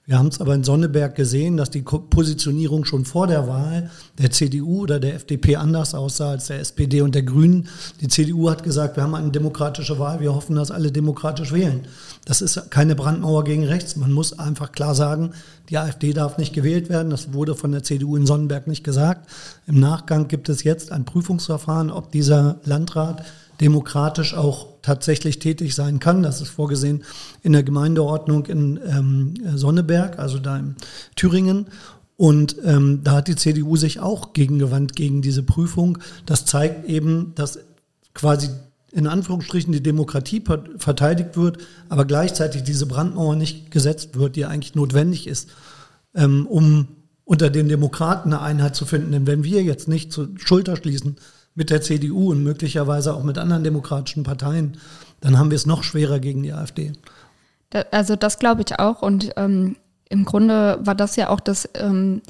Wir 0.09 0.17
haben 0.17 0.27
es 0.27 0.39
aber 0.39 0.55
in 0.55 0.63
Sonneberg 0.63 1.15
gesehen, 1.15 1.57
dass 1.57 1.69
die 1.69 1.81
Positionierung 1.81 2.85
schon 2.85 3.03
vor 3.03 3.27
der 3.27 3.49
Wahl 3.49 3.89
der 4.17 4.31
CDU 4.31 4.83
oder 4.83 5.01
der 5.01 5.15
FDP 5.15 5.57
anders 5.57 5.93
aussah 5.93 6.29
als 6.29 6.47
der 6.47 6.61
SPD 6.61 7.01
und 7.01 7.13
der 7.13 7.23
Grünen. 7.23 7.67
Die 7.99 8.07
CDU 8.07 8.49
hat 8.49 8.63
gesagt, 8.63 8.95
wir 8.95 9.03
haben 9.03 9.15
eine 9.15 9.31
demokratische 9.31 9.99
Wahl, 9.99 10.21
wir 10.21 10.33
hoffen, 10.33 10.55
dass 10.55 10.71
alle 10.71 10.93
demokratisch 10.93 11.51
wählen. 11.51 11.81
Das 12.23 12.39
ist 12.39 12.71
keine 12.71 12.95
Brandmauer 12.95 13.43
gegen 13.43 13.65
rechts. 13.65 13.97
Man 13.97 14.13
muss 14.13 14.39
einfach 14.39 14.71
klar 14.71 14.95
sagen, 14.95 15.31
die 15.69 15.77
AfD 15.77 16.13
darf 16.13 16.37
nicht 16.37 16.53
gewählt 16.53 16.87
werden. 16.87 17.09
Das 17.09 17.33
wurde 17.33 17.53
von 17.53 17.73
der 17.73 17.83
CDU 17.83 18.15
in 18.15 18.25
Sonnenberg 18.25 18.65
nicht 18.67 18.85
gesagt. 18.85 19.29
Im 19.67 19.77
Nachgang 19.77 20.29
gibt 20.29 20.47
es 20.47 20.63
jetzt 20.63 20.93
ein 20.93 21.03
Prüfungsverfahren, 21.03 21.91
ob 21.91 22.13
dieser 22.13 22.61
Landrat 22.63 23.25
demokratisch 23.61 24.33
auch 24.33 24.67
tatsächlich 24.81 25.39
tätig 25.39 25.75
sein 25.75 25.99
kann. 25.99 26.23
Das 26.23 26.41
ist 26.41 26.49
vorgesehen 26.49 27.03
in 27.43 27.53
der 27.53 27.63
Gemeindeordnung 27.63 28.45
in 28.45 28.79
ähm, 28.87 29.33
Sonneberg, 29.55 30.19
also 30.19 30.39
da 30.39 30.57
in 30.57 30.75
Thüringen. 31.15 31.67
Und 32.15 32.57
ähm, 32.63 33.01
da 33.03 33.13
hat 33.17 33.27
die 33.27 33.35
CDU 33.35 33.75
sich 33.75 33.99
auch 33.99 34.33
gegengewandt 34.33 34.95
gegen 34.95 35.21
diese 35.21 35.43
Prüfung. 35.43 35.99
Das 36.25 36.45
zeigt 36.45 36.87
eben, 36.89 37.33
dass 37.35 37.59
quasi 38.13 38.49
in 38.91 39.05
Anführungsstrichen 39.05 39.71
die 39.73 39.83
Demokratie 39.83 40.43
verteidigt 40.77 41.37
wird, 41.37 41.59
aber 41.89 42.05
gleichzeitig 42.05 42.63
diese 42.63 42.87
Brandmauer 42.87 43.35
nicht 43.35 43.69
gesetzt 43.69 44.17
wird, 44.17 44.35
die 44.35 44.45
eigentlich 44.45 44.73
notwendig 44.73 45.27
ist, 45.27 45.49
ähm, 46.15 46.47
um 46.47 46.87
unter 47.25 47.49
den 47.49 47.67
Demokraten 47.67 48.33
eine 48.33 48.41
Einheit 48.41 48.75
zu 48.75 48.85
finden. 48.85 49.11
Denn 49.11 49.27
wenn 49.27 49.43
wir 49.43 49.61
jetzt 49.61 49.87
nicht 49.87 50.11
zu 50.11 50.29
Schulter 50.37 50.77
schließen 50.77 51.17
mit 51.57 51.71
der 51.71 51.81
CDU 51.81 52.31
und 52.31 52.43
möglicherweise 52.43 53.15
auch 53.15 53.23
mit 53.23 53.39
anderen 53.39 53.63
demokratischen 53.63 54.23
Parteien, 54.23 54.77
dann 55.21 55.39
haben 55.39 55.49
wir 55.49 55.55
es 55.55 55.65
noch 55.65 55.83
schwerer 55.83 56.19
gegen 56.19 56.43
die 56.43 56.53
AfD. 56.53 56.93
Da, 57.71 57.83
also 57.91 58.15
das 58.15 58.37
glaube 58.37 58.63
ich 58.65 58.79
auch. 58.79 59.01
Und 59.01 59.31
ähm, 59.37 59.75
im 60.07 60.23
Grunde 60.23 60.79
war 60.83 60.93
das 60.93 61.15
ja 61.15 61.29
auch 61.29 61.39
das, 61.39 61.67
ähm, 61.73 62.21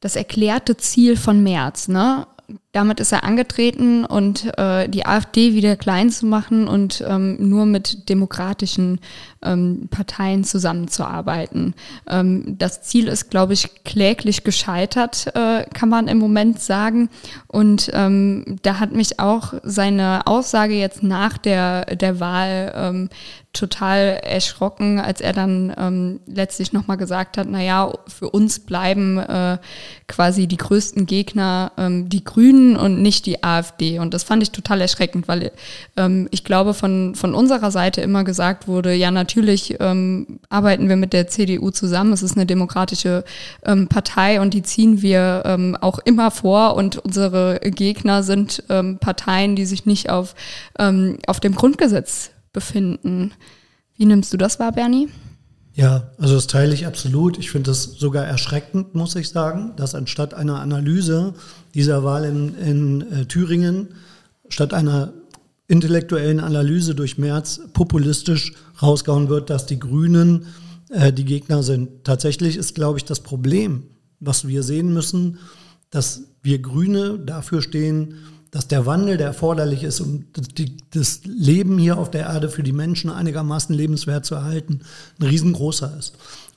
das 0.00 0.16
erklärte 0.16 0.76
Ziel 0.76 1.16
von 1.16 1.44
März. 1.44 1.86
Ne? 1.86 2.26
Damit 2.72 3.00
ist 3.00 3.10
er 3.12 3.24
angetreten 3.24 4.04
und 4.04 4.56
äh, 4.56 4.88
die 4.88 5.04
AfD 5.04 5.54
wieder 5.54 5.74
klein 5.74 6.10
zu 6.10 6.26
machen 6.26 6.68
und 6.68 7.04
ähm, 7.06 7.36
nur 7.48 7.66
mit 7.66 8.08
demokratischen 8.08 9.00
ähm, 9.42 9.88
Parteien 9.90 10.44
zusammenzuarbeiten. 10.44 11.74
Ähm, 12.08 12.56
das 12.58 12.82
Ziel 12.82 13.08
ist, 13.08 13.28
glaube 13.28 13.54
ich, 13.54 13.82
kläglich 13.84 14.44
gescheitert, 14.44 15.32
äh, 15.34 15.64
kann 15.74 15.88
man 15.88 16.06
im 16.06 16.18
Moment 16.18 16.60
sagen. 16.60 17.08
Und 17.48 17.90
ähm, 17.92 18.58
da 18.62 18.78
hat 18.78 18.92
mich 18.92 19.18
auch 19.18 19.54
seine 19.64 20.26
Aussage 20.26 20.74
jetzt 20.74 21.02
nach 21.02 21.38
der, 21.38 21.86
der 21.96 22.20
Wahl 22.20 22.72
ähm, 22.76 23.08
total 23.52 24.20
erschrocken, 24.22 25.00
als 25.00 25.20
er 25.20 25.32
dann 25.32 25.74
ähm, 25.76 26.20
letztlich 26.26 26.72
nochmal 26.72 26.96
gesagt 26.96 27.36
hat, 27.36 27.48
naja, 27.48 27.92
für 28.06 28.30
uns 28.30 28.60
bleiben 28.60 29.18
äh, 29.18 29.58
quasi 30.06 30.46
die 30.46 30.56
größten 30.56 31.06
Gegner 31.06 31.72
ähm, 31.76 32.08
die 32.08 32.22
Grünen 32.22 32.59
und 32.76 33.02
nicht 33.02 33.26
die 33.26 33.42
AfD. 33.42 33.98
Und 33.98 34.14
das 34.14 34.22
fand 34.22 34.42
ich 34.42 34.50
total 34.50 34.80
erschreckend, 34.80 35.28
weil 35.28 35.52
ähm, 35.96 36.28
ich 36.30 36.44
glaube, 36.44 36.74
von, 36.74 37.14
von 37.14 37.34
unserer 37.34 37.70
Seite 37.70 38.00
immer 38.00 38.24
gesagt 38.24 38.68
wurde, 38.68 38.94
ja, 38.94 39.10
natürlich 39.10 39.76
ähm, 39.80 40.40
arbeiten 40.48 40.88
wir 40.88 40.96
mit 40.96 41.12
der 41.12 41.28
CDU 41.28 41.70
zusammen, 41.70 42.12
es 42.12 42.22
ist 42.22 42.36
eine 42.36 42.46
demokratische 42.46 43.24
ähm, 43.64 43.88
Partei 43.88 44.40
und 44.40 44.54
die 44.54 44.62
ziehen 44.62 45.02
wir 45.02 45.42
ähm, 45.44 45.76
auch 45.80 45.98
immer 45.98 46.30
vor 46.30 46.76
und 46.76 46.98
unsere 46.98 47.60
Gegner 47.60 48.22
sind 48.22 48.62
ähm, 48.68 48.98
Parteien, 48.98 49.56
die 49.56 49.66
sich 49.66 49.86
nicht 49.86 50.10
auf, 50.10 50.34
ähm, 50.78 51.18
auf 51.26 51.40
dem 51.40 51.54
Grundgesetz 51.54 52.30
befinden. 52.52 53.32
Wie 53.96 54.06
nimmst 54.06 54.32
du 54.32 54.36
das 54.36 54.58
wahr, 54.58 54.72
Bernie? 54.72 55.08
Ja, 55.74 56.10
also 56.18 56.34
das 56.34 56.46
teile 56.46 56.74
ich 56.74 56.86
absolut. 56.86 57.38
Ich 57.38 57.50
finde 57.50 57.70
das 57.70 57.84
sogar 57.84 58.24
erschreckend, 58.24 58.94
muss 58.94 59.14
ich 59.14 59.28
sagen, 59.28 59.72
dass 59.76 59.94
anstatt 59.94 60.34
einer 60.34 60.60
Analyse 60.60 61.34
dieser 61.74 62.02
Wahl 62.02 62.24
in, 62.24 62.54
in 62.56 63.12
äh, 63.12 63.26
Thüringen, 63.26 63.88
statt 64.48 64.74
einer 64.74 65.12
intellektuellen 65.68 66.40
Analyse 66.40 66.96
durch 66.96 67.16
März 67.18 67.60
populistisch 67.72 68.54
rausgehauen 68.82 69.28
wird, 69.28 69.50
dass 69.50 69.66
die 69.66 69.78
Grünen 69.78 70.46
äh, 70.90 71.12
die 71.12 71.24
Gegner 71.24 71.62
sind. 71.62 72.04
Tatsächlich 72.04 72.56
ist, 72.56 72.74
glaube 72.74 72.98
ich, 72.98 73.04
das 73.04 73.20
Problem, 73.20 73.84
was 74.18 74.48
wir 74.48 74.64
sehen 74.64 74.92
müssen, 74.92 75.38
dass 75.90 76.22
wir 76.42 76.58
Grüne 76.60 77.18
dafür 77.18 77.62
stehen, 77.62 78.14
dass 78.50 78.68
der 78.68 78.84
Wandel, 78.86 79.16
der 79.16 79.28
erforderlich 79.28 79.84
ist, 79.84 80.00
um 80.00 80.24
das 80.90 81.20
Leben 81.24 81.78
hier 81.78 81.98
auf 81.98 82.10
der 82.10 82.22
Erde 82.22 82.48
für 82.48 82.62
die 82.62 82.72
Menschen 82.72 83.10
einigermaßen 83.10 83.74
lebenswert 83.74 84.26
zu 84.26 84.34
erhalten, 84.34 84.80
ein 85.20 85.26
riesengroßer 85.26 85.96
ist. 85.98 86.14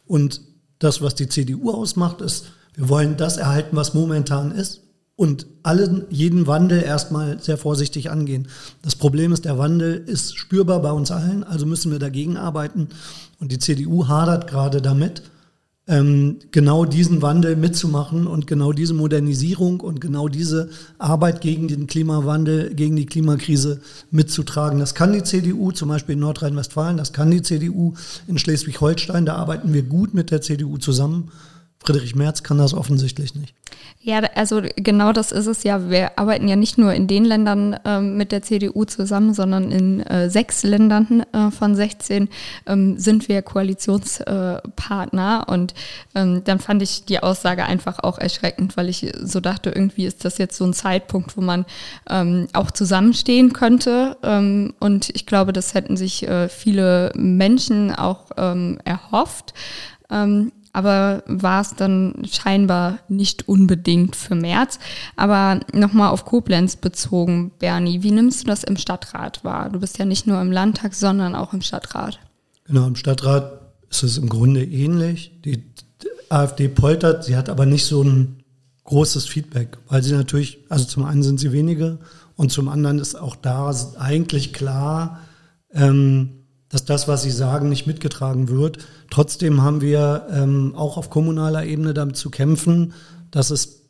Und 0.08 0.41
das, 0.80 1.02
was 1.02 1.16
die 1.16 1.30
CDU 1.30 1.72
ausmacht, 1.72 2.22
ist, 2.22 2.46
wir 2.76 2.89
wollen 2.89 3.18
das 3.18 3.38
erhalten, 3.38 3.76
was 3.76 3.94
momentan 3.94 4.52
ist 4.52 4.82
und 5.16 5.46
allen, 5.62 6.06
jeden 6.10 6.48
Wandel 6.48 6.82
erstmal 6.82 7.39
sehr 7.39 7.58
vorsichtig 7.58 8.10
angehen. 8.10 8.48
Das 8.82 8.96
Problem 8.96 9.32
ist, 9.32 9.46
der 9.46 9.60
Wandel 9.60 9.96
ist 9.96 10.36
spürbar 10.36 10.82
bei 10.82 10.91
uns 10.91 11.12
allen, 11.12 11.44
also 11.44 11.66
müssen 11.68 11.91
wir 11.91 12.00
dagegen 12.00 12.38
arbeiten. 12.38 12.89
Und 13.39 13.52
die 13.52 13.60
CDU 13.60 14.08
hadert 14.08 14.48
gerade 14.48 14.82
damit 14.82 15.22
ähm, 15.86 16.38
genau 16.51 16.86
diesen 16.86 17.21
Wandel 17.21 17.57
mitzumachen 17.57 18.25
und 18.25 18.47
genau 18.47 18.71
diese 18.71 18.93
Modernisierung 18.93 19.81
und 19.81 19.99
genau 19.99 20.29
diese 20.29 20.69
Arbeit 20.97 21.41
gegen 21.41 21.67
den 21.67 21.88
Klimawandel, 21.88 22.73
gegen 22.73 22.95
die 22.95 23.05
Klimakrise 23.05 23.81
mitzutragen. 24.09 24.79
Das 24.79 24.95
kann 24.95 25.11
die 25.11 25.23
CDU, 25.23 25.71
zum 25.71 25.89
Beispiel 25.89 26.13
in 26.13 26.19
Nordrhein-Westfalen, 26.21 26.95
das 26.95 27.11
kann 27.11 27.31
die 27.31 27.41
CDU 27.41 27.95
in 28.27 28.38
Schleswig-Holstein, 28.38 29.25
da 29.25 29.36
arbeiten 29.36 29.73
wir 29.73 29.84
gut 29.84 30.13
mit 30.13 30.31
der 30.31 30.41
CDU 30.41 30.77
zusammen. 30.77 31.31
Friedrich 31.84 32.15
Merz 32.15 32.43
kann 32.43 32.57
das 32.57 32.73
offensichtlich 32.73 33.36
nicht. 33.36 33.53
Ja, 34.05 34.19
also 34.36 34.61
genau 34.75 35.13
das 35.13 35.31
ist 35.31 35.47
es 35.47 35.63
ja. 35.63 35.89
Wir 35.89 36.19
arbeiten 36.19 36.49
ja 36.49 36.57
nicht 36.57 36.77
nur 36.77 36.93
in 36.93 37.07
den 37.07 37.23
Ländern 37.23 37.79
ähm, 37.86 38.17
mit 38.17 38.34
der 38.34 38.41
CDU 38.41 38.84
zusammen, 38.84 39.34
sondern 39.34 39.71
in 39.71 40.01
äh, 40.01 40.29
sechs 40.29 40.63
Ländern 40.63 41.23
äh, 41.31 41.51
von 41.51 41.73
16 41.73 42.27
ähm, 42.67 42.97
sind 42.97 43.29
wir 43.29 43.41
Koalitionspartner. 43.41 45.45
Äh, 45.47 45.51
und 45.51 45.73
ähm, 46.15 46.43
dann 46.43 46.59
fand 46.59 46.81
ich 46.81 47.05
die 47.05 47.23
Aussage 47.23 47.65
einfach 47.65 47.99
auch 47.99 48.17
erschreckend, 48.17 48.75
weil 48.75 48.89
ich 48.89 49.09
so 49.21 49.39
dachte, 49.39 49.69
irgendwie 49.69 50.05
ist 50.05 50.25
das 50.25 50.38
jetzt 50.38 50.57
so 50.57 50.65
ein 50.65 50.73
Zeitpunkt, 50.73 51.38
wo 51.38 51.41
man 51.41 51.65
ähm, 52.09 52.49
auch 52.51 52.71
zusammenstehen 52.71 53.53
könnte. 53.53 54.17
Ähm, 54.21 54.73
und 54.81 55.11
ich 55.15 55.25
glaube, 55.25 55.53
das 55.53 55.73
hätten 55.73 55.95
sich 55.95 56.27
äh, 56.27 56.49
viele 56.49 57.13
Menschen 57.15 57.95
auch 57.95 58.31
ähm, 58.38 58.79
erhofft 58.84 59.53
aber 60.74 61.24
war 61.28 61.61
es 61.61 61.76
dann 61.76 62.26
scheinbar 62.30 62.97
nicht 63.07 63.47
unbedingt 63.47 64.15
für 64.15 64.36
März. 64.36 64.80
Aber 65.15 65.59
nochmal 65.71 66.09
auf 66.09 66.26
Koblenz 66.26 66.76
bezogen, 66.76 67.51
Bernie, 67.59 68.01
wie 68.01 68.11
nimmst 68.11 68.41
du 68.41 68.47
das 68.47 68.63
im 68.63 68.76
Stadtrat 68.76 69.43
wahr? 69.43 69.69
Du 69.69 69.80
bist 69.80 69.99
ja 69.99 70.05
nicht 70.05 70.26
nur 70.28 70.41
im 70.41 70.51
Landtag, 70.51 70.95
sondern 70.95 71.36
auch 71.36 71.53
im 71.53 71.61
Stadtrat. 71.61 72.19
Genau, 72.65 72.88
im 72.88 72.95
Stadtrat 72.95 73.61
ist 73.89 74.03
es 74.03 74.17
im 74.17 74.28
Grunde 74.28 74.63
ähnlich. 74.63 75.39
Die 75.45 75.63
AfD 76.30 76.67
poltert, 76.67 77.24
sie 77.24 77.36
hat 77.36 77.49
aber 77.49 77.67
nicht 77.67 77.86
so 77.86 78.03
ein 78.03 78.43
großes 78.86 79.28
Feedback, 79.28 79.78
weil 79.88 80.01
sie 80.01 80.13
natürlich, 80.13 80.65
also 80.69 80.86
zum 80.86 81.05
einen 81.05 81.24
sind 81.24 81.39
sie 81.39 81.51
wenige 81.51 81.99
und 82.36 82.51
zum 82.51 82.67
anderen 82.67 82.99
ist 82.99 83.15
auch 83.15 83.36
da 83.36 83.71
eigentlich 83.99 84.53
klar, 84.53 85.19
ähm, 85.71 86.43
dass 86.74 86.86
das, 86.86 87.07
was 87.07 87.21
Sie 87.21 87.30
sagen, 87.30 87.69
nicht 87.69 87.86
mitgetragen 87.86 88.49
wird. 88.49 88.80
Trotzdem 89.11 89.61
haben 89.61 89.82
wir 89.82 90.26
ähm, 90.32 90.74
auch 90.76 90.97
auf 90.97 91.11
kommunaler 91.11 91.65
Ebene 91.65 91.93
damit 91.93 92.17
zu 92.17 92.32
kämpfen, 92.32 92.93
dass 93.30 93.51
es 93.51 93.84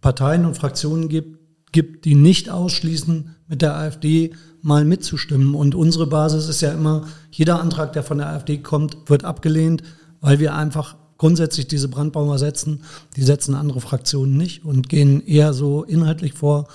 Parteien 0.00 0.46
und 0.46 0.56
Fraktionen 0.56 1.08
gibt, 1.08 1.36
gibt, 1.72 2.04
die 2.04 2.14
nicht 2.14 2.48
ausschließen, 2.48 3.34
mit 3.48 3.60
der 3.60 3.74
AfD 3.74 4.34
mal 4.62 4.84
mitzustimmen. 4.84 5.56
Und 5.56 5.74
unsere 5.74 6.06
Basis 6.06 6.48
ist 6.48 6.60
ja 6.60 6.70
immer, 6.70 7.08
jeder 7.32 7.60
Antrag, 7.60 7.92
der 7.92 8.04
von 8.04 8.18
der 8.18 8.28
AfD 8.28 8.58
kommt, 8.58 9.10
wird 9.10 9.24
abgelehnt, 9.24 9.82
weil 10.20 10.38
wir 10.38 10.54
einfach 10.54 10.94
grundsätzlich 11.16 11.66
diese 11.66 11.88
Brandbaumer 11.88 12.38
setzen. 12.38 12.84
Die 13.16 13.22
setzen 13.24 13.56
andere 13.56 13.80
Fraktionen 13.80 14.36
nicht 14.36 14.64
und 14.64 14.88
gehen 14.88 15.26
eher 15.26 15.52
so 15.54 15.82
inhaltlich 15.82 16.34
vor. 16.34 16.68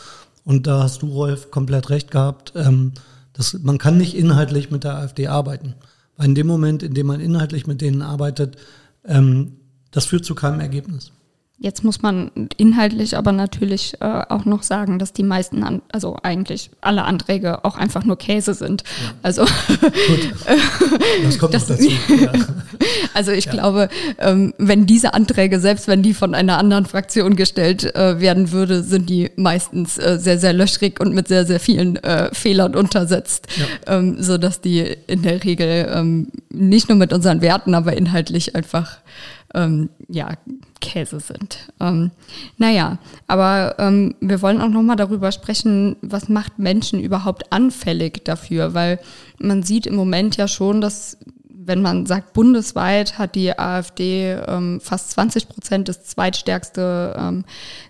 Und 0.43 0.67
da 0.67 0.83
hast 0.83 1.03
du, 1.03 1.07
Rolf, 1.07 1.51
komplett 1.51 1.89
recht 1.89 2.11
gehabt. 2.11 2.51
Ähm, 2.57 2.91
das, 3.33 3.57
man 3.61 3.77
kann 3.77 3.97
nicht 3.97 4.15
inhaltlich 4.15 4.71
mit 4.71 4.83
der 4.83 4.95
AfD 4.95 5.27
arbeiten. 5.27 5.75
Weil 6.17 6.27
in 6.27 6.35
dem 6.35 6.47
Moment, 6.47 6.83
in 6.83 6.93
dem 6.93 7.07
man 7.07 7.19
inhaltlich 7.19 7.67
mit 7.67 7.81
denen 7.81 8.01
arbeitet, 8.01 8.57
ähm, 9.05 9.57
das 9.91 10.05
führt 10.05 10.25
zu 10.25 10.35
keinem 10.35 10.59
Ergebnis. 10.59 11.11
Jetzt 11.59 11.83
muss 11.83 12.01
man 12.01 12.31
inhaltlich 12.57 13.15
aber 13.15 13.31
natürlich 13.31 13.93
äh, 14.01 14.23
auch 14.27 14.43
noch 14.43 14.63
sagen, 14.63 14.99
dass 14.99 15.13
die 15.13 15.23
meisten, 15.23 15.63
an, 15.63 15.81
also 15.91 16.17
eigentlich 16.21 16.71
alle 16.81 17.03
Anträge 17.03 17.63
auch 17.63 17.77
einfach 17.77 18.03
nur 18.03 18.17
Käse 18.17 18.53
sind. 18.53 18.83
Ja. 18.83 19.13
Also 19.21 19.45
Gut. 19.45 20.33
das 21.23 21.37
kommt 21.37 21.53
das, 21.53 21.69
noch 21.69 21.77
dazu. 21.77 21.89
Ja. 22.15 22.31
Also 23.13 23.31
ich 23.31 23.45
ja. 23.45 23.51
glaube, 23.51 23.89
ähm, 24.17 24.53
wenn 24.57 24.87
diese 24.87 25.13
Anträge, 25.13 25.59
selbst 25.59 25.87
wenn 25.87 26.01
die 26.01 26.15
von 26.15 26.33
einer 26.33 26.57
anderen 26.57 26.85
Fraktion 26.85 27.35
gestellt 27.35 27.95
äh, 27.95 28.19
werden 28.19 28.51
würde, 28.51 28.83
sind 28.83 29.09
die 29.09 29.31
meistens 29.35 29.97
äh, 29.99 30.17
sehr, 30.19 30.39
sehr 30.39 30.51
löchrig 30.51 30.99
und 30.99 31.13
mit 31.13 31.27
sehr, 31.27 31.45
sehr 31.45 31.59
vielen 31.59 31.97
äh, 31.97 32.33
Fehlern 32.33 32.75
untersetzt, 32.75 33.47
ähm, 33.87 34.17
so 34.19 34.37
dass 34.37 34.61
die 34.61 34.97
in 35.07 35.21
der 35.21 35.43
Regel 35.43 35.91
ähm, 35.93 36.29
nicht 36.49 36.89
nur 36.89 36.97
mit 36.97 37.13
unseren 37.13 37.41
Werten, 37.41 37.75
aber 37.75 37.95
inhaltlich 37.95 38.55
einfach 38.55 38.97
ähm, 39.53 39.89
ja, 40.07 40.33
Käse 40.81 41.19
sind. 41.19 41.71
Ähm, 41.79 42.11
naja, 42.57 42.97
aber 43.27 43.75
ähm, 43.79 44.15
wir 44.19 44.41
wollen 44.41 44.61
auch 44.61 44.69
nochmal 44.69 44.95
darüber 44.95 45.31
sprechen, 45.31 45.95
was 46.01 46.29
macht 46.29 46.59
Menschen 46.59 46.99
überhaupt 46.99 47.51
anfällig 47.51 48.25
dafür, 48.25 48.73
weil 48.73 48.99
man 49.39 49.63
sieht 49.63 49.87
im 49.87 49.95
Moment 49.95 50.37
ja 50.37 50.47
schon, 50.47 50.81
dass 50.81 51.17
wenn 51.65 51.81
man 51.81 52.05
sagt, 52.05 52.33
bundesweit 52.33 53.17
hat 53.17 53.35
die 53.35 53.57
AfD 53.57 54.33
ähm, 54.47 54.81
fast 54.81 55.11
20 55.11 55.47
Prozent, 55.47 55.87
das 55.87 56.03
zweitstärkste 56.03 57.15
ähm, 57.17 57.45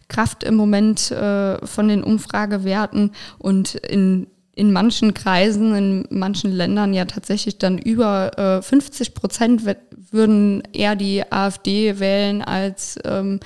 Kraft 0.10 0.44
im 0.44 0.56
Moment 0.56 1.12
äh, 1.12 1.66
von 1.66 1.88
den 1.88 2.04
Umfragewerten 2.04 3.12
und 3.40 3.76
in 3.76 4.28
in 4.56 4.72
manchen 4.72 5.14
Kreisen, 5.14 5.76
in 5.76 6.08
manchen 6.10 6.52
Ländern 6.52 6.94
ja 6.94 7.06
tatsächlich 7.06 7.58
dann 7.58 7.78
über 7.78 8.38
äh, 8.38 8.62
50 8.62 9.16
Prozent 9.16 9.64
würden 10.12 10.62
eher 10.74 10.96
die 10.96 11.32
AfD 11.32 12.00
wählen 12.00 12.44
als 12.44 13.00
ähm, 13.04 13.40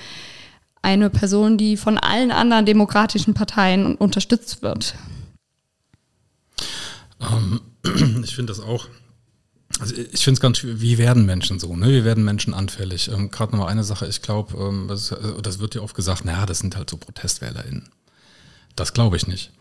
eine 0.82 1.10
Person, 1.10 1.56
die 1.56 1.76
von 1.76 1.98
allen 1.98 2.30
anderen 2.30 2.66
demokratischen 2.66 3.34
Parteien 3.34 3.94
unterstützt 3.94 4.62
wird. 4.62 4.94
Ähm, 7.20 7.60
ich 8.24 8.34
finde 8.34 8.52
das 8.52 8.60
auch. 8.60 8.86
Also 9.80 9.94
ich 9.94 10.24
finde 10.24 10.38
es 10.38 10.40
ganz 10.40 10.58
schwierig, 10.58 10.80
wie 10.80 10.98
werden 10.98 11.24
Menschen 11.24 11.58
so, 11.58 11.76
ne? 11.76 11.88
Wie 11.88 12.04
werden 12.04 12.24
Menschen 12.24 12.52
anfällig? 12.52 13.08
Ähm, 13.08 13.30
Gerade 13.30 13.52
nochmal 13.52 13.70
eine 13.70 13.84
Sache, 13.84 14.06
ich 14.06 14.22
glaube, 14.22 14.56
ähm, 14.58 14.86
das, 14.88 15.12
äh, 15.12 15.42
das, 15.42 15.58
wird 15.58 15.74
ja 15.74 15.82
oft 15.82 15.94
gesagt, 15.94 16.24
naja, 16.24 16.46
das 16.46 16.58
sind 16.58 16.76
halt 16.76 16.90
so 16.90 16.96
ProtestwählerInnen. 16.96 17.88
Das 18.76 18.92
glaube 18.92 19.16
ich 19.16 19.26
nicht. 19.26 19.52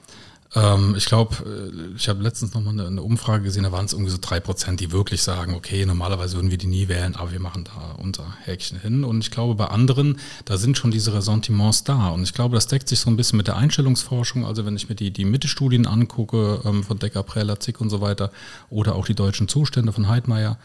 Ähm, 0.56 0.96
ich 0.98 1.06
glaube, 1.06 1.36
äh, 1.46 1.96
ich 1.96 2.08
habe 2.10 2.22
letztens 2.24 2.54
nochmal 2.54 2.74
eine, 2.74 2.88
eine 2.88 3.02
Umfrage 3.02 3.44
gesehen, 3.44 3.64
da 3.64 3.72
waren 3.72 3.86
es 3.86 3.94
irgendwie 3.94 4.12
so 4.12 4.18
drei 4.20 4.40
Prozent, 4.40 4.80
die 4.80 4.92
wirklich 4.92 5.22
sagen, 5.22 5.56
okay, 5.56 5.86
normalerweise 5.86 6.36
würden 6.36 6.52
wir 6.52 6.58
die 6.58 6.68
nie 6.68 6.88
wählen, 6.88 7.16
aber 7.16 7.32
wir 7.32 7.40
machen 7.40 7.66
da 7.66 7.96
unser 7.98 8.26
Häkchen 8.44 8.80
hin. 8.80 9.04
Und 9.04 9.20
ich 9.20 9.32
glaube, 9.32 9.56
bei 9.56 9.68
anderen, 9.68 10.20
da 10.46 10.58
sind 10.58 10.78
schon 10.78 10.92
diese 10.92 11.14
Ressentiments 11.14 11.84
da. 11.84 12.10
Und 12.10 12.24
ich 12.24 12.34
glaube, 12.34 12.56
das 12.56 12.68
deckt 12.68 12.88
sich 12.88 13.00
so 13.00 13.10
ein 13.10 13.18
bisschen 13.18 13.38
mit 13.38 13.48
der 13.48 13.58
Einstellungsforschung. 13.58 14.46
Also 14.46 14.66
wenn 14.66 14.76
ich 14.76 14.90
mir 14.90 14.96
die, 14.96 15.12
die 15.12 15.26
Mitte-Studien 15.26 15.86
angucke, 15.86 16.62
ähm, 16.66 16.84
von 16.84 17.00
Decker, 17.00 17.24
Preller, 17.24 17.60
Zick 17.60 17.82
und 17.82 17.90
so 17.90 18.02
weiter, 18.02 18.32
oder 18.70 18.96
auch 18.96 19.06
die 19.06 19.16
deutschen 19.16 19.48
Zustände 19.48 19.92
von 19.92 20.08
Heidmeier, 20.08 20.58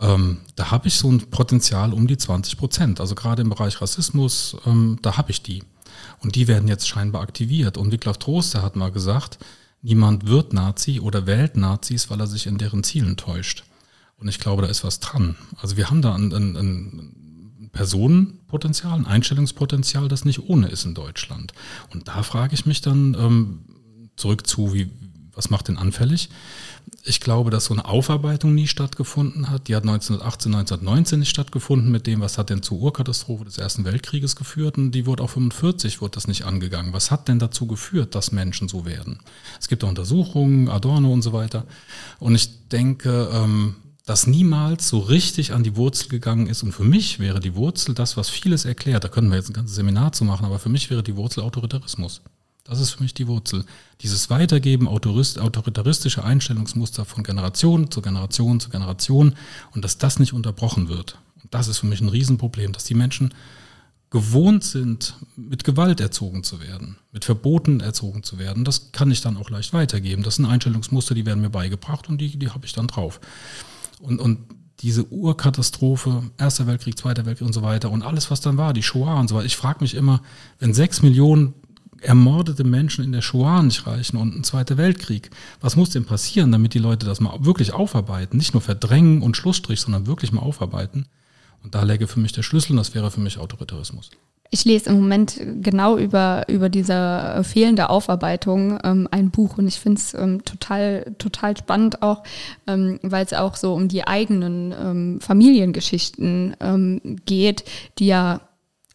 ähm, 0.00 0.38
da 0.54 0.70
habe 0.70 0.88
ich 0.88 0.94
so 0.94 1.10
ein 1.10 1.18
Potenzial 1.30 1.92
um 1.92 2.06
die 2.06 2.16
20 2.16 2.56
Prozent. 2.56 3.00
Also 3.00 3.14
gerade 3.14 3.42
im 3.42 3.50
Bereich 3.50 3.80
Rassismus, 3.80 4.56
ähm, 4.64 4.98
da 5.02 5.16
habe 5.16 5.30
ich 5.30 5.42
die. 5.42 5.62
Und 6.20 6.34
die 6.34 6.48
werden 6.48 6.68
jetzt 6.68 6.88
scheinbar 6.88 7.22
aktiviert. 7.22 7.76
Und 7.76 7.92
Wiglaf 7.92 8.18
Troster 8.18 8.62
hat 8.62 8.76
mal 8.76 8.90
gesagt, 8.90 9.38
niemand 9.82 10.26
wird 10.26 10.52
Nazi 10.52 11.00
oder 11.00 11.26
wählt 11.26 11.56
Nazis, 11.56 12.10
weil 12.10 12.20
er 12.20 12.26
sich 12.26 12.46
in 12.46 12.58
deren 12.58 12.82
Zielen 12.82 13.16
täuscht. 13.16 13.64
Und 14.18 14.28
ich 14.28 14.40
glaube, 14.40 14.62
da 14.62 14.68
ist 14.68 14.84
was 14.84 15.00
dran. 15.00 15.36
Also 15.60 15.76
wir 15.76 15.90
haben 15.90 16.02
da 16.02 16.14
ein, 16.14 16.32
ein, 16.32 16.56
ein 16.56 17.70
Personenpotenzial, 17.72 18.98
ein 18.98 19.06
Einstellungspotenzial, 19.06 20.08
das 20.08 20.24
nicht 20.24 20.48
ohne 20.48 20.68
ist 20.68 20.84
in 20.84 20.94
Deutschland. 20.94 21.52
Und 21.92 22.08
da 22.08 22.22
frage 22.22 22.54
ich 22.54 22.66
mich 22.66 22.80
dann 22.80 23.14
ähm, 23.14 23.60
zurück 24.16 24.46
zu, 24.46 24.74
wie, 24.74 24.90
was 25.32 25.50
macht 25.50 25.68
denn 25.68 25.78
anfällig? 25.78 26.30
Ich 27.04 27.20
glaube, 27.20 27.50
dass 27.50 27.66
so 27.66 27.74
eine 27.74 27.84
Aufarbeitung 27.84 28.54
nie 28.54 28.66
stattgefunden 28.66 29.50
hat. 29.50 29.68
Die 29.68 29.76
hat 29.76 29.82
1918, 29.82 30.54
1919 30.54 31.20
nicht 31.20 31.30
stattgefunden 31.30 31.90
mit 31.90 32.06
dem, 32.06 32.20
was 32.20 32.38
hat 32.38 32.50
denn 32.50 32.62
zur 32.62 32.78
Urkatastrophe 32.78 33.44
des 33.44 33.58
Ersten 33.58 33.84
Weltkrieges 33.84 34.36
geführt. 34.36 34.78
Und 34.78 34.92
die 34.92 35.06
wurde 35.06 35.22
auch 35.22 35.30
45 35.30 36.00
wurde 36.00 36.12
das 36.12 36.28
nicht 36.28 36.44
angegangen. 36.44 36.92
Was 36.92 37.10
hat 37.10 37.28
denn 37.28 37.38
dazu 37.38 37.66
geführt, 37.66 38.14
dass 38.14 38.32
Menschen 38.32 38.68
so 38.68 38.84
werden? 38.84 39.20
Es 39.60 39.68
gibt 39.68 39.84
auch 39.84 39.88
Untersuchungen, 39.88 40.68
Adorno 40.68 41.12
und 41.12 41.22
so 41.22 41.32
weiter. 41.32 41.64
Und 42.18 42.34
ich 42.34 42.68
denke, 42.68 43.30
ähm, 43.32 43.76
dass 44.08 44.26
niemals 44.26 44.88
so 44.88 45.00
richtig 45.00 45.52
an 45.52 45.62
die 45.62 45.76
Wurzel 45.76 46.08
gegangen 46.08 46.46
ist. 46.46 46.62
Und 46.62 46.72
für 46.72 46.84
mich 46.84 47.18
wäre 47.18 47.40
die 47.40 47.54
Wurzel 47.54 47.94
das, 47.94 48.16
was 48.16 48.30
vieles 48.30 48.64
erklärt. 48.64 49.04
Da 49.04 49.08
können 49.08 49.28
wir 49.28 49.36
jetzt 49.36 49.50
ein 49.50 49.54
ganzes 49.54 49.76
Seminar 49.76 50.12
zu 50.12 50.24
machen, 50.24 50.46
aber 50.46 50.58
für 50.58 50.70
mich 50.70 50.88
wäre 50.88 51.02
die 51.02 51.16
Wurzel 51.16 51.42
Autoritarismus. 51.42 52.22
Das 52.68 52.80
ist 52.80 52.90
für 52.90 53.02
mich 53.02 53.14
die 53.14 53.26
Wurzel. 53.26 53.64
Dieses 54.02 54.28
Weitergeben 54.28 54.88
autoritaristische 54.88 56.22
Einstellungsmuster 56.22 57.06
von 57.06 57.24
Generation 57.24 57.90
zu 57.90 58.02
Generation 58.02 58.60
zu 58.60 58.68
Generation 58.68 59.34
und 59.74 59.84
dass 59.84 59.96
das 59.96 60.18
nicht 60.18 60.34
unterbrochen 60.34 60.88
wird. 60.88 61.18
Und 61.42 61.54
das 61.54 61.68
ist 61.68 61.78
für 61.78 61.86
mich 61.86 62.02
ein 62.02 62.10
Riesenproblem, 62.10 62.72
dass 62.72 62.84
die 62.84 62.94
Menschen 62.94 63.32
gewohnt 64.10 64.64
sind, 64.64 65.14
mit 65.36 65.64
Gewalt 65.64 66.00
erzogen 66.00 66.44
zu 66.44 66.60
werden, 66.60 66.98
mit 67.10 67.24
Verboten 67.24 67.80
erzogen 67.80 68.22
zu 68.22 68.38
werden. 68.38 68.64
Das 68.64 68.92
kann 68.92 69.10
ich 69.10 69.22
dann 69.22 69.38
auch 69.38 69.48
leicht 69.48 69.72
weitergeben. 69.72 70.22
Das 70.22 70.36
sind 70.36 70.44
Einstellungsmuster, 70.44 71.14
die 71.14 71.24
werden 71.26 71.40
mir 71.40 71.50
beigebracht 71.50 72.08
und 72.08 72.18
die, 72.18 72.38
die 72.38 72.50
habe 72.50 72.66
ich 72.66 72.72
dann 72.74 72.86
drauf. 72.86 73.20
Und, 74.00 74.20
und 74.20 74.40
diese 74.80 75.10
Urkatastrophe, 75.10 76.22
Erster 76.38 76.66
Weltkrieg, 76.66 76.98
Zweiter 76.98 77.26
Weltkrieg 77.26 77.46
und 77.46 77.52
so 77.52 77.62
weiter 77.62 77.90
und 77.90 78.02
alles, 78.02 78.30
was 78.30 78.40
dann 78.40 78.56
war, 78.56 78.72
die 78.72 78.82
Shoah 78.82 79.18
und 79.18 79.28
so 79.28 79.34
weiter. 79.34 79.46
Ich 79.46 79.56
frage 79.56 79.80
mich 79.80 79.94
immer, 79.94 80.22
wenn 80.58 80.72
sechs 80.72 81.02
Millionen 81.02 81.54
ermordete 82.00 82.64
Menschen 82.64 83.04
in 83.04 83.12
der 83.12 83.22
Shoah 83.22 83.62
nicht 83.62 83.86
reichen 83.86 84.16
und 84.16 84.36
ein 84.36 84.44
Zweiter 84.44 84.76
Weltkrieg. 84.76 85.30
Was 85.60 85.76
muss 85.76 85.90
denn 85.90 86.04
passieren, 86.04 86.52
damit 86.52 86.74
die 86.74 86.78
Leute 86.78 87.06
das 87.06 87.20
mal 87.20 87.44
wirklich 87.44 87.72
aufarbeiten? 87.72 88.36
Nicht 88.36 88.54
nur 88.54 88.60
verdrängen 88.60 89.22
und 89.22 89.36
Schlussstrich, 89.36 89.80
sondern 89.80 90.06
wirklich 90.06 90.32
mal 90.32 90.42
aufarbeiten. 90.42 91.06
Und 91.62 91.74
da 91.74 91.82
läge 91.82 92.06
für 92.06 92.20
mich 92.20 92.32
der 92.32 92.42
Schlüssel 92.42 92.72
und 92.72 92.78
das 92.78 92.94
wäre 92.94 93.10
für 93.10 93.20
mich 93.20 93.38
Autoritarismus. 93.38 94.10
Ich 94.50 94.64
lese 94.64 94.88
im 94.88 95.00
Moment 95.00 95.38
genau 95.60 95.98
über, 95.98 96.48
über 96.48 96.70
diese 96.70 97.42
fehlende 97.44 97.90
Aufarbeitung 97.90 98.78
ähm, 98.82 99.06
ein 99.10 99.30
Buch 99.30 99.58
und 99.58 99.68
ich 99.68 99.78
finde 99.78 99.98
es 99.98 100.14
ähm, 100.14 100.42
total, 100.42 101.14
total 101.18 101.54
spannend 101.54 102.00
auch, 102.00 102.22
ähm, 102.66 102.98
weil 103.02 103.26
es 103.26 103.34
auch 103.34 103.56
so 103.56 103.74
um 103.74 103.88
die 103.88 104.06
eigenen 104.06 104.72
ähm, 104.72 105.20
Familiengeschichten 105.20 106.56
ähm, 106.60 107.00
geht, 107.26 107.64
die 107.98 108.06
ja 108.06 108.40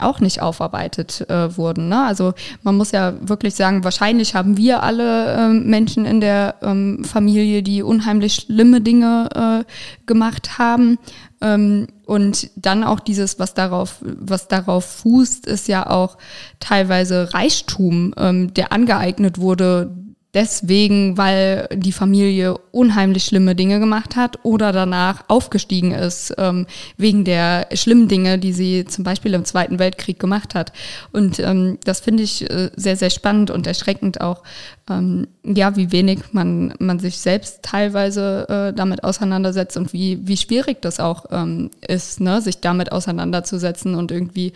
auch 0.03 0.19
nicht 0.19 0.41
aufarbeitet 0.41 1.29
äh, 1.29 1.57
wurden. 1.57 1.89
Ne? 1.89 2.03
Also 2.03 2.33
man 2.61 2.75
muss 2.75 2.91
ja 2.91 3.13
wirklich 3.21 3.55
sagen, 3.55 3.83
wahrscheinlich 3.83 4.35
haben 4.35 4.57
wir 4.57 4.83
alle 4.83 5.33
äh, 5.33 5.49
Menschen 5.49 6.05
in 6.05 6.21
der 6.21 6.55
ähm, 6.61 7.03
Familie, 7.03 7.63
die 7.63 7.83
unheimlich 7.83 8.35
schlimme 8.35 8.81
Dinge 8.81 9.63
äh, 9.65 10.05
gemacht 10.05 10.57
haben. 10.57 10.97
Ähm, 11.41 11.87
und 12.05 12.49
dann 12.55 12.83
auch 12.83 12.99
dieses, 12.99 13.39
was 13.39 13.53
darauf, 13.53 13.97
was 14.01 14.47
darauf 14.47 14.85
fußt, 14.85 15.45
ist 15.47 15.67
ja 15.67 15.89
auch 15.89 16.17
teilweise 16.59 17.33
Reichtum, 17.33 18.13
ähm, 18.17 18.53
der 18.53 18.71
angeeignet 18.71 19.39
wurde 19.39 19.91
deswegen, 20.33 21.17
weil 21.17 21.67
die 21.73 21.91
Familie 21.91 22.57
unheimlich 22.71 23.25
schlimme 23.25 23.55
Dinge 23.55 23.79
gemacht 23.79 24.15
hat 24.15 24.39
oder 24.43 24.71
danach 24.71 25.23
aufgestiegen 25.27 25.91
ist, 25.91 26.33
ähm, 26.37 26.65
wegen 26.97 27.23
der 27.23 27.67
schlimmen 27.73 28.07
Dinge, 28.07 28.39
die 28.39 28.53
sie 28.53 28.85
zum 28.85 29.03
Beispiel 29.03 29.33
im 29.33 29.45
Zweiten 29.45 29.79
Weltkrieg 29.79 30.19
gemacht 30.19 30.55
hat. 30.55 30.73
Und 31.11 31.39
ähm, 31.39 31.77
das 31.83 31.99
finde 31.99 32.23
ich 32.23 32.49
äh, 32.49 32.71
sehr, 32.75 32.95
sehr 32.95 33.11
spannend 33.11 33.51
und 33.51 33.67
erschreckend 33.67 34.21
auch, 34.21 34.43
ähm, 34.89 35.27
ja, 35.43 35.75
wie 35.75 35.91
wenig 35.91 36.19
man, 36.31 36.73
man 36.79 36.99
sich 36.99 37.17
selbst 37.17 37.61
teilweise 37.61 38.47
äh, 38.49 38.73
damit 38.73 39.03
auseinandersetzt 39.03 39.77
und 39.77 39.93
wie, 39.93 40.27
wie 40.27 40.37
schwierig 40.37 40.81
das 40.81 40.99
auch 40.99 41.25
ähm, 41.31 41.69
ist, 41.87 42.19
ne, 42.19 42.41
sich 42.41 42.59
damit 42.59 42.91
auseinanderzusetzen 42.91 43.95
und 43.95 44.11
irgendwie 44.11 44.53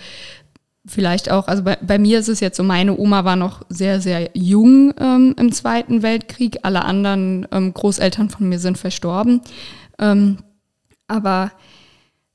vielleicht 0.88 1.30
auch, 1.30 1.48
also 1.48 1.64
bei, 1.64 1.78
bei 1.82 2.00
mir 2.00 2.20
ist 2.20 2.30
es 2.30 2.40
jetzt 2.40 2.58
so, 2.58 2.64
meine 2.64 2.98
Oma 2.98 3.26
war 3.26 3.36
noch 3.36 3.64
sehr, 3.70 4.02
sehr 4.02 4.30
jung 4.34 4.94
ähm, 5.00 5.36
im 5.38 5.52
Zweiten 5.52 6.02
Weltkrieg. 6.02 6.60
Alle 6.64 6.86
anderen 6.86 7.48
ähm, 7.52 7.74
Großeltern 7.74 8.30
von 8.30 8.50
mir 8.50 8.60
sind 8.60 8.78
verstorben. 8.78 9.42
Ähm, 10.00 10.38
aber 11.08 11.52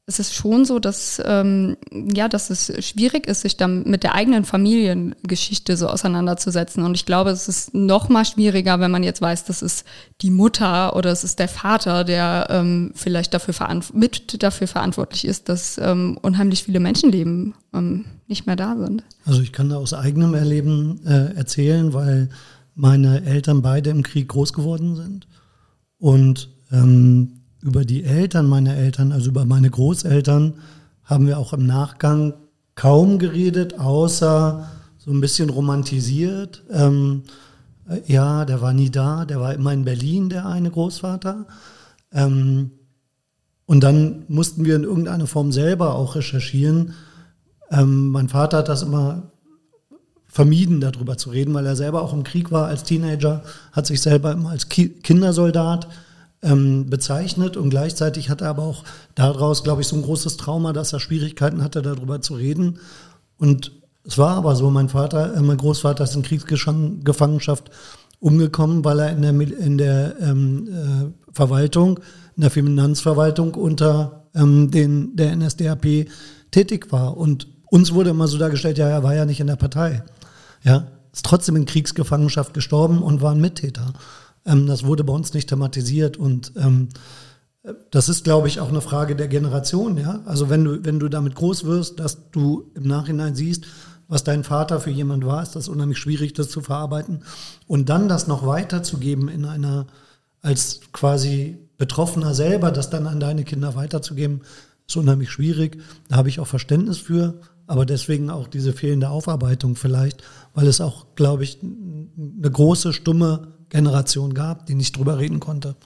es 0.07 0.19
ist 0.19 0.35
schon 0.35 0.65
so, 0.65 0.81
dass, 0.81 1.23
ähm, 1.25 1.77
ja, 1.93 2.29
dass 2.29 2.51
es 2.51 2.73
schwierig 2.85 3.29
ist, 3.29 3.43
sich 3.43 3.57
dann 3.57 3.85
mit 3.85 4.03
der 4.03 4.15
eigenen 4.15 4.45
Familiengeschichte 4.45 5.77
so 5.77 5.87
auseinanderzusetzen. 5.87 6.83
Und 6.83 6.97
ich 6.97 7.07
glaube, 7.07 7.31
es 7.31 7.47
ist 7.47 7.73
noch 7.73 8.09
mal 8.09 8.25
schwieriger, 8.25 8.81
wenn 8.81 8.91
man 8.91 9.05
jetzt 9.05 9.23
weiß, 9.23 9.45
das 9.45 9.63
ist 9.63 9.85
die 10.21 10.31
Mutter 10.31 10.97
oder 10.97 11.13
es 11.13 11.23
ist 11.23 11.39
der 11.39 11.47
Vater, 11.47 12.03
der 12.03 12.49
ähm, 12.51 12.91
vielleicht 12.97 13.33
dafür 13.33 13.55
mit 13.93 14.43
dafür 14.43 14.67
verantwortlich 14.67 15.25
ist, 15.25 15.49
dass 15.49 15.79
ähm, 15.79 16.19
unheimlich 16.21 16.65
viele 16.65 16.81
Menschenleben 16.81 17.55
ähm, 17.73 18.07
nicht 18.27 18.47
mehr 18.47 18.57
da 18.57 18.77
sind. 18.77 19.05
Also 19.25 19.41
ich 19.41 19.53
kann 19.53 19.69
da 19.69 19.77
aus 19.77 19.95
eigenem 19.95 20.35
Erleben 20.35 21.01
äh, 21.07 21.37
erzählen, 21.37 21.93
weil 21.93 22.29
meine 22.75 23.25
Eltern 23.25 23.63
beide 23.63 23.91
im 23.91 24.03
Krieg 24.03 24.29
groß 24.29 24.53
geworden 24.53 24.97
sind. 24.97 25.29
Und 25.99 26.49
ähm, 26.73 27.42
über 27.63 27.85
die 27.85 28.05
Eltern 28.05 28.47
meiner 28.47 28.75
Eltern, 28.75 29.13
also 29.13 29.31
über 29.31 29.45
meine 29.45 29.71
Großeltern, 29.71 30.55
haben 31.05 31.27
wir 31.27 31.39
auch 31.39 31.53
im 31.53 31.67
Nachgang 31.67 32.35
kaum 32.75 33.19
geredet, 33.19 33.79
außer 33.79 34.69
so 34.99 35.11
ein 35.11 35.21
bisschen 35.21 35.51
romantisiert. 35.51 36.63
Ähm, 36.71 37.23
äh, 37.89 38.01
ja, 38.07 38.45
der 38.45 38.61
war 38.61 38.73
nie 38.73 38.91
da, 38.91 39.25
der 39.25 39.41
war 39.41 39.55
immer 39.55 39.73
in 39.73 39.85
Berlin, 39.85 40.29
der 40.29 40.47
eine 40.47 40.71
Großvater. 40.71 41.47
Ähm, 42.13 42.71
und 43.67 43.81
dann 43.81 44.25
mussten 44.29 44.65
wir 44.65 44.77
in 44.77 44.85
irgendeiner 44.85 45.27
Form 45.27 45.53
selber 45.53 45.95
auch 45.95 46.15
recherchieren. 46.17 46.95
Ähm, 47.71 48.11
mein 48.11 48.29
Vater 48.29 48.59
hat 48.59 48.69
das 48.69 48.83
immer 48.83 49.31
vermieden, 50.27 50.81
darüber 50.81 51.19
zu 51.19 51.31
reden, 51.31 51.53
weil 51.55 51.67
er 51.67 51.77
selber 51.77 52.03
auch 52.03 52.13
im 52.13 52.25
Krieg 52.25 52.51
war 52.51 52.67
als 52.67 52.85
Teenager, 52.85 53.43
hat 53.73 53.87
sich 53.87 54.01
selber 54.01 54.33
immer 54.33 54.51
als 54.51 54.69
Ki 54.69 54.89
Kindersoldat 54.89 55.89
ähm, 56.43 56.91
bezeichnet 56.91 57.57
und 57.57 57.71
gleichzeitig 57.71 58.29
hat 58.29 58.41
er 58.41 58.51
aber 58.51 58.65
auch 58.65 58.85
daraus, 59.15 59.63
glaube 59.63 59.83
ich, 59.83 59.89
so 59.89 59.97
ein 59.97 60.03
großes 60.03 60.37
Trauma, 60.37 60.73
dass 60.73 60.93
er 60.93 61.01
Schwierigkeiten 61.01 61.63
hatte, 61.63 61.83
darüber 61.83 62.21
zu 62.21 62.35
reden. 62.35 62.79
Und 63.39 63.73
es 64.05 64.19
war 64.19 64.37
aber 64.37 64.57
so, 64.57 64.71
mein 64.71 64.89
Vater, 64.89 65.35
äh, 65.35 65.41
mein 65.41 65.57
Großvater 65.57 66.05
ist 66.05 66.17
in 66.17 66.23
Kriegsgefangenschaft 66.23 67.71
umgekommen, 68.19 68.85
weil 68.85 69.01
er 69.01 69.11
in 69.11 69.23
der, 69.23 69.59
in 69.59 69.79
der 69.79 70.21
ähm, 70.21 70.69
äh, 70.69 71.33
Verwaltung, 71.33 72.01
in 72.37 72.43
der 72.43 72.51
Finanzverwaltung 72.51 73.55
unter 73.55 74.27
ähm, 74.35 74.71
den, 74.71 75.17
der 75.17 75.35
NSDAP 75.37 76.09
tätig 76.51 76.91
war. 76.91 77.17
Und 77.17 77.49
uns 77.67 77.93
wurde 77.93 78.11
immer 78.11 78.29
so 78.29 78.39
dargestellt, 78.39 78.79
ja, 78.79 78.89
er 78.89 79.03
war 79.03 79.15
ja 79.15 79.25
nicht 79.25 79.41
in 79.41 79.47
der 79.47 79.57
Partei. 79.57 80.03
Ja, 80.63 80.89
ist 81.13 81.25
trotzdem 81.25 81.57
in 81.57 81.67
Kriegsgefangenschaft 81.67 82.55
gestorben 82.55 83.03
und 83.03 83.21
war 83.21 83.33
ein 83.33 83.41
Mittäter. 83.41 83.93
Ähm, 84.45 84.67
das 84.67 84.85
wurde 84.85 85.05
bei 85.05 85.13
uns 85.13 85.35
nicht 85.35 85.49
thematisiert 85.49 86.17
und 86.17 86.53
ähm, 86.57 86.89
das 87.91 88.09
ist, 88.09 88.25
glaube 88.25 88.49
ich, 88.49 88.59
auch 88.59 88.71
eine 88.71 88.81
Frage 88.81 89.15
der 89.15 89.29
Generation, 89.29 89.97
ja. 89.97 90.21
Also 90.25 90.51
wenn 90.51 90.65
du, 90.65 90.85
wenn 90.85 90.99
du 90.99 91.09
damit 91.09 91.37
groß 91.37 91.65
wirst, 91.65 92.01
dass 92.01 92.31
du 92.31 92.71
im 92.75 92.83
Nachhinein 92.83 93.37
siehst, 93.37 93.67
was 94.09 94.25
dein 94.25 94.45
Vater 94.45 94.81
für 94.81 94.91
jemand 94.91 95.25
war, 95.25 95.43
ist 95.43 95.55
das 95.55 95.69
unheimlich 95.69 95.99
schwierig, 95.99 96.35
das 96.35 96.51
zu 96.51 96.61
verarbeiten. 96.61 97.23
Und 97.67 97.89
dann 97.89 98.09
das 98.09 98.27
noch 98.27 98.47
weiterzugeben 98.47 99.29
in 99.29 99.45
einer, 99.45 99.87
als 100.41 100.81
quasi 100.93 101.59
Betroffener 101.79 102.35
selber, 102.35 102.73
das 102.73 102.91
dann 102.91 103.07
an 103.07 103.21
deine 103.21 103.45
Kinder 103.45 103.75
weiterzugeben, 103.77 104.43
ist 104.87 104.97
unheimlich 104.97 105.31
schwierig. 105.31 105.81
Da 106.09 106.17
habe 106.17 106.29
ich 106.29 106.41
auch 106.41 106.47
Verständnis 106.47 106.99
für. 106.99 107.41
aber 107.67 107.87
deswegen 107.87 108.29
auch 108.29 108.49
diese 108.49 108.73
fehlende 108.73 109.09
Aufarbeitung 109.09 109.77
vielleicht, 109.77 110.23
weil 110.53 110.67
es 110.67 110.81
auch, 110.81 111.07
glaube 111.15 111.45
ich, 111.45 111.61
eine 111.63 112.51
große, 112.51 112.93
stumme 112.93 113.52
Generation 113.73 114.35
gab, 114.35 114.67
die 114.67 114.75
nicht 114.75 114.97
drüber 114.97 115.19
reden 115.19 115.41
konnte. 115.41 115.77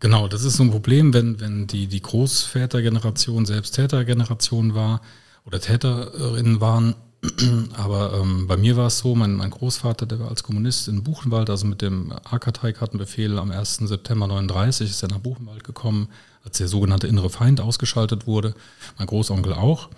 Genau, 0.00 0.28
das 0.28 0.44
ist 0.44 0.56
so 0.56 0.62
ein 0.62 0.70
Problem, 0.70 1.12
wenn, 1.12 1.40
wenn 1.40 1.66
die, 1.66 1.86
die 1.86 2.00
Großvätergeneration 2.00 3.44
selbst 3.44 3.74
Tätergeneration 3.74 4.74
war 4.74 5.02
oder 5.44 5.60
Täterinnen 5.60 6.60
waren. 6.60 6.94
Aber 7.76 8.14
ähm, 8.14 8.46
bei 8.46 8.56
mir 8.56 8.76
war 8.76 8.86
es 8.86 8.98
so, 8.98 9.14
mein, 9.14 9.34
mein 9.34 9.50
Großvater, 9.50 10.06
der 10.06 10.18
war 10.18 10.28
als 10.28 10.42
Kommunist 10.42 10.88
in 10.88 11.02
Buchenwald, 11.02 11.50
also 11.50 11.66
mit 11.66 11.82
dem 11.82 12.12
AK-Kartenbefehl 12.12 13.38
am 13.38 13.50
1. 13.50 13.76
September 13.76 14.26
39 14.26 14.88
ist 14.88 15.02
er 15.02 15.10
nach 15.10 15.18
Buchenwald 15.18 15.64
gekommen, 15.64 16.08
als 16.44 16.56
der 16.56 16.68
sogenannte 16.68 17.08
innere 17.08 17.28
Feind 17.28 17.60
ausgeschaltet 17.60 18.26
wurde. 18.26 18.54
Mein 18.96 19.06
Großonkel 19.06 19.52
auch. 19.52 19.90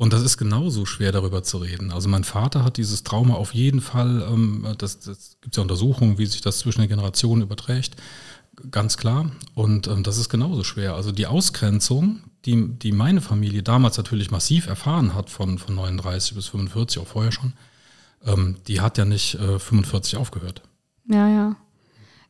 Und 0.00 0.14
das 0.14 0.22
ist 0.22 0.38
genauso 0.38 0.86
schwer 0.86 1.12
darüber 1.12 1.42
zu 1.42 1.58
reden. 1.58 1.92
Also 1.92 2.08
mein 2.08 2.24
Vater 2.24 2.64
hat 2.64 2.78
dieses 2.78 3.04
Trauma 3.04 3.34
auf 3.34 3.52
jeden 3.52 3.82
Fall, 3.82 4.26
ähm, 4.32 4.66
das, 4.78 5.00
das 5.00 5.36
gibt 5.42 5.54
ja 5.56 5.62
Untersuchungen, 5.62 6.16
wie 6.16 6.24
sich 6.24 6.40
das 6.40 6.60
zwischen 6.60 6.80
den 6.80 6.88
Generationen 6.88 7.42
überträgt 7.42 7.96
ganz 8.70 8.96
klar. 8.96 9.30
Und 9.54 9.88
ähm, 9.88 10.02
das 10.02 10.16
ist 10.16 10.30
genauso 10.30 10.64
schwer. 10.64 10.94
Also 10.94 11.12
die 11.12 11.26
Ausgrenzung, 11.26 12.20
die, 12.46 12.78
die 12.78 12.92
meine 12.92 13.20
Familie 13.20 13.62
damals 13.62 13.98
natürlich 13.98 14.30
massiv 14.30 14.66
erfahren 14.68 15.14
hat, 15.14 15.28
von, 15.28 15.58
von 15.58 15.74
39 15.74 16.34
bis 16.34 16.48
45, 16.48 17.02
auch 17.02 17.06
vorher 17.06 17.32
schon, 17.32 17.52
ähm, 18.24 18.56
die 18.68 18.80
hat 18.80 18.96
ja 18.96 19.04
nicht 19.04 19.34
äh, 19.34 19.58
45 19.58 20.16
aufgehört. 20.16 20.62
Ja, 21.08 21.28
ja. 21.28 21.56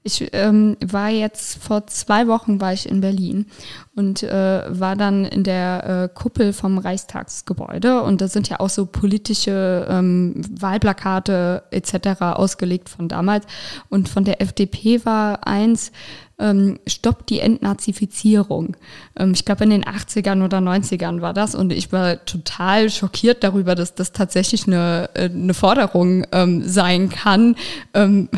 Ich 0.03 0.30
ähm, 0.32 0.78
war 0.82 1.11
jetzt 1.11 1.62
vor 1.62 1.86
zwei 1.86 2.26
Wochen 2.26 2.59
war 2.59 2.72
ich 2.72 2.88
in 2.88 3.03
Berlin 3.03 3.46
und 3.94 4.22
äh, 4.22 4.62
war 4.66 4.96
dann 4.96 5.26
in 5.26 5.44
der 5.44 6.11
äh, 6.11 6.14
Kuppel 6.14 6.55
vom 6.55 6.78
Reichstagsgebäude 6.78 8.03
und 8.03 8.22
da 8.22 8.28
sind 8.28 8.48
ja 8.48 8.61
auch 8.61 8.70
so 8.70 8.86
politische 8.86 9.86
ähm, 9.90 10.40
Wahlplakate 10.59 11.64
etc. 11.70 12.22
ausgelegt 12.22 12.88
von 12.88 13.09
damals 13.09 13.44
und 13.90 14.09
von 14.09 14.24
der 14.24 14.40
FDP 14.40 15.05
war 15.05 15.46
eins 15.46 15.92
ähm, 16.41 16.78
Stopp 16.86 17.26
die 17.26 17.41
Entnazifizierung. 17.41 18.76
Ähm, 19.16 19.32
ich 19.32 19.45
glaube 19.45 19.64
in 19.64 19.70
den 19.70 19.84
80ern 19.84 20.45
oder 20.45 20.59
90ern 20.59 21.20
war 21.20 21.34
das 21.34 21.55
und 21.55 21.72
ich 21.72 21.93
war 21.93 22.24
total 22.24 22.91
schockiert 22.91 23.45
darüber, 23.45 23.74
dass 23.74 23.95
das 23.95 24.12
tatsächlich 24.12 24.66
eine, 24.66 25.11
äh, 25.14 25.24
eine 25.24 25.55
Forderung 25.55 26.24
ähm, 26.32 26.66
sein 26.66 27.11
kann. 27.11 27.57
Ähm, 27.95 28.28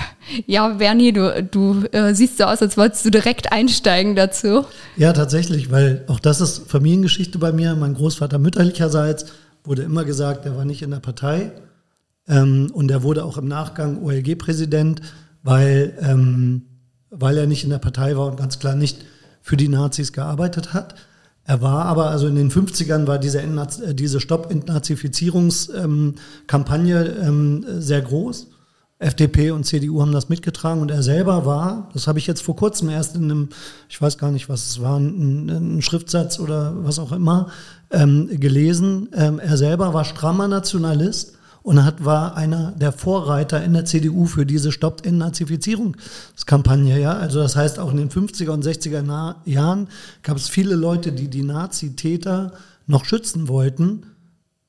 ja, 0.47 0.69
Bernie, 0.69 1.13
du, 1.13 1.43
du 1.51 1.85
äh, 1.93 2.15
siehst 2.15 2.39
so 2.39 2.45
aus, 2.45 2.61
als 2.61 2.77
wolltest 2.77 3.05
du 3.07 3.11
direkt 3.11 3.53
einsteigen 3.53 4.17
dazu. 4.17 4.65
Ja, 4.97 5.13
tatsächlich, 5.13 5.71
weil 5.71 6.05
auch 6.09 6.21
das 6.21 6.41
ist 6.41 6.69
Familiengeschichte 6.71 7.39
bei 7.39 7.53
mir. 7.53 7.75
Mein 7.77 7.95
Großvater 7.95 8.39
mütterlicherseits 8.39 9.27
wurde 9.65 9.83
immer 9.83 10.05
gesagt, 10.05 10.45
er 10.45 10.57
war 10.57 10.65
nicht 10.65 10.83
in 10.83 10.91
der 10.91 11.01
Partei. 11.01 11.53
Ähm, 12.29 12.71
und 12.73 12.91
er 12.91 13.03
wurde 13.03 13.25
auch 13.25 13.39
im 13.39 13.49
Nachgang 13.49 14.03
OLG-Präsident, 14.03 15.01
weil 15.43 15.97
ähm, 16.01 16.63
weil 17.13 17.39
er 17.39 17.47
nicht 17.47 17.65
in 17.65 17.71
der 17.71 17.79
Partei 17.79 18.15
war 18.17 18.27
und 18.27 18.37
ganz 18.37 18.59
klar 18.59 18.75
nicht 18.75 18.99
für 19.41 19.57
die 19.57 19.69
Nazis 19.69 20.13
gearbeitet 20.13 20.75
hat. 20.75 20.97
Er 21.45 21.61
war 21.61 21.87
aber, 21.87 22.11
also 22.11 22.29
in 22.29 22.37
den 22.37 22.51
50ern 22.51 23.07
war 23.07 23.19
diese, 23.19 23.43
äh, 23.43 23.95
diese 23.95 24.21
Stopp-Entnazifizierungskampagne 24.21 27.05
ähm, 27.05 27.67
sehr 27.79 28.01
groß. 28.01 28.47
FDP 29.01 29.51
und 29.51 29.65
CDU 29.65 30.01
haben 30.01 30.13
das 30.13 30.29
mitgetragen 30.29 30.81
und 30.81 30.93
er 30.93 31.03
selber 31.03 31.45
war, 31.45 31.89
das 31.93 32.07
habe 32.07 32.21
ich 32.21 32.29
jetzt 32.29 32.41
vor 32.41 32.55
kurzem 32.55 32.89
erst 32.89 33.17
in 33.17 33.25
einem, 33.25 33.49
ich 33.89 34.01
weiß 34.01 34.17
gar 34.17 34.31
nicht, 34.31 34.49
was 34.49 34.69
es 34.69 34.81
war, 34.81 34.97
ein, 34.97 35.83
Schriftsatz 35.83 36.39
oder 36.39 36.73
was 36.85 37.01
auch 37.01 37.11
immer, 37.11 37.49
ähm, 37.91 38.29
gelesen. 38.31 39.09
Ähm, 39.13 39.41
er 39.41 39.57
selber 39.57 39.93
war 39.93 40.05
strammer 40.05 40.47
Nationalist 40.47 41.33
und 41.63 41.85
hat, 41.85 42.05
war 42.05 42.37
einer 42.37 42.73
der 42.73 42.91
Vorreiter 42.93 43.63
in 43.63 43.73
der 43.73 43.85
CDU 43.85 44.27
für 44.27 44.45
diese 44.45 44.73
Stoppt-Entnazifizierungskampagne. 44.73 47.01
Ja? 47.01 47.13
Also 47.13 47.39
das 47.41 47.55
heißt, 47.57 47.79
auch 47.79 47.93
in 47.93 47.99
den 47.99 48.11
50er 48.11 48.51
und 48.51 48.65
60er 48.65 49.37
Jahren 49.45 49.87
gab 50.23 50.37
es 50.37 50.49
viele 50.49 50.75
Leute, 50.75 51.13
die 51.13 51.29
die 51.29 51.45
Nazitäter 51.45 52.55
noch 52.87 53.05
schützen 53.05 53.47
wollten, 53.49 54.07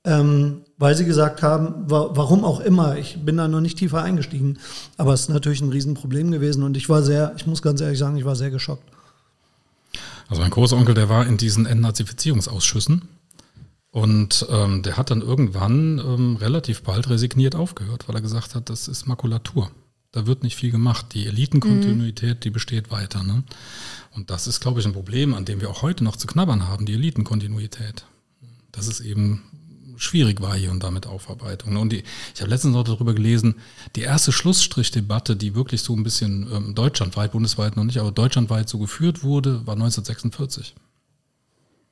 ähm, 0.06 0.62
weil 0.78 0.96
sie 0.96 1.06
gesagt 1.06 1.42
haben, 1.42 1.90
wa 1.90 2.12
warum 2.14 2.46
auch 2.46 2.60
immer, 2.60 2.98
ich 2.98 3.18
bin 3.24 3.38
da 3.38 3.48
noch 3.48 3.62
nicht 3.62 3.78
tiefer 3.78 4.04
eingestiegen, 4.04 4.58
aber 4.98 5.14
es 5.14 5.22
ist 5.22 5.30
natürlich 5.30 5.62
ein 5.62 5.70
Riesenproblem 5.70 6.30
gewesen 6.32 6.64
und 6.64 6.76
ich 6.78 6.90
war 6.90 7.04
sehr, 7.04 7.34
ich 7.38 7.48
muss 7.48 7.62
ganz 7.62 7.80
ehrlich 7.82 8.00
sagen, 8.00 8.18
ich 8.18 8.26
war 8.26 8.36
sehr 8.36 8.52
geschockt. 8.52 8.84
Also 10.28 10.42
mein 10.42 10.52
Großonkel, 10.52 10.94
der 10.94 11.08
war 11.10 11.26
in 11.26 11.38
diesen 11.38 11.66
Entnazifizierungsausschüssen 11.66 13.04
und 13.94 14.48
ähm, 14.50 14.82
der 14.82 14.98
hat 14.98 15.12
dann 15.12 15.22
irgendwann 15.22 16.00
ähm, 16.00 16.36
relativ 16.38 16.82
bald 16.82 17.12
resigniert 17.12 17.54
aufgehört, 17.54 18.08
weil 18.08 18.16
er 18.16 18.24
gesagt 18.24 18.56
hat, 18.56 18.72
das 18.72 18.88
ist 18.88 19.06
Makulatur. 19.06 19.70
Da 20.12 20.26
wird 20.26 20.42
nicht 20.42 20.56
viel 20.56 20.72
gemacht. 20.72 21.14
Die 21.14 21.28
Elitenkontinuität, 21.28 22.38
mhm. 22.38 22.40
die 22.40 22.50
besteht 22.50 22.90
weiter. 22.90 23.24
Ne? 23.24 23.44
Und 24.16 24.32
das 24.32 24.48
ist, 24.48 24.62
glaube 24.62 24.80
ich, 24.80 24.88
ein 24.88 24.94
Problem, 24.94 25.36
an 25.36 25.46
dem 25.46 25.62
wir 25.62 25.70
auch 25.70 25.84
heute 25.84 26.04
noch 26.04 26.16
zu 26.16 26.26
knabbern 26.26 26.68
haben, 26.68 26.88
die 26.88 26.94
Elitenkontinuität. 26.94 28.06
Dass 28.72 28.88
es 28.88 29.00
eben 29.00 29.44
schwierig 29.98 30.42
war 30.42 30.56
hier 30.56 30.72
und 30.72 30.82
da 30.82 30.90
mit 30.90 31.06
Aufarbeitung. 31.06 31.74
Ne? 31.74 31.80
Und 31.80 31.92
die, 31.92 32.04
ich 32.34 32.42
habe 32.42 32.50
letztens 32.50 32.74
noch 32.74 32.86
darüber 32.86 33.14
gelesen, 33.14 33.58
die 33.96 34.02
erste 34.02 34.32
Schlussstrichdebatte, 34.32 35.36
die 35.36 35.54
wirklich 35.54 35.84
so 35.84 35.96
ein 35.96 36.02
bisschen 36.02 36.52
ähm, 36.52 36.74
deutschlandweit, 36.74 37.34
bundesweit 37.34 37.78
noch 37.78 37.84
nicht, 37.84 38.00
aber 38.00 38.12
deutschlandweit 38.12 38.68
so 38.68 38.80
geführt 38.80 39.22
wurde, 39.22 39.68
war 39.68 39.76
1946. 39.76 40.74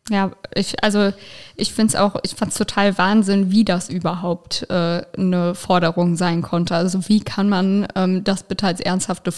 Ja, 0.10 0.32
ich, 0.56 0.84
also 0.84 1.14
ich 1.56 1.74
finde 1.74 1.90
es 1.90 1.96
auch, 1.96 2.16
ich 2.24 2.36
fand 2.36 2.52
es 2.52 2.58
total 2.58 2.98
Wahnsinn, 2.98 3.52
wie 3.52 3.64
das 3.64 3.90
überhaupt 3.90 4.66
äh, 4.70 5.04
eine 5.18 5.56
Forderung 5.56 6.16
sein 6.16 6.42
konnte. 6.42 6.76
Also 6.76 7.08
wie 7.08 7.22
kann 7.22 7.48
man 7.48 7.88
ähm, 7.96 8.24
das 8.24 8.44
bitte 8.44 8.66
als 8.66 8.80
ernsthafte 8.80 9.32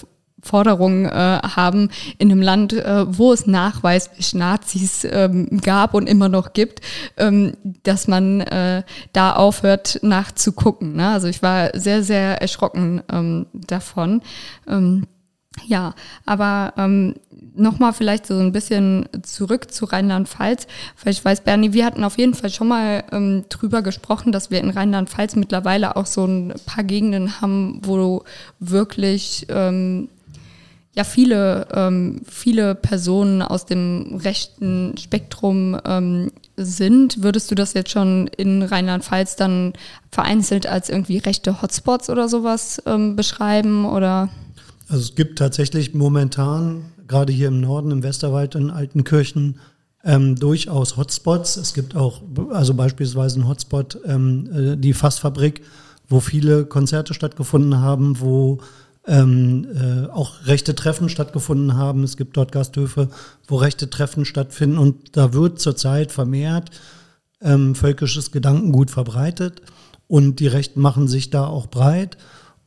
Forderung 0.43 1.05
äh, 1.05 1.09
haben 1.09 1.89
in 2.18 2.32
einem 2.32 2.41
Land, 2.41 2.74
äh, 2.74 3.05
wo 3.07 3.32
es 3.32 3.47
nachweislich 3.47 4.34
Nazis 4.36 5.07
ähm, 5.09 5.47
gab 5.64 5.93
und 5.93 6.07
immer 6.07 6.30
noch 6.30 6.53
gibt, 6.53 6.82
ähm, 7.18 7.53
dass 7.84 8.07
man 8.07 8.41
äh, 8.41 8.84
da 9.14 9.34
aufhört 9.34 9.99
nachzugucken. 10.01 10.95
Ne? 10.95 11.09
Also 11.09 11.28
ich 11.28 11.41
war 11.41 11.72
sehr, 11.74 12.03
sehr 12.03 12.41
erschrocken 12.41 13.01
ähm, 13.11 13.45
davon. 13.53 14.22
Ähm, 14.68 15.07
ja, 15.66 15.93
aber 16.26 16.74
ähm, 16.78 17.16
nochmal 17.56 17.93
vielleicht 17.93 18.26
so 18.26 18.38
ein 18.39 18.51
bisschen 18.51 19.08
zurück 19.22 19.72
zu 19.72 19.86
Rheinland-Pfalz, 19.86 20.68
weil 21.04 21.14
ich 21.14 21.24
weiß, 21.24 21.41
Bernie, 21.41 21.74
wir 21.74 21.86
hatten 21.86 22.04
auf 22.04 22.18
jeden 22.18 22.34
Fall 22.34 22.49
schon 22.49 22.68
mal 22.68 23.04
ähm, 23.12 23.45
drüber 23.49 23.82
gesprochen, 23.82 24.32
dass 24.32 24.51
wir 24.51 24.60
in 24.60 24.72
Rheinland-Pfalz 24.72 25.36
mittlerweile 25.36 25.95
auch 25.95 26.06
so 26.06 26.26
ein 26.26 26.54
paar 26.66 26.84
Gegenden 26.84 27.39
haben, 27.39 27.80
wo 27.84 28.24
wirklich 28.60 29.45
ähm, 29.49 30.10
ja 30.95 31.04
viele, 31.04 31.68
ähm, 31.74 32.22
viele 32.28 32.76
Personen 32.76 33.41
aus 33.41 33.66
dem 33.66 34.20
rechten 34.24 34.97
Spektrum 34.97 35.80
ähm, 35.86 36.32
sind. 36.58 37.24
Würdest 37.24 37.49
du 37.51 37.56
das 37.56 37.74
jetzt 37.74 37.91
schon 37.91 38.28
in 38.28 38.64
Rheinland-Pfalz 38.64 39.36
dann 39.36 39.74
vereinzelt 40.12 40.68
als 40.68 40.89
irgendwie 40.89 41.18
rechte 41.18 41.62
Hotspots 41.62 42.10
oder 42.10 42.28
sowas 42.28 42.82
ähm, 42.86 43.16
beschreiben 43.16 43.86
oder? 43.86 44.30
Also 44.94 45.06
es 45.06 45.16
gibt 45.16 45.39
tatsächlich 45.39 45.96
momentan, 45.96 46.91
gerade 47.08 47.34
hier 47.34 47.48
im 47.48 47.60
Norden, 47.60 47.89
im 47.89 48.04
Westerwald, 48.04 48.54
in 48.54 48.70
Altenkirchen, 48.70 49.60
ähm, 50.04 50.36
durchaus 50.36 50.98
Hotspots. 50.98 51.58
Es 51.58 51.74
gibt 51.74 51.96
auch, 51.96 52.22
also 52.52 52.76
beispielsweise 52.76 53.39
ein 53.39 53.48
Hotspot, 53.48 53.98
ähm, 54.06 54.50
äh, 54.54 54.78
die 54.78 54.94
Fassfabrik, 54.94 55.64
wo 56.08 56.20
viele 56.20 56.66
Konzerte 56.66 57.16
stattgefunden 57.16 57.80
haben, 57.80 58.20
wo 58.20 58.60
ähm, 59.08 59.66
äh, 59.74 60.12
auch 60.12 60.46
rechte 60.46 60.76
Treffen 60.76 61.10
stattgefunden 61.10 61.76
haben. 61.76 62.04
Es 62.04 62.16
gibt 62.16 62.38
dort 62.38 62.52
Gasthöfe, 62.52 63.10
wo 63.48 63.56
rechte 63.56 63.89
Treffen 63.89 64.26
stattfinden 64.26 64.78
und 64.78 65.18
da 65.18 65.34
wird 65.34 65.60
zurzeit 65.60 66.12
vermehrt 66.12 66.70
ähm, 67.41 67.74
völkisches 67.74 68.32
Gedankengut 68.32 68.91
verbreitet 68.91 69.64
und 70.08 70.39
die 70.39 70.46
Rechten 70.46 70.82
machen 70.82 71.08
sich 71.08 71.32
da 71.32 71.48
auch 71.48 71.66
breit. 71.66 72.16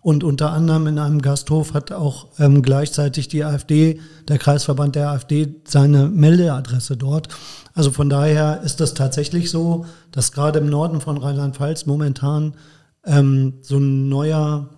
Und 0.07 0.23
unter 0.23 0.53
anderem 0.53 0.87
in 0.87 1.01
einem 1.01 1.21
Gasthof 1.21 1.75
hat 1.75 1.91
auch 1.91 2.29
ähm, 2.39 2.63
gleichzeitig 2.63 3.27
die 3.27 3.43
AfD, 3.43 3.99
der 4.29 4.39
Kreisverband 4.39 4.95
der 4.95 5.11
AfD, 5.11 5.57
seine 5.67 6.07
Meldeadresse 6.07 6.97
dort. 6.97 7.27
Also 7.75 7.91
von 7.91 8.09
daher 8.09 8.61
ist 8.63 8.79
das 8.79 8.95
tatsächlich 8.95 9.51
so, 9.51 9.85
dass 10.13 10.31
gerade 10.31 10.61
im 10.61 10.71
Norden 10.71 11.01
von 11.01 11.19
Rheinland-Pfalz 11.19 11.87
momentan 11.87 12.55
ähm, 13.05 13.55
so 13.63 13.79
ein 13.79 14.09
neuer, 14.09 14.69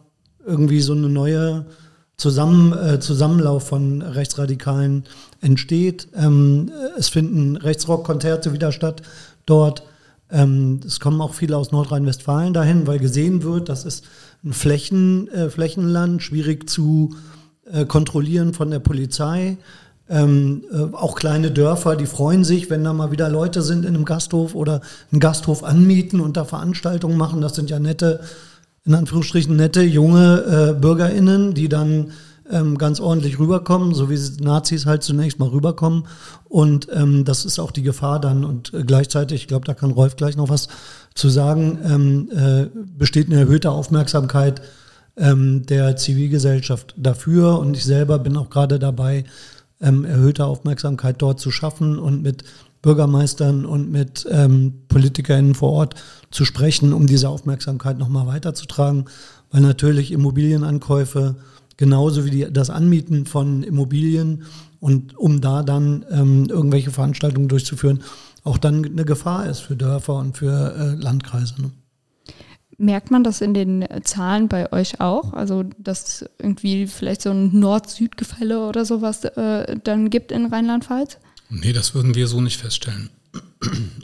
irgendwie 0.47 0.81
so 0.81 0.95
eine 0.95 1.11
neue 1.11 1.67
Zusammen, 2.17 2.73
äh, 2.73 2.99
Zusammenlauf 2.99 3.69
von 3.69 4.01
Rechtsradikalen 4.01 5.05
entsteht. 5.43 6.09
Ähm, 6.17 6.73
es 6.97 7.11
finden 7.11 7.57
Rechtsrockkonzerte 7.57 8.55
wieder 8.55 8.73
statt 8.73 9.03
dort. 9.45 9.83
Ähm, 10.31 10.81
es 10.87 11.01
kommen 11.01 11.21
auch 11.21 11.35
viele 11.35 11.59
aus 11.59 11.71
Nordrhein-Westfalen 11.71 12.55
dahin, 12.55 12.87
weil 12.87 12.99
gesehen 12.99 13.43
wird, 13.43 13.69
das 13.69 13.85
ist 13.85 14.05
ein 14.45 14.53
Flächen, 14.53 15.29
äh, 15.29 15.51
Flächenland, 15.51 16.23
schwierig 16.23 16.69
zu 16.69 17.15
äh, 17.71 17.85
kontrollieren 17.85 18.55
von 18.55 18.71
der 18.71 18.79
Polizei. 18.79 19.59
Ähm, 20.09 20.65
äh, 20.73 20.95
auch 20.95 21.17
kleine 21.17 21.51
Dörfer, 21.51 21.97
die 21.97 22.07
freuen 22.07 22.45
sich, 22.45 22.71
wenn 22.71 22.83
da 22.83 22.93
mal 22.93 23.11
wieder 23.13 23.29
Leute 23.29 23.61
sind 23.63 23.85
in 23.85 23.95
einem 23.95 24.05
Gasthof 24.05 24.55
oder 24.55 24.81
einen 25.13 25.21
Gasthof 25.21 25.65
anmieten 25.65 26.21
und 26.21 26.37
da 26.37 26.45
Veranstaltungen 26.45 27.19
machen. 27.19 27.41
Das 27.41 27.55
sind 27.55 27.69
ja 27.69 27.79
nette, 27.79 28.21
in 28.87 28.95
Anführungsstrichen 28.95 29.55
nette 29.55 29.83
junge 29.83 30.75
äh, 30.77 30.81
BürgerInnen, 30.81 31.53
die 31.53 31.69
dann 31.69 32.13
ähm, 32.51 32.79
ganz 32.79 33.01
ordentlich 33.01 33.39
rüberkommen, 33.39 33.95
so 33.95 34.11
wie 34.11 34.19
Nazis 34.41 34.87
halt 34.87 35.03
zunächst 35.03 35.39
mal 35.39 35.49
rüberkommen. 35.49 36.05
Und 36.45 36.89
ähm, 36.93 37.25
das 37.25 37.45
ist 37.45 37.59
auch 37.59 37.71
die 37.71 37.83
Gefahr 37.83 38.21
dann. 38.21 38.45
Und 38.45 38.73
äh, 38.75 38.85
gleichzeitig, 38.85 39.43
ich 39.43 39.49
glaube, 39.49 39.67
da 39.67 39.75
kann 39.75 39.91
Rolf 39.91 40.17
gleich 40.17 40.37
noch 40.37 40.49
was 40.49 40.69
zu 41.15 41.29
sagen, 41.29 41.79
ähm, 41.85 42.31
äh, 42.31 42.67
besteht 42.97 43.27
eine 43.27 43.41
erhöhte 43.41 43.71
Aufmerksamkeit 43.71 44.63
ähm, 45.17 45.67
der 45.67 45.97
Zivilgesellschaft 45.97 46.95
dafür. 46.97 47.59
Und 47.59 47.77
ich 47.77 47.85
selber 47.85 48.19
bin 48.19 48.37
auch 48.37 48.51
gerade 48.51 48.79
dabei, 48.79 49.25
ähm, 49.81 50.05
erhöhte 50.05 50.45
Aufmerksamkeit 50.45 51.17
dort 51.19 51.41
zu 51.41 51.51
schaffen 51.51 51.99
und 51.99 52.23
mit 52.23 52.45
Bürgermeistern 52.83 53.67
und 53.67 53.91
mit 53.91 54.27
ähm, 54.31 54.83
PolitikerInnen 54.89 55.55
vor 55.55 55.73
Ort 55.73 55.95
zu 56.31 56.45
sprechen, 56.45 56.93
um 56.93 57.07
diese 57.07 57.29
Aufmerksamkeit 57.29 57.99
nochmal 57.99 58.27
weiterzutragen, 58.27 59.07
weil 59.51 59.63
natürlich 59.63 60.13
Immobilienankäufe 60.13 61.37
genauso 61.79 62.27
wie 62.27 62.31
die, 62.31 62.53
das 62.53 62.69
Anmieten 62.69 63.25
von 63.25 63.63
Immobilien 63.63 64.45
und 64.81 65.17
um 65.17 65.41
da 65.41 65.63
dann 65.63 66.05
ähm, 66.11 66.47
irgendwelche 66.51 66.91
Veranstaltungen 66.91 67.49
durchzuführen, 67.49 68.03
auch 68.45 68.59
dann 68.59 68.85
eine 68.85 69.07
Gefahr 69.07 69.47
ist 69.47 69.61
für 69.61 69.77
Dörfer 69.77 70.17
und 70.17 70.37
für 70.37 70.75
äh, 70.77 71.03
Landkreise. 71.03 71.55
Ne? 71.63 71.71
Merkt 72.77 73.11
man 73.11 73.25
das 73.25 73.41
in 73.41 73.55
den 73.55 73.85
Zahlen 74.05 74.49
bei 74.49 74.73
euch 74.73 75.01
auch? 75.01 75.33
Also, 75.33 75.65
dass 75.79 76.25
irgendwie 76.39 76.87
vielleicht 76.87 77.23
so 77.23 77.31
ein 77.31 77.59
Nord-Süd-Gefälle 77.59 78.69
oder 78.69 78.85
sowas 78.85 79.25
äh, 79.25 79.77
dann 79.83 80.11
gibt 80.11 80.31
in 80.31 80.47
Rheinland-Pfalz? 80.47 81.19
Nee, 81.51 81.73
das 81.73 81.95
würden 81.95 82.15
wir 82.15 82.29
so 82.29 82.41
nicht 82.41 82.61
feststellen. 82.61 83.11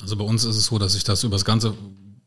Also 0.02 0.16
bei 0.16 0.24
uns 0.24 0.44
ist 0.44 0.56
es 0.56 0.66
so, 0.66 0.78
dass 0.78 0.94
sich 0.94 1.04
das 1.04 1.22
über 1.22 1.36
das 1.36 1.44
ganze 1.44 1.74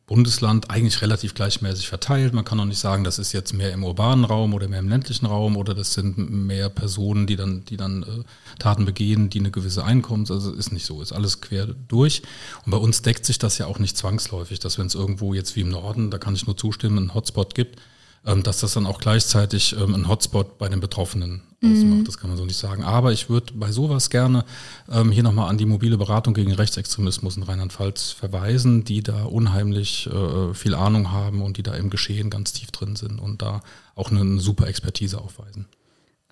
Bundesland 0.08 0.72
eigentlich 0.72 1.02
relativ 1.02 1.36
gleichmäßig 1.36 1.90
verteilt. 1.90 2.34
Man 2.34 2.46
kann 2.46 2.58
auch 2.62 2.66
nicht 2.66 2.80
sagen, 2.80 3.04
das 3.04 3.20
ist 3.20 3.34
jetzt 3.34 3.52
mehr 3.54 3.74
im 3.74 3.84
urbanen 3.84 4.24
Raum 4.24 4.54
oder 4.54 4.70
mehr 4.70 4.80
im 4.80 4.88
ländlichen 4.88 5.26
Raum 5.26 5.58
oder 5.58 5.76
das 5.76 5.94
sind 5.94 6.18
mehr 6.18 6.70
Personen, 6.70 7.28
die 7.28 7.36
dann, 7.36 7.66
die 7.66 7.76
dann 7.76 8.04
äh, 8.04 8.58
Taten 8.58 8.86
begehen, 8.86 9.30
die 9.30 9.40
eine 9.40 9.52
gewisse 9.52 9.84
Einkommens, 9.84 10.32
also 10.32 10.54
ist 10.54 10.72
nicht 10.72 10.86
so, 10.86 11.02
ist 11.02 11.12
alles 11.12 11.42
quer 11.42 11.68
durch. 11.90 12.22
Und 12.66 12.72
bei 12.72 12.78
uns 12.78 13.02
deckt 13.02 13.26
sich 13.26 13.38
das 13.38 13.58
ja 13.58 13.66
auch 13.66 13.80
nicht 13.80 13.98
zwangsläufig, 13.98 14.60
dass 14.60 14.78
wenn 14.78 14.88
es 14.88 14.96
irgendwo 14.96 15.34
jetzt 15.34 15.58
wie 15.58 15.62
im 15.62 15.70
Norden, 15.70 16.10
da 16.10 16.18
kann 16.18 16.36
ich 16.36 16.48
nur 16.48 16.56
zustimmen, 16.56 16.98
einen 16.98 17.14
Hotspot 17.14 17.54
gibt, 17.54 17.78
dass 18.44 18.60
das 18.60 18.74
dann 18.74 18.86
auch 18.86 19.00
gleichzeitig 19.00 19.76
ähm, 19.80 19.96
ein 19.96 20.08
Hotspot 20.08 20.58
bei 20.58 20.68
den 20.68 20.80
Betroffenen 20.80 21.42
ausmacht. 21.64 22.00
Mhm. 22.00 22.06
Das 22.06 22.18
kann 22.18 22.30
man 22.30 22.38
so 22.38 22.46
nicht 22.46 22.58
sagen. 22.58 22.84
Aber 22.84 23.12
ich 23.12 23.30
würde 23.30 23.54
bei 23.54 23.72
sowas 23.72 24.10
gerne 24.10 24.46
ähm, 24.92 25.12
hier 25.12 25.24
nochmal 25.24 25.50
an 25.50 25.58
die 25.58 25.66
mobile 25.66 25.98
Beratung 25.98 26.34
gegen 26.34 26.52
Rechtsextremismus 26.52 27.38
in 27.38 27.44
Rheinland-Pfalz 27.44 28.12
verweisen, 28.12 28.84
die 28.84 29.02
da 29.02 29.24
unheimlich 29.24 30.08
äh, 30.08 30.54
viel 30.54 30.76
Ahnung 30.76 31.12
haben 31.12 31.42
und 31.42 31.58
die 31.58 31.64
da 31.64 31.74
im 31.74 31.90
Geschehen 31.90 32.30
ganz 32.30 32.54
tief 32.54 32.72
drin 32.72 32.96
sind 32.96 33.20
und 33.20 33.42
da 33.42 33.62
auch 33.96 34.12
eine, 34.12 34.22
eine 34.22 34.40
super 34.40 34.68
Expertise 34.68 35.20
aufweisen. 35.20 35.66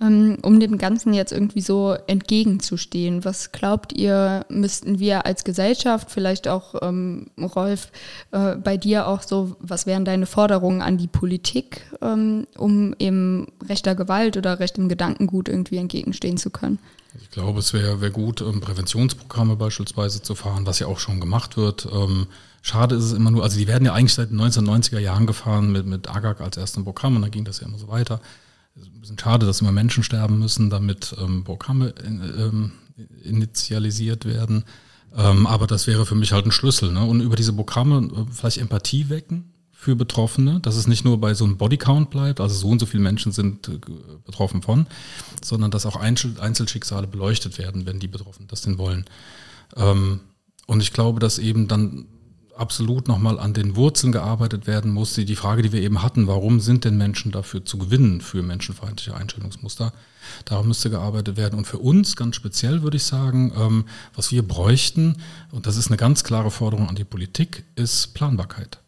Ähm, 0.02 0.40
um 0.42 0.60
dem 0.60 0.78
Ganzen 0.78 1.14
jetzt 1.14 1.32
irgendwie 1.32 1.62
so 1.62 1.96
entgegenzustehen. 2.08 3.24
Was 3.24 3.54
glaubt 3.54 3.94
ihr, 3.94 4.46
müssten 4.50 5.00
wir 5.00 5.26
als 5.26 5.46
Gesellschaft, 5.46 6.12
vielleicht 6.12 6.50
auch 6.50 6.76
ähm, 6.82 7.28
Rolf, 7.40 7.92
äh, 8.32 8.58
bei 8.58 8.76
dir 8.76 9.08
auch 9.08 9.22
so, 9.22 9.56
was 9.60 9.86
wären 9.86 10.04
deine 10.04 10.26
Forderungen 10.26 10.82
an 10.82 10.98
die 10.98 11.08
Politik, 11.08 11.90
ähm, 12.02 12.46
um 12.58 12.94
eben 13.00 13.48
rechter 13.70 13.96
Gewalt 13.96 14.36
oder 14.36 14.60
rechtem 14.60 14.90
Gedankengut 14.90 15.48
irgendwie 15.48 15.78
entgegenstehen 15.78 16.36
zu 16.36 16.50
können? 16.50 16.80
Ich 17.22 17.32
glaube, 17.32 17.60
es 17.60 17.72
wäre 17.72 18.02
wär 18.02 18.12
gut, 18.12 18.42
ähm, 18.42 18.60
Präventionsprogramme 18.60 19.56
beispielsweise 19.56 20.22
zu 20.22 20.36
fahren, 20.36 20.66
was 20.66 20.80
ja 20.80 20.88
auch 20.88 21.00
schon 21.00 21.22
gemacht 21.22 21.56
wird. 21.56 21.88
Ähm, 21.90 22.28
schade 22.62 22.96
ist 22.96 23.06
es 23.06 23.14
immer 23.14 23.32
nur, 23.32 23.44
also 23.44 23.58
die 23.58 23.68
werden 23.68 23.86
ja 23.86 23.94
eigentlich 23.94 24.14
seit 24.14 24.30
den 24.30 24.42
1990er 24.42 25.00
Jahren 25.00 25.26
gefahren 25.26 25.72
mit, 25.72 25.86
mit 25.86 26.10
AGAG 26.10 26.42
als 26.42 26.58
ersten 26.58 26.84
Programm 26.84 27.16
und 27.16 27.22
dann 27.22 27.32
ging 27.32 27.46
das 27.46 27.62
ja 27.62 27.68
immer 27.68 27.78
so 27.78 27.88
weiter 27.88 28.20
ist 28.76 28.88
ein 28.88 29.02
bisschen 29.02 29.20
schade, 29.20 29.46
dass 29.46 29.62
immer 29.62 29.72
Menschen 29.72 30.04
sterben 30.04 30.40
müssen, 30.40 30.70
damit 30.70 31.16
ähm, 31.20 31.44
Programme 31.44 31.90
in, 32.04 32.22
ähm, 32.22 32.72
initialisiert 33.24 34.26
werden. 34.26 34.66
Ähm, 35.16 35.48
aber 35.48 35.68
das 35.68 35.88
wäre 35.88 36.06
für 36.06 36.16
mich 36.16 36.34
halt 36.34 36.46
ein 36.46 36.52
Schlüssel. 36.52 36.92
Ne? 36.92 37.04
Und 37.04 37.22
über 37.22 37.36
diese 37.36 37.54
Programme 37.54 38.10
äh, 38.14 38.32
vielleicht 38.32 38.58
Empathie 38.58 39.10
wecken 39.10 39.54
für 39.72 39.96
Betroffene, 39.96 40.60
dass 40.60 40.76
es 40.76 40.88
nicht 40.88 41.06
nur 41.06 41.20
bei 41.20 41.34
so 41.34 41.46
einem 41.46 41.58
Bodycount 41.58 42.10
bleibt, 42.10 42.40
also 42.42 42.56
so 42.56 42.68
und 42.70 42.80
so 42.80 42.86
viele 42.86 43.04
Menschen 43.04 43.32
sind 43.32 43.68
äh, 43.70 43.80
betroffen 44.26 44.62
von, 44.62 44.88
sondern 45.44 45.72
dass 45.72 45.86
auch 45.86 45.96
Einzel 45.96 46.40
Einzelschicksale 46.40 47.08
beleuchtet 47.08 47.58
werden, 47.58 47.86
wenn 47.86 48.00
die 48.00 48.08
Betroffenen 48.08 48.48
das 48.48 48.62
denn 48.62 48.78
wollen. 48.78 49.06
Ähm, 49.76 50.22
und 50.68 50.82
ich 50.82 50.92
glaube, 50.92 51.20
dass 51.20 51.38
eben 51.38 51.68
dann 51.68 52.08
absolut 52.58 53.08
nochmal 53.08 53.40
an 53.40 53.54
den 53.54 53.76
Wurzeln 53.76 54.12
gearbeitet 54.12 54.68
werden 54.68 54.92
muss. 54.92 55.14
Die 55.14 55.36
Frage, 55.36 55.62
die 55.62 55.72
wir 55.72 55.82
eben 55.82 56.02
hatten, 56.02 56.28
warum 56.28 56.60
sind 56.60 56.86
denn 56.86 56.98
Menschen 56.98 57.32
dafür 57.32 57.66
zu 57.66 57.78
gewinnen 57.78 58.22
für 58.22 58.42
menschenfeindliche 58.42 59.16
Einstellungsmuster? 59.16 59.94
Darum 60.46 60.68
müsste 60.68 60.90
gearbeitet 60.90 61.38
werden. 61.38 61.58
Und 61.58 61.66
für 61.66 61.80
uns 61.80 62.16
ganz 62.16 62.36
speziell 62.36 62.82
würde 62.82 62.98
ich 62.98 63.04
sagen, 63.04 63.54
ähm, 63.56 63.86
was 64.14 64.32
wir 64.32 64.48
bräuchten, 64.48 65.18
und 65.52 65.68
das 65.68 65.78
ist 65.78 65.88
eine 65.88 65.98
ganz 65.98 66.24
klare 66.24 66.52
Forderung 66.52 66.90
an 66.90 66.96
die 66.96 67.04
Politik, 67.04 67.64
ist 67.76 68.14
Planbarkeit. 68.14 68.80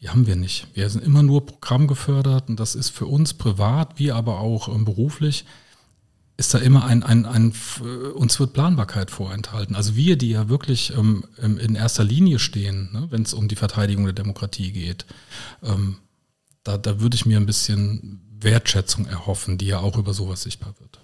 Die 0.00 0.10
haben 0.10 0.26
wir 0.26 0.36
nicht. 0.36 0.66
Wir 0.74 0.88
sind 0.90 1.02
immer 1.02 1.22
nur 1.22 1.46
programmgefördert 1.46 2.48
und 2.48 2.60
das 2.60 2.74
ist 2.74 2.90
für 2.90 3.06
uns 3.06 3.34
privat 3.34 3.98
wie 3.98 4.12
aber 4.12 4.38
auch 4.38 4.68
ähm, 4.68 4.84
beruflich 4.84 5.44
ist 6.36 6.52
da 6.52 6.58
immer 6.58 6.84
ein, 6.84 7.02
ein, 7.02 7.26
ein, 7.26 7.52
uns 8.14 8.40
wird 8.40 8.52
Planbarkeit 8.52 9.10
vorenthalten. 9.10 9.76
Also 9.76 9.94
wir, 9.94 10.16
die 10.16 10.30
ja 10.30 10.48
wirklich 10.48 10.92
ähm, 10.96 11.24
in 11.40 11.74
erster 11.76 12.02
Linie 12.02 12.38
stehen, 12.38 12.90
ne, 12.92 13.06
wenn 13.10 13.22
es 13.22 13.34
um 13.34 13.46
die 13.46 13.56
Verteidigung 13.56 14.04
der 14.04 14.14
Demokratie 14.14 14.72
geht, 14.72 15.06
ähm, 15.62 15.96
da, 16.64 16.76
da 16.76 17.00
würde 17.00 17.14
ich 17.14 17.26
mir 17.26 17.36
ein 17.36 17.46
bisschen 17.46 18.20
Wertschätzung 18.40 19.06
erhoffen, 19.06 19.58
die 19.58 19.66
ja 19.66 19.78
auch 19.78 19.96
über 19.96 20.12
sowas 20.12 20.42
sichtbar 20.42 20.74
wird. 20.80 21.00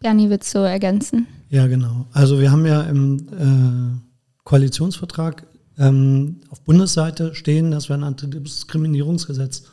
Bernie, 0.00 0.28
willst 0.30 0.54
du 0.54 0.58
ergänzen? 0.58 1.26
Ja, 1.48 1.66
genau. 1.66 2.06
Also 2.12 2.38
wir 2.38 2.52
haben 2.52 2.66
ja 2.66 2.82
im 2.82 3.28
äh, 3.32 4.44
Koalitionsvertrag 4.44 5.46
ähm, 5.78 6.40
auf 6.50 6.60
Bundesseite 6.62 7.34
stehen, 7.34 7.70
dass 7.70 7.88
wir 7.88 7.96
ein 7.96 8.04
Antidiskriminierungsgesetz 8.04 9.64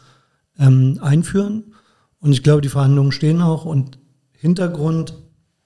ähm, 0.57 0.99
einführen. 1.01 1.75
Und 2.19 2.31
ich 2.31 2.41
glaube, 2.41 2.61
die 2.61 2.69
Verhandlungen 2.69 3.11
stehen 3.11 3.41
auch 3.41 3.65
und 3.65 3.99
Hintergrund 4.37 5.15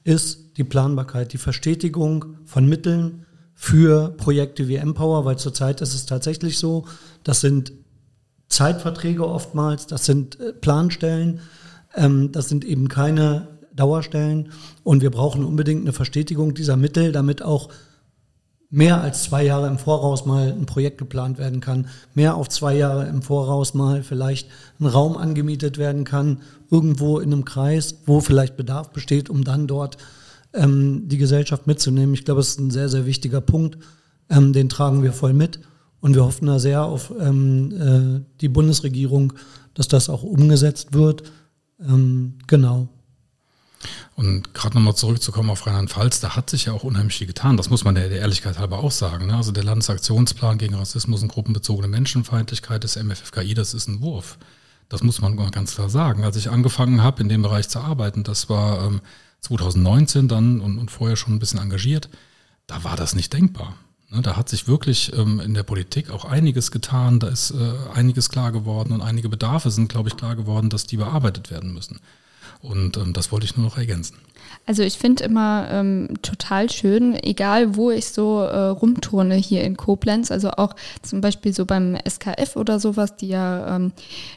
ist 0.04 0.58
die 0.58 0.64
Planbarkeit, 0.64 1.34
die 1.34 1.38
Verstetigung 1.38 2.38
von 2.46 2.68
Mitteln 2.68 3.26
für 3.54 4.10
Projekte 4.16 4.68
wie 4.68 4.76
Empower, 4.76 5.26
weil 5.26 5.38
zurzeit 5.38 5.82
ist 5.82 5.94
es 5.94 6.06
tatsächlich 6.06 6.58
so, 6.58 6.86
das 7.24 7.42
sind 7.42 7.74
Zeitverträge 8.48 9.28
oftmals, 9.28 9.86
das 9.86 10.06
sind 10.06 10.40
äh, 10.40 10.54
Planstellen, 10.54 11.42
ähm, 11.96 12.32
das 12.32 12.50
sind 12.50 12.66
eben 12.66 12.88
keine 12.88 13.48
Dauerstellen 13.76 14.52
und 14.84 15.02
wir 15.02 15.12
brauchen 15.12 15.44
unbedingt 15.44 15.82
eine 15.82 15.94
Verstetigung 15.94 16.54
dieser 16.54 16.78
Mittel, 16.78 17.12
damit 17.12 17.42
auch 17.42 17.70
mehr 18.70 19.02
als 19.02 19.24
zwei 19.24 19.44
Jahre 19.44 19.68
im 19.68 19.78
Voraus 19.78 20.26
mal 20.26 20.52
ein 20.52 20.66
Projekt 20.66 20.98
geplant 20.98 21.38
werden 21.38 21.60
kann, 21.60 21.88
mehr 22.14 22.36
auf 22.36 22.50
zwei 22.50 22.76
Jahre 22.76 23.08
im 23.08 23.22
Voraus 23.22 23.74
mal 23.74 24.04
vielleicht 24.04 24.50
ein 24.80 24.86
Raum 24.86 25.18
angemietet 25.18 25.78
werden 25.78 26.04
kann, 26.04 26.42
irgendwo 26.72 27.20
in 27.20 27.34
einem 27.34 27.46
Kreis, 27.46 27.96
wo 28.06 28.20
vielleicht 28.20 28.58
Bedarf 28.58 28.92
besteht, 28.92 29.30
um 29.30 29.44
dann 29.44 29.68
dort 29.68 29.98
ähm, 30.54 31.08
die 31.08 31.18
Gesellschaft 31.18 31.68
mitzunehmen. 31.68 32.14
Ich 32.14 32.26
glaube, 32.26 32.42
es 32.42 32.50
ist 32.50 32.60
ein 32.60 32.72
sehr, 32.72 32.90
sehr 32.90 33.06
wichtiger 33.06 33.42
Punkt. 33.42 33.78
Ähm, 34.30 34.54
den 34.54 34.70
tragen 34.70 35.04
wir 35.04 35.14
voll 35.14 35.34
mit 35.34 35.60
und 36.02 36.16
wir 36.16 36.24
hoffen 36.24 36.48
da 36.48 36.60
sehr 36.60 36.84
auf 36.84 37.12
ähm, 37.20 38.22
äh, 38.22 38.26
die 38.42 38.50
Bundesregierung, 38.50 39.34
dass 39.74 39.88
das 39.88 40.10
auch 40.10 40.24
umgesetzt 40.24 40.94
wird. 40.94 41.24
Ähm, 41.80 42.36
genau. 42.48 42.88
Und 44.16 44.54
gerade 44.54 44.76
nochmal 44.76 44.96
zurückzukommen 44.96 45.50
auf 45.50 45.66
Rheinland-Pfalz, 45.66 46.20
da 46.20 46.36
hat 46.36 46.50
sich 46.50 46.66
ja 46.66 46.74
auch 46.74 46.84
unheimlich 46.84 47.18
viel 47.18 47.28
getan. 47.28 47.56
Das 47.56 47.70
muss 47.70 47.86
man 47.86 47.96
der, 47.96 48.10
der 48.10 48.20
Ehrlichkeit 48.20 48.60
halber 48.60 48.80
auch 48.80 48.92
sagen. 48.92 49.28
Ne? 49.28 49.36
Also 49.36 49.54
der 49.54 49.64
Landesaktionsplan 49.64 50.58
gegen 50.58 50.76
Rassismus 50.76 51.22
und 51.22 51.30
gruppenbezogene 51.30 51.88
Menschenfeindlichkeit 51.88 52.84
des 52.84 53.02
MFFKI, 53.02 53.54
das 53.54 53.74
ist 53.74 53.88
ein 53.88 54.02
Wurf. 54.02 54.38
Das 54.90 55.04
muss 55.04 55.22
man 55.22 55.38
ganz 55.52 55.76
klar 55.76 55.90
sagen. 55.90 56.24
Als 56.24 56.36
ich 56.36 56.50
angefangen 56.50 57.04
habe, 57.04 57.22
in 57.22 57.30
dem 57.30 57.44
Bereich 57.44 57.70
zu 57.70 57.80
arbeiten, 57.80 58.24
das 58.24 58.50
war 58.50 58.86
ähm, 58.86 59.02
2019 59.42 60.28
dann 60.28 60.60
und, 60.60 60.80
und 60.80 60.92
vorher 60.92 61.16
schon 61.16 61.36
ein 61.36 61.40
bisschen 61.40 61.60
engagiert, 61.60 62.10
da 62.68 62.84
war 62.84 62.96
das 62.96 63.16
nicht 63.16 63.32
denkbar. 63.32 63.76
Ne? 64.10 64.22
Da 64.22 64.36
hat 64.36 64.50
sich 64.50 64.68
wirklich 64.68 65.14
ähm, 65.16 65.40
in 65.40 65.54
der 65.54 65.64
Politik 65.64 66.10
auch 66.10 66.26
einiges 66.26 66.72
getan, 66.72 67.20
da 67.20 67.28
ist 67.28 67.52
äh, 67.52 67.74
einiges 67.94 68.30
klar 68.30 68.52
geworden 68.52 68.92
und 68.94 69.02
einige 69.02 69.30
Bedarfe 69.30 69.70
sind, 69.70 69.90
glaube 69.90 70.10
ich, 70.10 70.18
klar 70.18 70.36
geworden, 70.36 70.70
dass 70.70 70.88
die 70.88 70.98
bearbeitet 70.98 71.52
werden 71.52 71.74
müssen. 71.74 72.00
Und 72.62 72.98
ähm, 72.98 73.14
das 73.14 73.32
wollte 73.32 73.46
ich 73.46 73.56
nur 73.56 73.66
noch 73.66 73.78
ergänzen. 73.78 74.18
Also 74.66 74.84
ich 74.84 75.00
finde 75.00 75.24
immer 75.24 75.68
ähm, 75.72 76.10
total 76.22 76.70
schön, 76.70 77.16
egal 77.24 77.76
wo 77.76 77.90
ich 77.90 78.10
so 78.10 78.42
äh, 78.42 78.66
rumturne 78.68 79.34
hier 79.34 79.64
in 79.64 79.76
Koblenz, 79.78 80.30
also 80.30 80.52
auch 80.52 80.76
zum 81.02 81.22
Beispiel 81.22 81.54
so 81.54 81.66
beim 81.66 81.98
SKF 82.08 82.56
oder 82.56 82.80
sowas, 82.80 83.16
die 83.16 83.30
ja 83.30 83.76
ähm, 83.76 83.94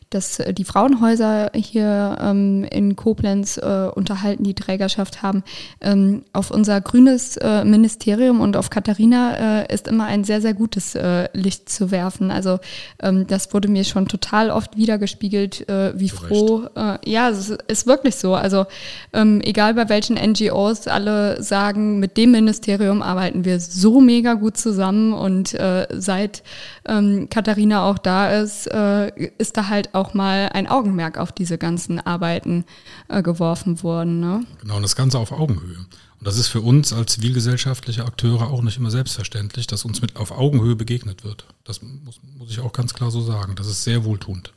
das, 0.08 0.42
die 0.52 0.64
Frauenhäuser 0.64 1.50
hier 1.54 2.16
ähm, 2.20 2.64
in 2.64 2.96
Koblenz 2.96 3.56
äh, 3.58 3.88
unterhalten, 3.94 4.44
die 4.44 4.54
Trägerschaft 4.54 5.22
haben. 5.22 5.42
Ähm, 5.80 6.22
auf 6.32 6.50
unser 6.50 6.80
grünes 6.80 7.36
äh, 7.36 7.64
Ministerium 7.64 8.40
und 8.40 8.56
auf 8.56 8.70
Katharina 8.70 9.62
äh, 9.62 9.74
ist 9.74 9.88
immer 9.88 10.06
ein 10.06 10.24
sehr, 10.24 10.40
sehr 10.40 10.54
gutes 10.54 10.94
äh, 10.94 11.28
Licht 11.32 11.68
zu 11.68 11.90
werfen. 11.90 12.30
Also 12.30 12.58
ähm, 13.00 13.26
das 13.26 13.52
wurde 13.52 13.68
mir 13.68 13.84
schon 13.84 14.08
total 14.08 14.50
oft 14.50 14.76
wiedergespiegelt, 14.76 15.68
äh, 15.68 15.98
wie 15.98 16.08
froh. 16.08 16.68
Äh, 16.74 16.98
ja, 17.04 17.30
es 17.30 17.50
ist 17.68 17.86
wirklich 17.86 18.16
so. 18.16 18.34
Also 18.34 18.66
ähm, 19.12 19.40
egal 19.42 19.74
bei 19.74 19.88
welchen 19.88 20.11
NGOs, 20.14 20.88
alle 20.88 21.42
sagen, 21.42 21.98
mit 21.98 22.16
dem 22.16 22.32
Ministerium 22.32 23.02
arbeiten 23.02 23.44
wir 23.44 23.60
so 23.60 24.00
mega 24.00 24.34
gut 24.34 24.56
zusammen 24.56 25.12
und 25.12 25.54
äh, 25.54 25.86
seit 25.92 26.42
ähm, 26.86 27.28
Katharina 27.30 27.88
auch 27.88 27.98
da 27.98 28.30
ist, 28.40 28.66
äh, 28.66 29.08
ist 29.38 29.56
da 29.56 29.68
halt 29.68 29.94
auch 29.94 30.14
mal 30.14 30.50
ein 30.52 30.66
Augenmerk 30.66 31.18
auf 31.18 31.32
diese 31.32 31.58
ganzen 31.58 32.00
Arbeiten 32.00 32.64
äh, 33.08 33.22
geworfen 33.22 33.82
worden. 33.82 34.20
Ne? 34.20 34.44
Genau, 34.60 34.76
und 34.76 34.82
das 34.82 34.96
Ganze 34.96 35.18
auf 35.18 35.32
Augenhöhe. 35.32 35.76
Und 36.22 36.28
das 36.28 36.38
ist 36.38 36.48
für 36.48 36.60
uns 36.60 36.92
als 36.92 37.14
zivilgesellschaftliche 37.14 38.04
Akteure 38.04 38.48
auch 38.48 38.62
nicht 38.62 38.78
immer 38.78 38.92
selbstverständlich, 38.92 39.66
dass 39.66 39.84
uns 39.84 40.02
mit 40.02 40.16
auf 40.16 40.30
Augenhöhe 40.30 40.76
begegnet 40.76 41.24
wird. 41.24 41.46
Das 41.64 41.82
muss, 41.82 42.20
muss 42.38 42.50
ich 42.50 42.60
auch 42.60 42.72
ganz 42.72 42.94
klar 42.94 43.10
so 43.10 43.20
sagen. 43.20 43.56
Das 43.56 43.66
ist 43.66 43.82
sehr 43.82 44.04
wohltuend. 44.04 44.52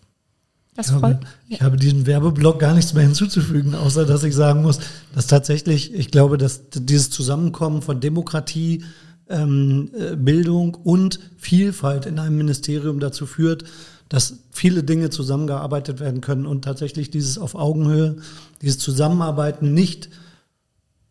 Das 0.75 0.87
ich, 0.87 0.93
habe, 0.93 1.19
ich 1.47 1.61
habe 1.61 1.77
diesem 1.77 2.05
Werbeblock 2.05 2.59
gar 2.59 2.73
nichts 2.73 2.93
mehr 2.93 3.03
hinzuzufügen, 3.03 3.75
außer 3.75 4.05
dass 4.05 4.23
ich 4.23 4.35
sagen 4.35 4.61
muss, 4.61 4.79
dass 5.13 5.27
tatsächlich, 5.27 5.93
ich 5.93 6.11
glaube, 6.11 6.37
dass 6.37 6.69
dieses 6.73 7.09
Zusammenkommen 7.09 7.81
von 7.81 8.01
Demokratie, 8.01 8.83
ähm, 9.29 9.89
äh, 9.97 10.15
Bildung 10.15 10.75
und 10.75 11.19
Vielfalt 11.37 12.05
in 12.05 12.19
einem 12.19 12.37
Ministerium 12.37 12.99
dazu 12.99 13.25
führt, 13.25 13.63
dass 14.09 14.39
viele 14.51 14.83
Dinge 14.83 15.09
zusammengearbeitet 15.09 15.99
werden 15.99 16.21
können 16.21 16.45
und 16.45 16.63
tatsächlich 16.63 17.09
dieses 17.09 17.37
auf 17.37 17.55
Augenhöhe, 17.55 18.17
dieses 18.61 18.77
Zusammenarbeiten 18.77 19.73
nicht 19.73 20.09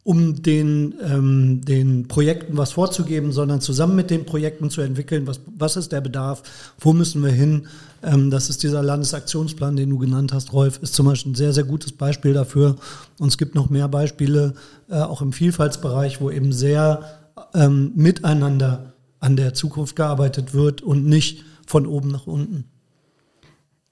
um 0.05 0.43
den, 0.43 0.95
ähm, 1.03 1.63
den 1.65 2.09
Projekten 2.09 2.59
was 2.59 2.73
vorzugeben, 2.73 3.33
sondern 3.33 3.63
zusammen 3.63 3.97
mit 3.97 4.11
den 4.11 4.27
Projekten 4.27 4.69
zu 4.69 4.83
entwickeln, 4.83 5.27
was, 5.27 5.41
was 5.57 5.77
ist 5.77 5.93
der 5.93 6.03
Bedarf, 6.03 6.43
wo 6.79 6.93
müssen 6.93 7.23
wir 7.25 7.33
hin. 7.33 7.67
Ähm, 8.05 8.31
das 8.31 8.51
ist 8.51 8.63
dieser 8.63 8.83
Landesaktionsplan, 8.83 9.77
den 9.77 9.91
du 9.91 9.99
genannt 9.99 10.33
hast, 10.33 10.53
Rolf, 10.53 10.79
ist 10.83 10.95
zum 10.95 11.07
Beispiel 11.07 11.33
ein 11.33 11.37
sehr, 11.37 11.53
sehr 11.53 11.65
gutes 11.65 11.93
Beispiel 11.93 12.35
dafür. 12.35 12.77
Und 13.19 13.29
es 13.29 13.39
gibt 13.39 13.55
noch 13.55 13.71
mehr 13.71 13.89
Beispiele, 13.89 14.55
äh, 14.89 15.01
auch 15.01 15.23
im 15.23 15.33
Vielfaltsbereich, 15.33 16.21
wo 16.21 16.31
eben 16.31 16.53
sehr 16.53 17.05
ähm, 17.55 17.93
miteinander 17.95 18.93
an 19.21 19.37
der 19.37 19.55
Zukunft 19.55 19.97
gearbeitet 19.97 20.53
wird 20.55 20.83
und 20.83 21.07
nicht 21.07 21.45
von 21.67 21.87
oben 21.87 22.11
nach 22.11 22.27
unten. 22.27 22.65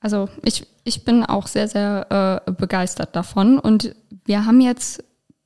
Also 0.00 0.28
ich, 0.44 0.66
ich 0.84 1.04
bin 1.04 1.24
auch 1.24 1.46
sehr, 1.46 1.68
sehr 1.68 2.42
äh, 2.46 2.52
begeistert 2.52 3.16
davon. 3.16 3.58
Und 3.58 3.94
wir 4.24 4.44
haben 4.44 4.60
jetzt 4.60 5.02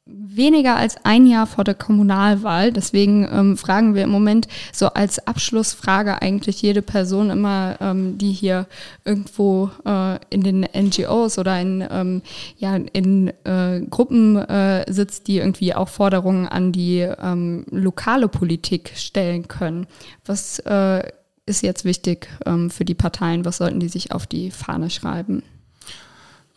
weniger 0.06 0.76
als 0.76 0.96
ein 1.04 1.26
Jahr 1.26 1.46
vor 1.46 1.64
der 1.64 1.74
Kommunalwahl. 1.74 2.72
Deswegen 2.72 3.28
ähm, 3.30 3.56
fragen 3.56 3.94
wir 3.94 4.04
im 4.04 4.10
Moment 4.10 4.46
so 4.72 4.86
als 4.86 5.26
Abschlussfrage 5.26 6.22
eigentlich 6.22 6.62
jede 6.62 6.80
Person 6.80 7.30
immer, 7.30 7.76
ähm, 7.80 8.16
die 8.16 8.32
hier 8.32 8.66
irgendwo 9.04 9.70
äh, 9.84 10.18
in 10.30 10.42
den 10.42 10.60
NGOs 10.60 11.38
oder 11.38 11.60
in, 11.60 11.84
ähm, 11.90 12.22
ja, 12.56 12.76
in 12.76 13.32
äh, 13.44 13.80
Gruppen 13.90 14.36
äh, 14.36 14.90
sitzt, 14.90 15.26
die 15.26 15.38
irgendwie 15.38 15.74
auch 15.74 15.88
Forderungen 15.88 16.46
an 16.46 16.70
die 16.70 17.00
ähm, 17.00 17.66
lokale 17.70 18.28
Politik 18.28 18.92
stellen 18.94 19.48
können. 19.48 19.86
Was 20.24 20.60
äh, 20.60 21.02
ist 21.46 21.62
jetzt 21.62 21.84
wichtig 21.84 22.28
ähm, 22.46 22.70
für 22.70 22.84
die 22.84 22.94
Parteien? 22.94 23.44
Was 23.44 23.56
sollten 23.56 23.80
die 23.80 23.88
sich 23.88 24.12
auf 24.12 24.26
die 24.26 24.52
Fahne 24.52 24.88
schreiben? 24.90 25.42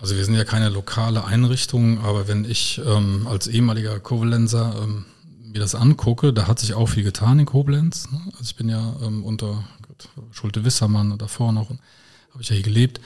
Also 0.01 0.15
wir 0.15 0.23
sind 0.23 0.35
ja 0.35 0.45
keine 0.45 0.69
lokale 0.69 1.25
Einrichtung, 1.25 1.99
aber 2.05 2.29
wenn 2.29 2.45
ich 2.45 2.81
ähm, 2.85 3.27
als 3.27 3.47
ehemaliger 3.47 3.99
Koblenzer 3.99 4.73
ähm, 4.81 5.05
mir 5.43 5.59
das 5.59 5.75
angucke, 5.75 6.31
da 6.31 6.47
hat 6.47 6.57
sich 6.59 6.73
auch 6.73 6.87
viel 6.87 7.03
getan 7.03 7.37
in 7.37 7.45
Koblenz. 7.45 8.09
Ne? 8.09 8.21
Also 8.31 8.43
ich 8.43 8.55
bin 8.55 8.69
ja 8.69 8.95
ähm, 9.03 9.25
unter 9.25 9.61
Gott, 9.85 10.07
Schulte 10.31 10.63
Wissermann 10.63 11.17
davor 11.17 11.51
noch, 11.51 11.69
habe 11.69 11.79
ich 12.39 12.47
ja 12.47 12.55
hier 12.55 12.63
gelebt. 12.63 13.01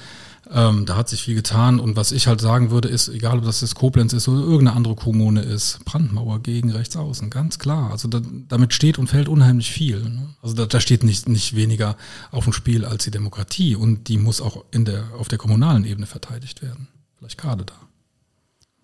Ähm, 0.52 0.86
da 0.86 0.98
hat 0.98 1.08
sich 1.08 1.24
viel 1.24 1.36
getan 1.36 1.80
und 1.80 1.96
was 1.96 2.12
ich 2.12 2.28
halt 2.28 2.42
sagen 2.42 2.70
würde, 2.70 2.90
ist, 2.90 3.08
egal 3.08 3.38
ob 3.40 3.46
das 3.46 3.62
jetzt 3.62 3.76
Koblenz 3.76 4.12
ist 4.12 4.28
oder 4.28 4.42
irgendeine 4.42 4.76
andere 4.76 4.96
Kommune 4.96 5.42
ist, 5.42 5.84
Brandmauer 5.86 6.42
gegen 6.42 6.72
rechts 6.72 6.98
außen, 6.98 7.30
ganz 7.30 7.60
klar. 7.60 7.92
Also 7.92 8.10
da, 8.10 8.22
damit 8.50 8.74
steht 8.74 8.98
und 9.00 9.08
fällt 9.08 9.30
unheimlich 9.30 9.72
viel. 9.72 10.02
Ne? 10.02 10.36
Also 10.42 10.56
da, 10.56 10.66
da 10.66 10.82
steht 10.82 11.04
nicht, 11.04 11.30
nicht 11.30 11.56
weniger 11.56 11.96
auf 12.32 12.44
dem 12.44 12.54
Spiel 12.54 12.84
als 12.84 13.06
die 13.06 13.12
Demokratie 13.12 13.76
und 13.76 14.10
die 14.10 14.18
muss 14.18 14.42
auch 14.42 14.66
in 14.72 14.84
der, 14.84 15.06
auf 15.18 15.30
der 15.30 15.38
kommunalen 15.38 15.86
Ebene 15.86 16.08
verteidigt 16.08 16.62
werden. 16.62 16.90
Vielleicht 17.18 17.38
gerade 17.38 17.64
da. 17.64 17.76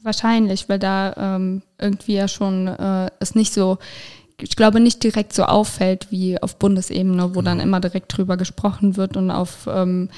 Wahrscheinlich, 0.01 0.69
weil 0.69 0.79
da 0.79 1.35
ähm, 1.35 1.61
irgendwie 1.77 2.13
ja 2.13 2.29
schon 2.29 2.67
äh, 2.67 3.11
es 3.19 3.35
nicht 3.35 3.53
so 3.53 3.79
ich 4.41 4.55
glaube, 4.55 4.79
nicht 4.79 5.03
direkt 5.03 5.33
so 5.33 5.43
auffällt 5.43 6.07
wie 6.11 6.41
auf 6.41 6.57
Bundesebene, 6.57 7.35
wo 7.35 7.41
dann 7.41 7.57
genau. 7.57 7.67
immer 7.67 7.79
direkt 7.79 8.15
drüber 8.15 8.37
gesprochen 8.37 8.97
wird 8.97 9.17
und 9.17 9.31
auf 9.31 9.67
ähm, 9.71 10.09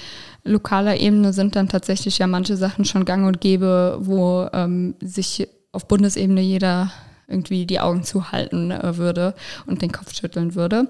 lokaler 0.43 0.97
Ebene 0.97 1.33
sind 1.33 1.55
dann 1.55 1.69
tatsächlich 1.69 2.17
ja 2.17 2.27
manche 2.27 2.57
Sachen 2.57 2.85
schon 2.85 3.05
gang 3.05 3.27
und 3.27 3.41
gäbe, 3.41 3.97
wo 4.01 4.47
ähm, 4.53 4.95
sich 5.01 5.47
auf 5.71 5.87
Bundesebene 5.87 6.41
jeder 6.41 6.91
irgendwie 7.31 7.65
die 7.65 7.79
Augen 7.79 8.03
zuhalten 8.03 8.71
äh, 8.71 8.97
würde 8.97 9.33
und 9.65 9.81
den 9.81 9.91
Kopf 9.91 10.13
schütteln 10.13 10.53
würde. 10.53 10.87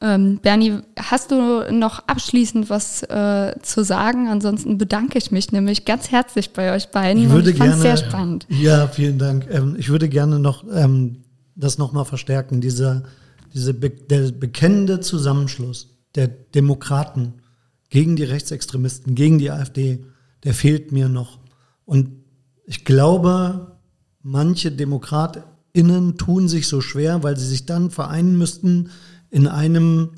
Ähm, 0.00 0.38
Bernie, 0.40 0.78
hast 0.96 1.32
du 1.32 1.64
noch 1.72 2.06
abschließend 2.06 2.70
was 2.70 3.02
äh, 3.02 3.54
zu 3.62 3.84
sagen? 3.84 4.28
Ansonsten 4.28 4.78
bedanke 4.78 5.18
ich 5.18 5.32
mich 5.32 5.52
nämlich 5.52 5.84
ganz 5.84 6.10
herzlich 6.10 6.52
bei 6.52 6.72
euch 6.74 6.90
beiden. 6.90 7.24
Ich 7.24 7.30
würde 7.30 7.50
ich 7.50 7.56
gerne, 7.58 7.76
sehr 7.76 7.96
spannend. 7.96 8.46
Ja, 8.48 8.86
vielen 8.86 9.18
Dank. 9.18 9.46
Ähm, 9.50 9.74
ich 9.78 9.88
würde 9.88 10.08
gerne 10.08 10.38
noch 10.38 10.64
ähm, 10.72 11.24
das 11.60 11.78
nochmal 11.78 12.04
verstärken. 12.04 12.60
Dieser, 12.60 13.04
diese 13.54 13.74
Be 13.74 13.90
der 13.90 14.32
bekennende 14.32 15.00
Zusammenschluss 15.00 15.88
der 16.14 16.28
Demokraten 16.28 17.34
gegen 17.88 18.16
die 18.16 18.24
Rechtsextremisten, 18.24 19.14
gegen 19.14 19.38
die 19.38 19.50
AfD, 19.50 20.04
der 20.44 20.54
fehlt 20.54 20.92
mir 20.92 21.08
noch. 21.08 21.38
Und 21.84 22.10
ich 22.64 22.84
glaube, 22.84 23.78
manche 24.22 24.70
DemokratInnen 24.72 26.16
tun 26.16 26.48
sich 26.48 26.68
so 26.68 26.80
schwer, 26.80 27.22
weil 27.22 27.36
sie 27.36 27.46
sich 27.46 27.66
dann 27.66 27.90
vereinen 27.90 28.38
müssten 28.38 28.90
in 29.30 29.46
einem, 29.46 30.10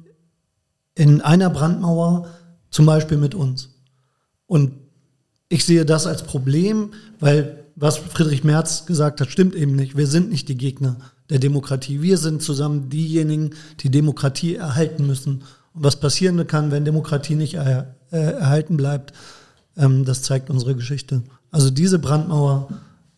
in 0.95 1.21
einer 1.21 1.51
Brandmauer, 1.51 2.29
zum 2.71 2.87
Beispiel 2.87 3.19
mit 3.19 3.35
uns. 3.35 3.71
Und 4.47 4.73
ich 5.49 5.65
sehe 5.65 5.85
das 5.85 6.07
als 6.07 6.23
Problem, 6.23 6.93
weil 7.21 7.65
was 7.77 7.99
Friedrich 7.99 8.45
Merz 8.45 8.87
gesagt 8.87 9.21
hat, 9.21 9.31
stimmt 9.31 9.55
eben 9.55 9.77
nicht. 9.77 9.97
Wir 9.97 10.07
sind 10.07 10.31
nicht 10.31 10.49
die 10.49 10.57
Gegner 10.57 10.97
der 11.33 11.39
Demokratie. 11.39 12.03
Wir 12.03 12.19
sind 12.19 12.43
zusammen 12.43 12.91
diejenigen, 12.91 13.55
die 13.81 13.91
Demokratie 13.91 14.57
erhalten 14.57 15.07
müssen. 15.07 15.43
Und 15.73 15.83
was 15.83 15.99
passieren 15.99 16.47
kann, 16.47 16.71
wenn 16.71 16.85
Demokratie 16.85 17.37
nicht 17.37 17.55
er, 17.55 17.95
äh, 18.11 18.19
erhalten 18.19 18.77
bleibt, 18.77 19.15
ähm, 19.79 20.05
das 20.05 20.21
zeigt 20.21 20.51
unsere 20.51 20.75
Geschichte. 20.75 21.23
Also 21.51 21.71
diese 21.71 21.99
Brandmauer 21.99 22.69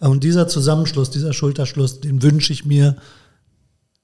äh, 0.00 0.06
und 0.06 0.22
dieser 0.22 0.46
Zusammenschluss, 0.46 1.10
dieser 1.10 1.32
Schulterschluss, 1.32 2.00
den 2.00 2.22
wünsche 2.22 2.52
ich 2.52 2.64
mir 2.64 2.94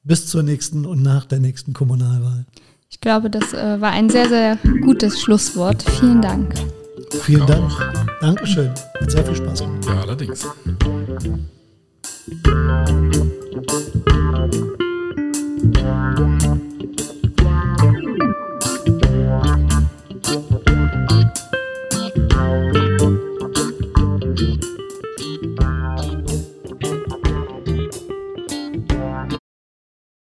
bis 0.03 0.27
zur 0.27 0.43
nächsten 0.43 0.87
und 0.87 1.03
nach 1.03 1.25
der 1.25 1.39
nächsten 1.39 1.73
Kommunalwahl. 1.73 2.47
Ich 2.89 3.01
glaube, 3.01 3.31
das 3.31 3.53
äh, 3.53 3.81
war 3.81 3.93
ein 3.93 4.11
sehr, 4.11 4.29
sehr 4.29 4.59
gutes 4.83 5.21
Schlusswort. 5.21 5.85
Vielen 6.01 6.21
Dank. 6.21 6.53
Vielen 7.23 7.47
Dank. 7.47 7.71
Dankeschön. 8.21 8.71
Hat 9.01 9.11
sehr 9.11 9.25
viel 9.25 9.37
Spaß 9.37 9.61
gemacht. 9.61 9.87
Ja, 9.87 10.01
allerdings. 10.01 10.47
Thank 13.53 14.07
you. 14.07 14.10